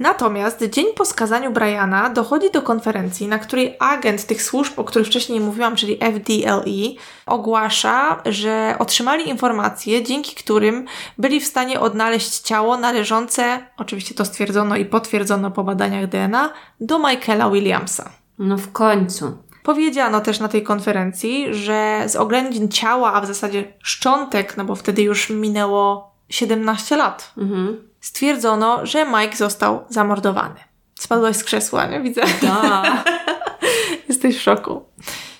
[0.00, 5.08] Natomiast dzień po skazaniu Briana dochodzi do konferencji, na której agent tych służb, o których
[5.08, 6.94] wcześniej mówiłam, czyli FDLE,
[7.26, 10.84] ogłasza, że otrzymali informacje, dzięki którym
[11.18, 16.98] byli w stanie odnaleźć ciało należące, oczywiście to stwierdzono i potwierdzono po badaniach DNA, do
[16.98, 18.10] Michaela Williamsa.
[18.38, 19.38] No w końcu.
[19.62, 24.74] Powiedziano też na tej konferencji, że z oględzin ciała, a w zasadzie szczątek, no bo
[24.74, 27.87] wtedy już minęło 17 lat, Mhm.
[28.08, 30.60] Stwierdzono, że Mike został zamordowany.
[30.98, 32.00] Spadłaś z krzesła, nie?
[32.00, 32.22] Widzę.
[32.42, 33.04] Da.
[34.08, 34.84] Jesteś w szoku.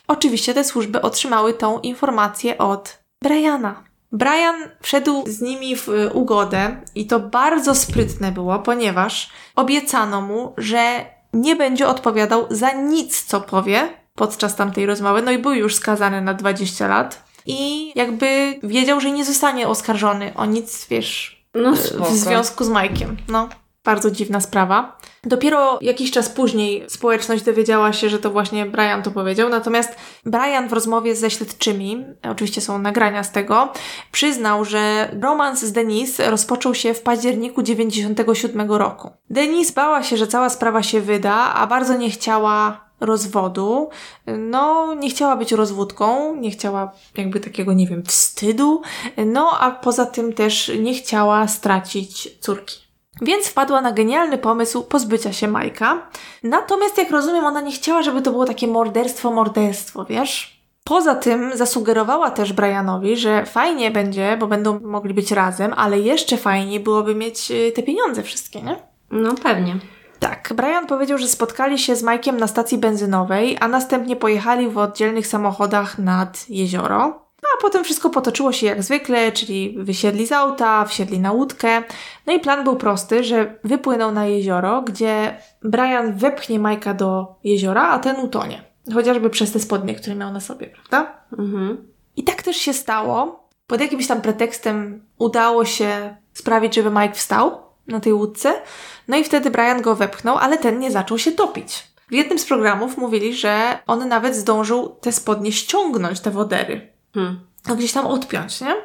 [0.08, 3.84] Oczywiście te służby otrzymały tą informację od Briana.
[4.12, 10.54] Brian wszedł z nimi w y, ugodę i to bardzo sprytne było, ponieważ obiecano mu,
[10.56, 15.22] że nie będzie odpowiadał za nic, co powie podczas tamtej rozmowy.
[15.22, 17.24] No i był już skazany na 20 lat.
[17.46, 22.04] I jakby wiedział, że nie zostanie oskarżony o nic, wiesz, No spoko.
[22.04, 23.16] w związku z Mike'iem.
[23.28, 23.48] No,
[23.84, 24.98] bardzo dziwna sprawa.
[25.24, 29.48] Dopiero jakiś czas później społeczność dowiedziała się, że to właśnie Brian to powiedział.
[29.48, 29.96] Natomiast
[30.26, 33.72] Brian w rozmowie ze śledczymi, oczywiście są nagrania z tego,
[34.12, 39.10] przyznał, że romans z Denise rozpoczął się w październiku 97 roku.
[39.30, 43.88] Denise bała się, że cała sprawa się wyda, a bardzo nie chciała rozwodu.
[44.26, 48.82] No, nie chciała być rozwódką, nie chciała jakby takiego, nie wiem, wstydu,
[49.26, 52.88] no a poza tym też nie chciała stracić córki.
[53.22, 56.10] Więc wpadła na genialny pomysł pozbycia się Majka.
[56.42, 60.58] Natomiast, jak rozumiem, ona nie chciała, żeby to było takie morderstwo, morderstwo, wiesz?
[60.84, 66.36] Poza tym zasugerowała też Brianowi, że fajnie będzie, bo będą mogli być razem, ale jeszcze
[66.36, 68.76] fajniej byłoby mieć y, te pieniądze wszystkie, nie?
[69.10, 69.76] No pewnie.
[70.18, 74.78] Tak, Brian powiedział, że spotkali się z Mike'iem na stacji benzynowej, a następnie pojechali w
[74.78, 77.28] oddzielnych samochodach nad jezioro.
[77.42, 81.82] No a potem wszystko potoczyło się jak zwykle, czyli wysiedli z auta, wsiedli na łódkę.
[82.26, 87.88] No i plan był prosty, że wypłyną na jezioro, gdzie Brian wepchnie Majka do jeziora,
[87.88, 88.64] a ten utonie.
[88.94, 91.12] Chociażby przez te spodnie, które miał na sobie, prawda?
[91.38, 91.88] Mhm.
[92.16, 93.48] I tak też się stało.
[93.66, 98.62] Pod jakimś tam pretekstem udało się sprawić, żeby Mike wstał na tej łódce.
[99.08, 101.88] No i wtedy Brian go wepchnął, ale ten nie zaczął się topić.
[102.08, 106.92] W jednym z programów mówili, że on nawet zdążył te spodnie ściągnąć, te wodery.
[107.14, 107.40] Hmm.
[107.66, 108.76] No gdzieś tam odpiąć, nie?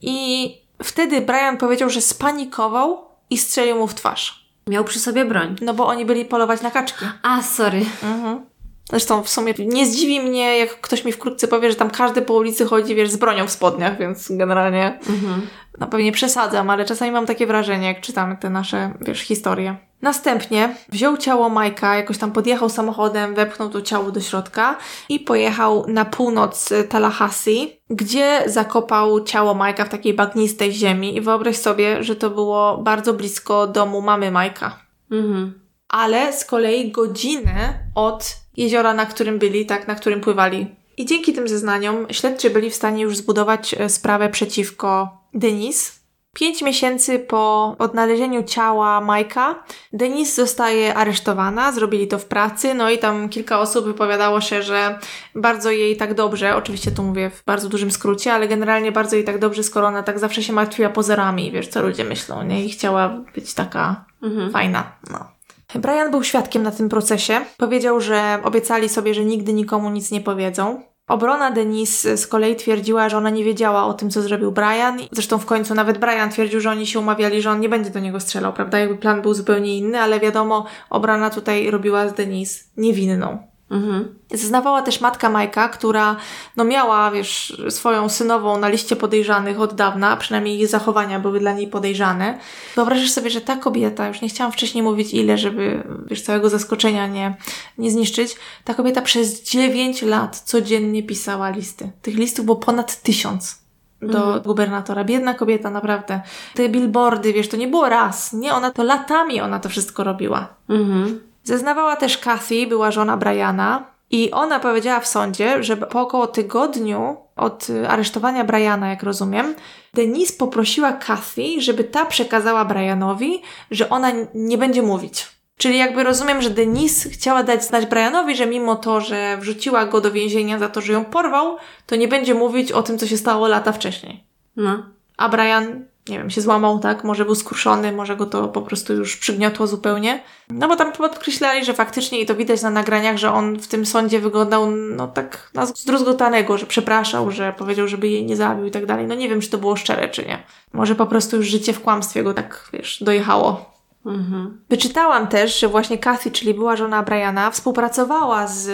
[0.00, 0.48] I
[0.82, 4.48] wtedy Brian powiedział, że spanikował i strzelił mu w twarz.
[4.66, 5.56] Miał przy sobie broń.
[5.60, 7.04] No bo oni byli polować na kaczki.
[7.22, 7.84] A, sorry.
[8.02, 8.46] Mhm.
[8.90, 12.34] Zresztą w sumie nie zdziwi mnie, jak ktoś mi wkrótce powie, że tam każdy po
[12.34, 15.46] ulicy chodzi, wiesz, z bronią w spodniach, więc generalnie Mhm.
[15.78, 19.76] no pewnie przesadzam, ale czasami mam takie wrażenie, jak czytamy te nasze, wiesz, historie.
[20.02, 24.76] Następnie wziął ciało Majka, jakoś tam podjechał samochodem, wepchnął to ciało do środka
[25.08, 31.20] i pojechał na północ y, Tallahassee, gdzie zakopał ciało Majka w takiej bagnistej ziemi i
[31.20, 34.78] wyobraź sobie, że to było bardzo blisko domu mamy Majka
[35.10, 35.60] Mhm.
[35.88, 40.66] ale z kolei godzinę od jeziora, na którym byli, tak, na którym pływali.
[40.96, 45.92] I dzięki tym zeznaniom śledczy byli w stanie już zbudować e, sprawę przeciwko Denise.
[46.34, 52.98] Pięć miesięcy po odnalezieniu ciała Majka, Denise zostaje aresztowana, zrobili to w pracy, no i
[52.98, 54.98] tam kilka osób wypowiadało się, że
[55.34, 59.24] bardzo jej tak dobrze, oczywiście tu mówię w bardzo dużym skrócie, ale generalnie bardzo jej
[59.24, 62.64] tak dobrze, skoro ona tak zawsze się martwiła pozorami, wiesz, co ludzie myślą, nie?
[62.64, 64.50] I chciała być taka Mhm.
[64.50, 65.33] fajna, no.
[65.78, 67.40] Brian był świadkiem na tym procesie.
[67.56, 70.82] Powiedział, że obiecali sobie, że nigdy nikomu nic nie powiedzą.
[71.08, 74.98] Obrona Denise z kolei twierdziła, że ona nie wiedziała o tym, co zrobił Brian.
[75.12, 78.00] Zresztą w końcu nawet Brian twierdził, że oni się umawiali, że on nie będzie do
[78.00, 78.78] niego strzelał, prawda?
[78.78, 83.53] Jakby plan był zupełnie inny, ale wiadomo, obrona tutaj robiła z Denise niewinną.
[83.70, 84.14] Mhm.
[84.30, 86.16] Zeznawała też matka Majka, która
[86.56, 91.52] no miała, wiesz, swoją synową na liście podejrzanych od dawna, przynajmniej jej zachowania były dla
[91.52, 92.38] niej podejrzane.
[92.74, 97.06] Wyobrażasz sobie, że ta kobieta, już nie chciałam wcześniej mówić ile, żeby, wiesz, całego zaskoczenia
[97.06, 97.36] nie,
[97.78, 101.90] nie zniszczyć, ta kobieta przez 9 lat codziennie pisała listy.
[102.02, 103.64] Tych listów było ponad tysiąc
[104.02, 105.04] do gubernatora.
[105.04, 106.20] Biedna kobieta, naprawdę.
[106.54, 108.54] Te billboardy, wiesz, to nie było raz, nie?
[108.54, 110.48] Ona to latami ona to wszystko robiła.
[110.68, 111.33] Mhm.
[111.44, 117.16] Zeznawała też Kathy, była żona Briana, i ona powiedziała w sądzie, że po około tygodniu
[117.36, 119.54] od y, aresztowania Briana, jak rozumiem,
[119.94, 125.26] Denise poprosiła Kathy, żeby ta przekazała Brianowi, że ona nie będzie mówić.
[125.56, 130.00] Czyli jakby rozumiem, że Denise chciała dać znać Brianowi, że mimo to, że wrzuciła go
[130.00, 131.56] do więzienia za to, że ją porwał,
[131.86, 134.24] to nie będzie mówić o tym, co się stało lata wcześniej.
[134.56, 134.86] No.
[135.16, 137.04] A Brian, nie wiem, się złamał, tak?
[137.04, 140.22] Może był skruszony, może go to po prostu już przygniotło zupełnie.
[140.50, 143.86] No bo tam podkreślali, że faktycznie i to widać na nagraniach, że on w tym
[143.86, 148.70] sądzie wyglądał no tak na zdruzgotanego, że przepraszał, że powiedział, żeby jej nie zabił i
[148.70, 149.06] tak dalej.
[149.06, 150.38] No nie wiem, czy to było szczere, czy nie.
[150.72, 153.74] Może po prostu już życie w kłamstwie go tak, wiesz, dojechało.
[154.06, 154.62] Mhm.
[154.70, 158.68] Wyczytałam też, że właśnie Kathy, czyli była żona Briana, współpracowała z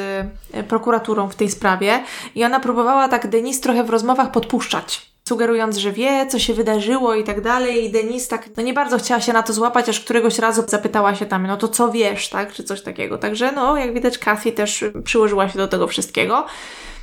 [0.52, 2.04] e, prokuraturą w tej sprawie
[2.34, 5.09] i ona próbowała tak Denise trochę w rozmowach podpuszczać.
[5.30, 8.98] Sugerując, że wie, co się wydarzyło i tak dalej, i Denise tak, no nie bardzo
[8.98, 12.28] chciała się na to złapać, aż któregoś razu zapytała się tam, no to co wiesz,
[12.28, 13.18] tak, czy coś takiego.
[13.18, 16.46] Także, no, jak widać, Kathy też przyłożyła się do tego wszystkiego.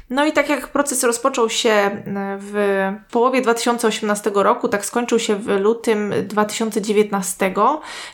[0.10, 2.02] No i tak jak proces rozpoczął się e,
[2.40, 7.54] w połowie 2018 roku, tak skończył się w lutym 2019,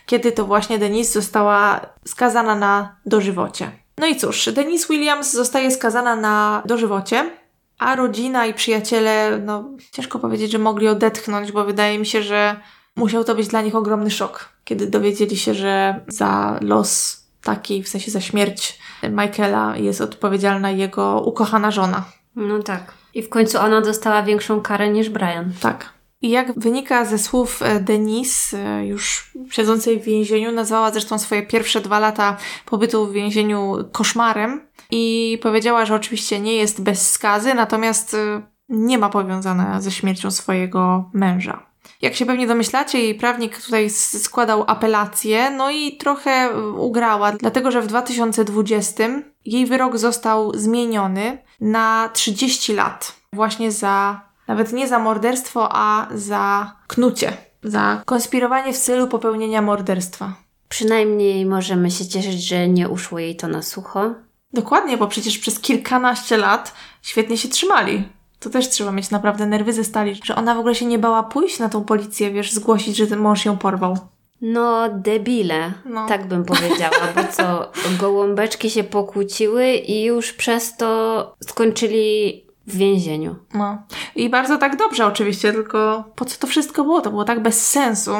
[0.06, 3.72] kiedy to właśnie Denise została skazana na dożywocie.
[3.98, 7.43] No i cóż, Denise Williams zostaje skazana na dożywocie,
[7.84, 12.56] a rodzina i przyjaciele, no ciężko powiedzieć, że mogli odetchnąć, bo wydaje mi się, że
[12.96, 17.90] musiał to być dla nich ogromny szok, kiedy dowiedzieli się, że za los taki, w
[17.90, 18.80] sensie za śmierć
[19.10, 22.04] Michaela jest odpowiedzialna jego ukochana żona.
[22.36, 22.94] No tak.
[23.14, 25.52] I w końcu ona dostała większą karę niż Brian.
[25.62, 25.94] Tak.
[26.22, 31.44] I jak wynika ze słów e, Denise, e, już siedzącej w więzieniu, nazwała zresztą swoje
[31.44, 34.62] pierwsze dwa lata pobytu w więzieniu koszmarem
[34.92, 40.32] i powiedziała, że oczywiście nie jest bez skazy, natomiast e, nie ma powiązane ze śmiercią
[40.32, 41.74] swojego męża.
[42.02, 47.72] Jak się pewnie domyślacie, jej prawnik tutaj składał apelację, no i trochę e, ugrała, dlatego
[47.72, 49.04] że w 2020
[49.46, 53.16] jej wyrok został zmieniony na 30 lat.
[53.34, 57.34] Właśnie za, nawet nie za morderstwo, a za knucie.
[57.64, 60.34] Za konspirowanie w celu popełnienia morderstwa.
[60.70, 64.14] Przynajmniej możemy się cieszyć, że nie uszło jej to na sucho.
[64.54, 68.04] Dokładnie, bo przecież przez kilkanaście lat świetnie się trzymali.
[68.40, 71.24] To też trzeba mieć naprawdę nerwy ze stali, że ona w ogóle się nie bała
[71.24, 73.98] pójść na tą policję, wiesz, zgłosić, że ten mąż ją porwał.
[74.42, 76.08] No, debile, No.
[76.08, 83.36] tak bym powiedziała, bo co, gołąbeczki się pokłóciły i już przez to skończyli w więzieniu.
[83.54, 83.78] No.
[84.16, 87.02] I bardzo tak dobrze oczywiście, tylko po co to wszystko było?
[87.02, 88.12] To było tak bez sensu.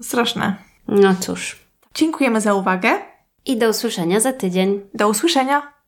[0.00, 0.56] Straszne.
[0.88, 1.58] No cóż.
[1.94, 2.98] Dziękujemy za uwagę.
[3.46, 4.80] I do usłyszenia za tydzień.
[4.94, 5.79] Do usłyszenia.